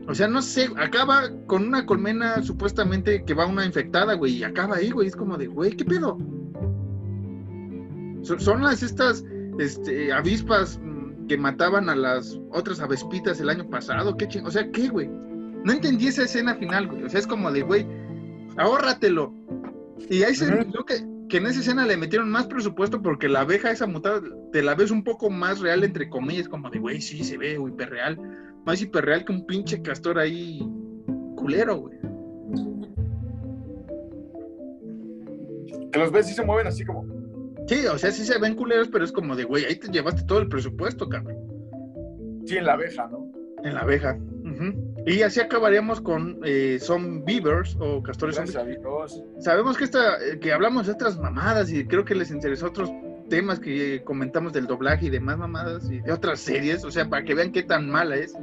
O 0.08 0.14
sea, 0.14 0.28
no 0.28 0.40
sé, 0.40 0.68
acaba 0.76 1.30
con 1.46 1.66
una 1.66 1.84
colmena 1.84 2.40
supuestamente 2.42 3.24
que 3.24 3.34
va 3.34 3.46
una 3.46 3.66
infectada, 3.66 4.14
güey, 4.14 4.36
y 4.36 4.44
acaba 4.44 4.76
ahí, 4.76 4.90
güey, 4.90 5.08
es 5.08 5.16
como 5.16 5.36
de, 5.36 5.48
güey, 5.48 5.72
¿qué 5.72 5.84
pedo? 5.84 6.16
Son, 8.22 8.38
son 8.38 8.62
las 8.62 8.82
estas 8.82 9.24
este, 9.58 10.12
avispas 10.12 10.78
mm, 10.80 11.26
que 11.26 11.36
mataban 11.36 11.88
a 11.88 11.96
las 11.96 12.38
otras 12.52 12.80
avespitas 12.80 13.40
el 13.40 13.48
año 13.48 13.68
pasado, 13.68 14.16
qué 14.16 14.28
ching, 14.28 14.46
o 14.46 14.50
sea, 14.50 14.70
¿qué, 14.70 14.88
güey? 14.88 15.08
No 15.08 15.72
entendí 15.72 16.06
esa 16.06 16.22
escena 16.22 16.54
final, 16.54 16.86
güey, 16.86 17.02
o 17.02 17.08
sea, 17.08 17.18
es 17.18 17.26
como 17.26 17.50
de, 17.50 17.62
güey, 17.62 17.84
ahórratelo. 18.58 19.34
Y 20.08 20.22
ahí 20.22 20.34
se 20.34 20.46
Ujú. 20.46 20.70
vio 20.70 20.84
que, 20.84 21.04
que 21.28 21.38
en 21.38 21.46
esa 21.46 21.60
escena 21.60 21.86
le 21.86 21.96
metieron 21.96 22.30
más 22.30 22.46
presupuesto 22.46 23.02
porque 23.02 23.28
la 23.28 23.40
abeja 23.40 23.70
esa 23.70 23.86
mutada 23.86 24.20
te 24.52 24.62
la 24.62 24.74
ves 24.74 24.90
un 24.90 25.02
poco 25.02 25.30
más 25.30 25.60
real, 25.60 25.82
entre 25.84 26.08
comillas, 26.08 26.48
como 26.48 26.70
de, 26.70 26.78
güey, 26.78 27.00
sí, 27.00 27.24
se 27.24 27.36
ve 27.36 27.54
hiperreal. 27.54 28.18
Más 28.64 28.80
hiperreal 28.80 29.24
que 29.24 29.32
un 29.32 29.46
pinche 29.46 29.82
castor 29.82 30.18
ahí 30.18 30.66
culero, 31.36 31.76
güey. 31.76 31.98
Que 35.92 35.98
los 35.98 36.12
ves 36.12 36.30
y 36.30 36.34
se 36.34 36.44
mueven 36.44 36.66
así 36.66 36.84
como. 36.84 37.06
Sí, 37.66 37.86
o 37.86 37.98
sea, 37.98 38.12
sí 38.12 38.24
se 38.24 38.38
ven 38.38 38.54
culeros, 38.54 38.88
pero 38.88 39.04
es 39.04 39.10
como 39.10 39.34
de, 39.34 39.44
güey, 39.44 39.64
ahí 39.64 39.76
te 39.76 39.88
llevaste 39.88 40.22
todo 40.24 40.38
el 40.38 40.48
presupuesto, 40.48 41.08
cabrón, 41.08 41.36
Sí, 42.44 42.56
en 42.56 42.64
la 42.64 42.74
abeja, 42.74 43.08
¿no? 43.08 43.26
en 43.64 43.74
la 43.74 43.80
abeja. 43.80 44.16
Ujú. 44.56 44.94
Y 45.06 45.22
así 45.22 45.40
acabaríamos 45.40 46.00
con 46.00 46.40
eh, 46.44 46.78
Some 46.80 47.22
Beavers 47.24 47.76
o 47.78 48.02
Castores 48.02 48.36
Zombies. 48.36 48.78
Sabemos 49.40 49.76
que, 49.76 49.84
esta, 49.84 50.16
eh, 50.16 50.38
que 50.40 50.52
hablamos 50.52 50.86
de 50.86 50.92
otras 50.92 51.18
mamadas 51.18 51.70
y 51.70 51.84
creo 51.86 52.04
que 52.04 52.14
les 52.14 52.30
interesó 52.30 52.66
otros 52.66 52.90
temas 53.28 53.60
que 53.60 54.02
comentamos 54.04 54.52
del 54.52 54.66
doblaje 54.66 55.06
y 55.06 55.10
demás 55.10 55.38
mamadas 55.38 55.90
y 55.90 56.00
de 56.00 56.12
otras 56.12 56.40
series, 56.40 56.84
o 56.84 56.90
sea, 56.90 57.08
para 57.08 57.24
que 57.24 57.34
vean 57.34 57.52
qué 57.52 57.62
tan 57.62 57.88
mala 57.90 58.16
es. 58.16 58.34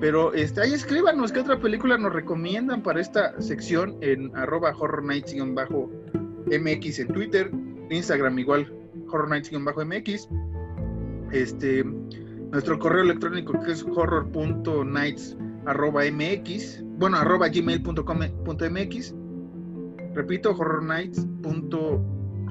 Pero 0.00 0.34
este, 0.34 0.62
ahí 0.62 0.72
escríbanos 0.72 1.32
qué 1.32 1.40
otra 1.40 1.58
película 1.60 1.96
nos 1.96 2.12
recomiendan 2.12 2.82
para 2.82 3.00
esta 3.00 3.40
sección 3.40 3.96
en 4.00 4.36
arroba 4.36 4.74
horror 4.76 5.04
nights 5.04 5.34
mx 5.34 6.98
en 6.98 7.08
Twitter, 7.08 7.50
Instagram 7.90 8.38
igual 8.38 8.72
horror 9.08 9.30
nights 9.30 9.50
mx. 9.52 10.28
Este, 11.32 11.84
nuestro 12.54 12.78
correo 12.78 13.02
electrónico 13.02 13.60
que 13.64 13.72
es 13.72 13.82
horror.nights 13.82 15.36
arroba 15.66 16.04
mx, 16.04 16.84
bueno, 16.98 17.16
arroba 17.16 17.48
gmail.com.mx. 17.48 19.14
Repito, 20.14 20.52
horrornights. 20.52 21.26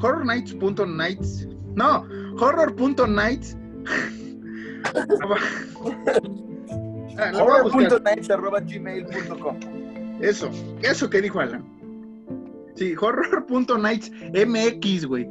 horrornights.nights. 0.02 1.48
No, 1.76 2.06
horror.nights. 2.38 3.58
Ah, 7.18 7.32
lo 7.36 7.46
voy 7.46 7.60
a 7.60 7.64
buscar. 7.64 7.94
Horror.nights.gmail.com 7.94 9.58
Eso, 10.20 10.52
eso 10.82 11.10
que 11.10 11.22
dijo 11.22 11.40
Alan. 11.40 11.64
Sí, 12.76 12.94
horror.nightsmx, 13.00 15.06
güey. 15.06 15.30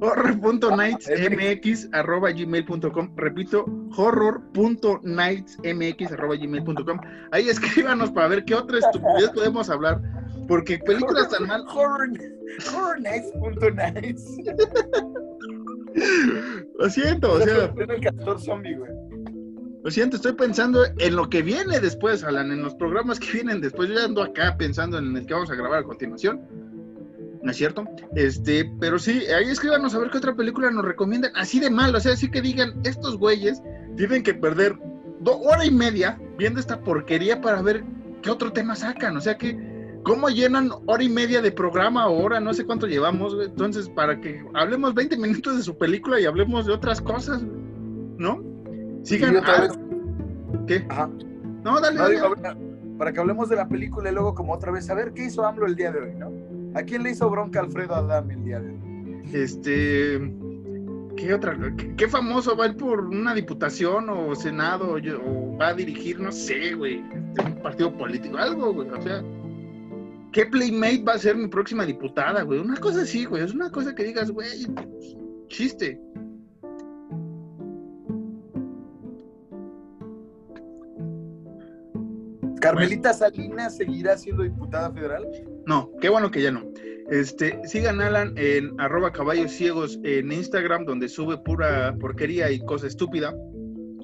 Horror.nightsmx 0.00 1.88
arroba 1.92 2.30
gmail.com. 2.30 3.10
Repito, 3.16 3.64
horror.nightsmx 3.96 6.12
arroba 6.12 6.36
gmail.com. 6.36 7.00
Ahí 7.32 7.48
escríbanos 7.48 8.10
para 8.10 8.28
ver 8.28 8.44
qué 8.44 8.54
otra 8.54 8.78
estupidez 8.78 9.30
podemos 9.30 9.70
hablar. 9.70 10.02
Porque 10.48 10.78
películas 10.78 11.30
tan 11.30 11.46
mal. 11.46 11.64
Horror, 11.68 12.10
horrornights.nights. 12.74 14.36
Lo 16.78 16.90
siento, 16.90 17.32
o 17.32 17.40
sea, 17.40 17.72
el 17.74 18.00
castor 18.00 18.38
zombie, 18.40 18.76
güey. 18.76 18.90
lo 19.82 19.90
siento, 19.90 20.16
estoy 20.16 20.34
pensando 20.34 20.84
en 20.98 21.16
lo 21.16 21.30
que 21.30 21.40
viene 21.40 21.80
después, 21.80 22.22
Alan, 22.22 22.52
en 22.52 22.62
los 22.62 22.74
programas 22.74 23.18
que 23.18 23.32
vienen 23.32 23.62
después. 23.62 23.88
Yo 23.88 23.94
ya 23.94 24.04
ando 24.04 24.22
acá 24.22 24.58
pensando 24.58 24.98
en 24.98 25.16
el 25.16 25.26
que 25.26 25.32
vamos 25.32 25.50
a 25.50 25.54
grabar 25.54 25.78
a 25.80 25.84
continuación. 25.84 26.42
¿No 27.46 27.52
es 27.52 27.58
cierto? 27.58 27.84
Este, 28.16 28.68
pero 28.80 28.98
sí, 28.98 29.20
ahí 29.26 29.48
escríbanos 29.48 29.94
a 29.94 29.98
ver 30.00 30.10
qué 30.10 30.18
otra 30.18 30.34
película 30.34 30.68
nos 30.72 30.84
recomiendan. 30.84 31.30
Así 31.36 31.60
de 31.60 31.70
mal, 31.70 31.94
o 31.94 32.00
sea, 32.00 32.14
así 32.14 32.28
que 32.28 32.42
digan, 32.42 32.74
estos 32.82 33.16
güeyes 33.16 33.62
tienen 33.96 34.24
que 34.24 34.34
perder 34.34 34.76
hora 35.24 35.64
y 35.64 35.70
media 35.70 36.20
viendo 36.36 36.58
esta 36.58 36.80
porquería 36.80 37.40
para 37.40 37.62
ver 37.62 37.84
qué 38.20 38.30
otro 38.32 38.52
tema 38.52 38.74
sacan. 38.74 39.16
O 39.16 39.20
sea 39.20 39.38
que, 39.38 39.56
¿cómo 40.02 40.28
llenan 40.28 40.72
hora 40.86 41.04
y 41.04 41.08
media 41.08 41.40
de 41.40 41.52
programa 41.52 42.08
o 42.08 42.20
hora? 42.20 42.40
No 42.40 42.52
sé 42.52 42.66
cuánto 42.66 42.88
llevamos, 42.88 43.36
güey. 43.36 43.46
Entonces, 43.46 43.88
para 43.90 44.20
que 44.20 44.44
hablemos 44.54 44.92
20 44.92 45.16
minutos 45.16 45.56
de 45.56 45.62
su 45.62 45.78
película 45.78 46.18
y 46.18 46.24
hablemos 46.24 46.66
de 46.66 46.72
otras 46.72 47.00
cosas, 47.00 47.44
¿no? 48.18 48.42
Sigan. 49.04 49.36
Otra 49.36 49.60
vez- 49.60 49.78
¿Qué? 50.66 50.84
Ajá. 50.88 51.08
No, 51.62 51.80
dale. 51.80 51.96
No, 51.96 52.02
dale. 52.02 52.14
digo, 52.16 52.34
venga, 52.34 52.56
para 52.98 53.12
que 53.12 53.20
hablemos 53.20 53.48
de 53.48 53.54
la 53.54 53.68
película 53.68 54.10
y 54.10 54.14
luego 54.14 54.34
como 54.34 54.52
otra 54.52 54.72
vez, 54.72 54.90
a 54.90 54.94
ver 54.94 55.12
qué 55.12 55.26
hizo 55.26 55.46
AMLO 55.46 55.66
el 55.66 55.76
día 55.76 55.92
de 55.92 56.00
hoy, 56.00 56.14
¿no? 56.16 56.45
¿A 56.76 56.82
quién 56.82 57.02
le 57.02 57.12
hizo 57.12 57.30
bronca 57.30 57.60
Alfredo 57.60 57.94
Adame 57.94 58.34
el 58.34 58.44
día 58.44 58.60
de 58.60 58.70
hoy? 58.70 59.22
Este. 59.32 60.20
¿Qué 61.16 61.32
otra? 61.32 61.56
¿Qué, 61.78 61.96
qué 61.96 62.06
famoso 62.06 62.54
va 62.54 62.66
a 62.66 62.68
ir 62.68 62.76
por 62.76 63.00
una 63.06 63.34
diputación 63.34 64.10
o 64.10 64.34
senado 64.34 64.94
o, 64.94 65.56
va 65.56 65.68
a 65.68 65.74
dirigir, 65.74 66.20
no 66.20 66.30
sé, 66.30 66.74
güey, 66.74 67.02
este, 67.28 67.46
un 67.46 67.62
partido 67.62 67.96
político, 67.96 68.36
algo, 68.36 68.74
güey? 68.74 68.90
O 68.90 69.00
sea, 69.00 69.24
¿qué 70.32 70.44
playmate 70.44 71.02
va 71.02 71.14
a 71.14 71.18
ser 71.18 71.34
mi 71.36 71.48
próxima 71.48 71.86
diputada, 71.86 72.42
güey? 72.42 72.60
Una 72.60 72.76
cosa 72.76 73.00
así, 73.00 73.24
güey, 73.24 73.42
es 73.42 73.54
una 73.54 73.70
cosa 73.70 73.94
que 73.94 74.04
digas, 74.04 74.30
güey, 74.30 74.66
chiste. 75.48 75.98
¿Carmelita 82.66 83.12
Salinas 83.12 83.76
seguirá 83.76 84.16
siendo 84.18 84.42
diputada 84.42 84.92
federal? 84.92 85.26
No, 85.66 85.90
qué 86.00 86.08
bueno 86.08 86.30
que 86.30 86.42
ya 86.42 86.50
no. 86.50 86.64
Este, 87.10 87.60
sigan 87.64 88.00
Alan 88.00 88.34
en 88.36 88.78
arroba 88.80 89.12
caballos 89.12 89.52
ciegos 89.52 90.00
en 90.02 90.32
Instagram, 90.32 90.84
donde 90.84 91.08
sube 91.08 91.38
pura 91.38 91.94
porquería 92.00 92.50
y 92.50 92.58
cosa 92.60 92.88
estúpida. 92.88 93.32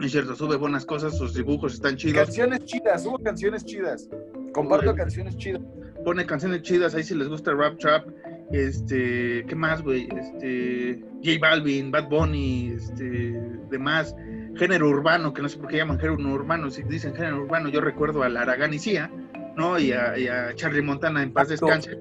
Es 0.01 0.12
cierto, 0.12 0.36
sube 0.36 0.56
buenas 0.56 0.84
cosas, 0.84 1.16
sus 1.16 1.34
dibujos 1.34 1.74
están 1.74 1.97
chidos. 1.97 2.24
Canciones 2.24 2.64
chidas, 2.64 3.05
hubo 3.05 3.18
canciones 3.18 3.64
chidas. 3.64 4.09
Comparto 4.52 4.94
canciones 4.94 5.36
chidas. 5.36 5.62
pone 6.05 6.26
canciones 6.26 6.62
chidas 6.62 6.94
ahí 6.94 7.02
si 7.02 7.14
les 7.14 7.28
gusta 7.28 7.52
rap 7.52 7.78
trap 7.78 8.06
este 8.52 9.44
qué 9.46 9.54
más 9.54 9.82
güey 9.82 10.08
este 10.16 11.00
J 11.24 11.38
Balvin 11.40 11.90
Bad 11.90 12.08
Bunny 12.08 12.72
este 12.76 13.40
demás 13.70 14.14
género 14.56 14.88
urbano 14.88 15.32
que 15.32 15.42
no 15.42 15.48
sé 15.48 15.58
por 15.58 15.68
qué 15.68 15.78
llaman 15.78 15.98
género 15.98 16.32
urbano 16.32 16.70
si 16.70 16.82
dicen 16.82 17.14
género 17.14 17.42
urbano 17.42 17.70
yo 17.70 17.80
recuerdo 17.80 18.22
a 18.22 18.28
la 18.28 18.46
Cia 18.78 19.10
no 19.56 19.78
y 19.78 19.92
a, 19.92 20.18
y 20.18 20.28
a 20.28 20.54
Charlie 20.54 20.82
Montana 20.82 21.22
en 21.22 21.32
paz 21.32 21.48
descanse. 21.48 21.98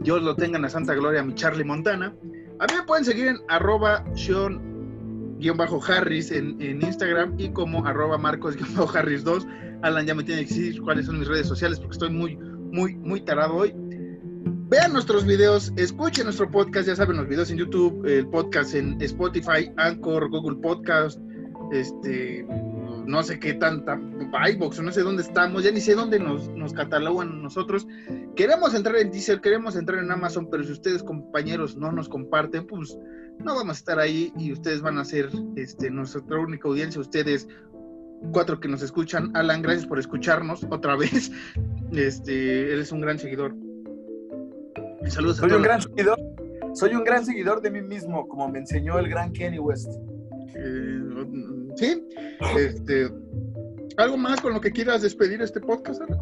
Dios 0.00 0.22
lo 0.22 0.36
tengan 0.36 0.64
a 0.64 0.68
Santa 0.68 0.94
Gloria 0.94 1.22
mi 1.24 1.34
Charlie 1.34 1.64
Montana. 1.64 2.14
A 2.60 2.66
mí 2.66 2.74
me 2.78 2.82
pueden 2.84 3.04
seguir 3.04 3.26
en 3.26 3.38
arroba 3.48 4.04
Sean 4.14 5.36
guion 5.38 5.56
bajo 5.56 5.80
Harris 5.84 6.30
en, 6.30 6.60
en 6.60 6.82
Instagram 6.82 7.34
y 7.38 7.50
como 7.50 7.84
arroba 7.86 8.18
Marcos 8.18 8.56
guion 8.56 8.74
bajo 8.76 8.96
Harris 8.96 9.24
2 9.24 9.46
Alan 9.82 10.06
ya 10.06 10.14
me 10.14 10.24
tiene 10.24 10.44
que 10.44 10.54
decir 10.54 10.80
cuáles 10.82 11.06
son 11.06 11.18
mis 11.18 11.28
redes 11.28 11.46
sociales 11.46 11.78
porque 11.78 11.94
estoy 11.94 12.10
muy 12.10 12.36
muy, 12.70 12.94
muy 12.96 13.20
tarado 13.20 13.54
hoy. 13.54 13.74
Vean 14.68 14.92
nuestros 14.92 15.24
videos, 15.24 15.72
escuchen 15.76 16.24
nuestro 16.24 16.50
podcast, 16.50 16.86
ya 16.86 16.94
saben, 16.94 17.16
los 17.16 17.26
videos 17.26 17.50
en 17.50 17.56
YouTube, 17.56 18.04
el 18.04 18.26
podcast 18.28 18.74
en 18.74 19.00
Spotify, 19.00 19.72
Anchor, 19.78 20.28
Google 20.28 20.58
Podcast, 20.58 21.18
este, 21.72 22.46
no 23.06 23.22
sé 23.22 23.40
qué 23.40 23.54
tanta, 23.54 23.98
iVoox, 24.50 24.80
no 24.80 24.92
sé 24.92 25.00
dónde 25.00 25.22
estamos, 25.22 25.64
ya 25.64 25.70
ni 25.70 25.80
sé 25.80 25.94
dónde 25.94 26.18
nos, 26.18 26.50
nos 26.50 26.74
catalogan 26.74 27.42
nosotros. 27.42 27.86
Queremos 28.36 28.74
entrar 28.74 28.96
en 28.96 29.10
Deezer, 29.10 29.40
queremos 29.40 29.74
entrar 29.74 30.04
en 30.04 30.12
Amazon, 30.12 30.50
pero 30.50 30.62
si 30.62 30.72
ustedes, 30.72 31.02
compañeros, 31.02 31.74
no 31.78 31.90
nos 31.90 32.10
comparten, 32.10 32.66
pues 32.66 32.98
no 33.38 33.54
vamos 33.54 33.76
a 33.76 33.78
estar 33.78 33.98
ahí 33.98 34.34
y 34.36 34.52
ustedes 34.52 34.82
van 34.82 34.98
a 34.98 35.04
ser 35.06 35.30
este, 35.56 35.90
nuestra 35.90 36.38
única 36.38 36.68
audiencia, 36.68 37.00
ustedes 37.00 37.48
cuatro 38.34 38.60
que 38.60 38.68
nos 38.68 38.82
escuchan. 38.82 39.34
Alan, 39.34 39.62
gracias 39.62 39.86
por 39.86 39.98
escucharnos 39.98 40.66
otra 40.70 40.94
vez. 40.94 41.32
Este, 41.90 42.70
eres 42.70 42.92
un 42.92 43.00
gran 43.00 43.18
seguidor. 43.18 43.54
Y 45.04 45.10
saludos 45.10 45.38
a 45.38 45.42
Soy 45.42 45.52
un 45.52 45.62
gran 45.62 45.80
seguidor. 45.82 46.18
Soy 46.74 46.94
un 46.94 47.04
gran 47.04 47.24
seguidor 47.24 47.60
de 47.60 47.70
mí 47.70 47.80
mismo, 47.82 48.28
como 48.28 48.48
me 48.48 48.58
enseñó 48.58 48.98
el 48.98 49.08
gran 49.08 49.32
Kenny 49.32 49.58
West. 49.58 49.88
Eh, 50.54 51.00
sí, 51.76 52.06
este, 52.58 53.08
¿algo 53.96 54.16
más 54.16 54.40
con 54.40 54.52
lo 54.54 54.60
que 54.60 54.70
quieras 54.70 55.02
despedir 55.02 55.40
este 55.42 55.60
podcast, 55.60 56.02
Alan? 56.02 56.20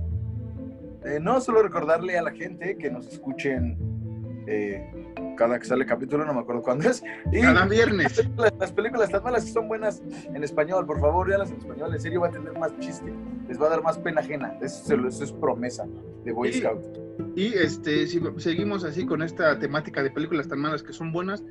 Eh, 1.05 1.19
no 1.20 1.40
solo 1.40 1.62
recordarle 1.62 2.19
a 2.19 2.23
la 2.23 2.32
gente 2.32 2.77
que 2.77 2.90
nos 2.90 3.07
escuchen 3.07 3.77
eh, 4.47 4.82
cada 5.36 5.59
que 5.59 5.65
sale 5.66 5.85
capítulo, 5.86 6.24
no 6.24 6.35
me 6.35 6.40
acuerdo 6.40 6.62
cuándo 6.62 6.89
es. 6.89 7.03
Y 7.32 7.40
Cada 7.40 7.66
viernes. 7.66 8.24
las, 8.36 8.53
las 8.59 8.73
películas 8.73 9.11
tan 9.11 9.23
malas 9.23 9.44
que 9.44 9.51
son 9.53 9.69
buenas 9.69 10.03
en 10.32 10.43
español, 10.43 10.86
por 10.86 11.01
favor, 11.01 11.27
véanlas 11.28 11.51
en 11.51 11.59
español. 11.59 11.93
En 11.94 12.01
serio 12.01 12.20
va 12.20 12.28
a 12.28 12.31
tener 12.31 12.57
más 12.59 12.77
chiste, 12.78 13.12
les 13.48 13.61
va 13.61 13.66
a 13.66 13.70
dar 13.70 13.82
más 13.82 13.98
pena 13.98 14.20
ajena. 14.20 14.57
Eso, 14.61 14.85
se 14.85 14.97
lo- 14.97 15.09
eso 15.09 15.24
es 15.24 15.32
promesa 15.32 15.86
de 16.24 16.32
Boy 16.32 16.53
Sí. 16.53 16.61
Scout. 16.61 16.85
Y 17.34 17.55
este, 17.55 18.06
si 18.06 18.20
seguimos 18.38 18.84
así 18.84 19.05
con 19.05 19.22
esta 19.22 19.59
temática 19.59 20.02
de 20.02 20.10
películas 20.10 20.48
tan 20.48 20.60
malas 20.60 20.82
que 20.82 20.93
son 20.93 21.12
buenas, 21.12 21.44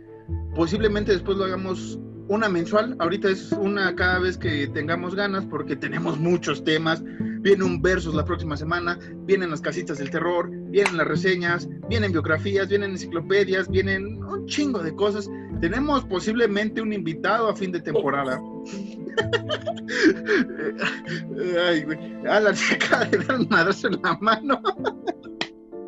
posiblemente 0.55 1.11
después 1.11 1.37
lo 1.37 1.45
hagamos 1.45 1.99
una 2.27 2.49
mensual. 2.49 2.95
Ahorita 2.99 3.29
es 3.29 3.51
una 3.51 3.95
cada 3.95 4.19
vez 4.19 4.37
que 4.37 4.67
tengamos 4.67 5.15
ganas, 5.15 5.45
porque 5.45 5.75
tenemos 5.75 6.19
muchos 6.19 6.63
temas. 6.63 7.03
Viene 7.41 7.63
un 7.63 7.81
versus 7.81 8.15
la 8.15 8.25
próxima 8.25 8.57
semana, 8.57 8.97
vienen 9.25 9.51
las 9.51 9.61
casitas 9.61 9.99
del 9.99 10.09
terror, 10.09 10.49
vienen 10.69 10.97
las 10.97 11.07
reseñas, 11.07 11.69
vienen 11.87 12.11
biografías, 12.11 12.67
vienen 12.67 12.91
enciclopedias, 12.91 13.69
vienen 13.69 14.23
un 14.23 14.47
chingo 14.47 14.81
de 14.81 14.95
cosas. 14.95 15.29
Tenemos 15.61 16.03
posiblemente 16.05 16.81
un 16.81 16.91
invitado 16.91 17.47
a 17.47 17.55
fin 17.55 17.71
de 17.71 17.81
temporada. 17.81 18.41
Ay, 21.67 21.83
güey. 21.83 21.97
Alan 22.27 22.55
se 22.55 22.75
acaba 22.75 23.05
de 23.05 23.17
dar 23.17 23.39
un 23.39 23.47
madrazo 23.49 23.87
en 23.87 23.99
la 24.01 24.17
mano. 24.19 24.61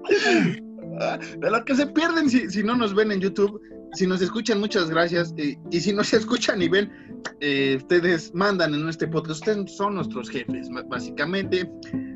De 1.40 1.52
lo 1.52 1.64
que 1.64 1.76
se 1.76 1.86
pierden 1.88 2.30
si, 2.30 2.50
si 2.50 2.64
no 2.64 2.76
nos 2.76 2.96
ven 2.96 3.12
en 3.12 3.20
YouTube, 3.20 3.62
si 3.94 4.06
nos 4.06 4.22
escuchan, 4.22 4.60
muchas 4.60 4.90
gracias. 4.90 5.34
eh, 5.38 5.58
y 5.72 5.80
si 5.80 5.94
no 5.94 6.04
se 6.04 6.18
escuchan 6.22 6.62
y 6.62 6.70
ven, 6.70 6.92
eh, 7.40 7.76
ustedes 7.78 8.34
mandan 8.34 8.74
en 8.74 8.88
este 8.88 9.08
podcast, 9.08 9.42
ustedes 9.42 9.76
son 9.76 9.96
nuestros 9.96 10.30
jefes, 10.30 10.70
básicamente. 10.88 11.70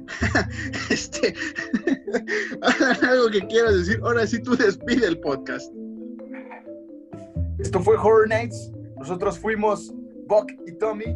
este, 0.89 1.33
algo 3.01 3.29
que 3.31 3.45
quieras 3.47 3.77
decir, 3.77 3.99
ahora 4.03 4.27
sí 4.27 4.41
tú 4.41 4.55
despide 4.55 5.07
el 5.07 5.19
podcast. 5.19 5.71
Esto 7.59 7.79
fue 7.79 7.95
Horror 7.95 8.27
Nights. 8.27 8.71
Nosotros 8.97 9.39
fuimos 9.39 9.93
Buck 10.27 10.51
y 10.67 10.73
Tommy. 10.73 11.15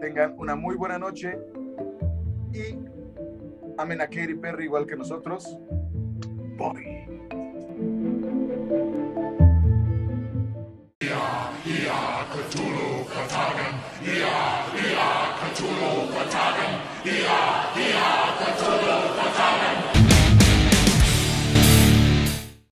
Tengan 0.00 0.34
una 0.38 0.54
muy 0.54 0.76
buena 0.76 0.98
noche 0.98 1.38
y 2.52 2.74
amen 3.78 4.00
a 4.00 4.06
Katy 4.06 4.34
Perry 4.34 4.64
igual 4.64 4.86
que 4.86 4.96
nosotros. 4.96 5.56
Voy. 6.56 6.98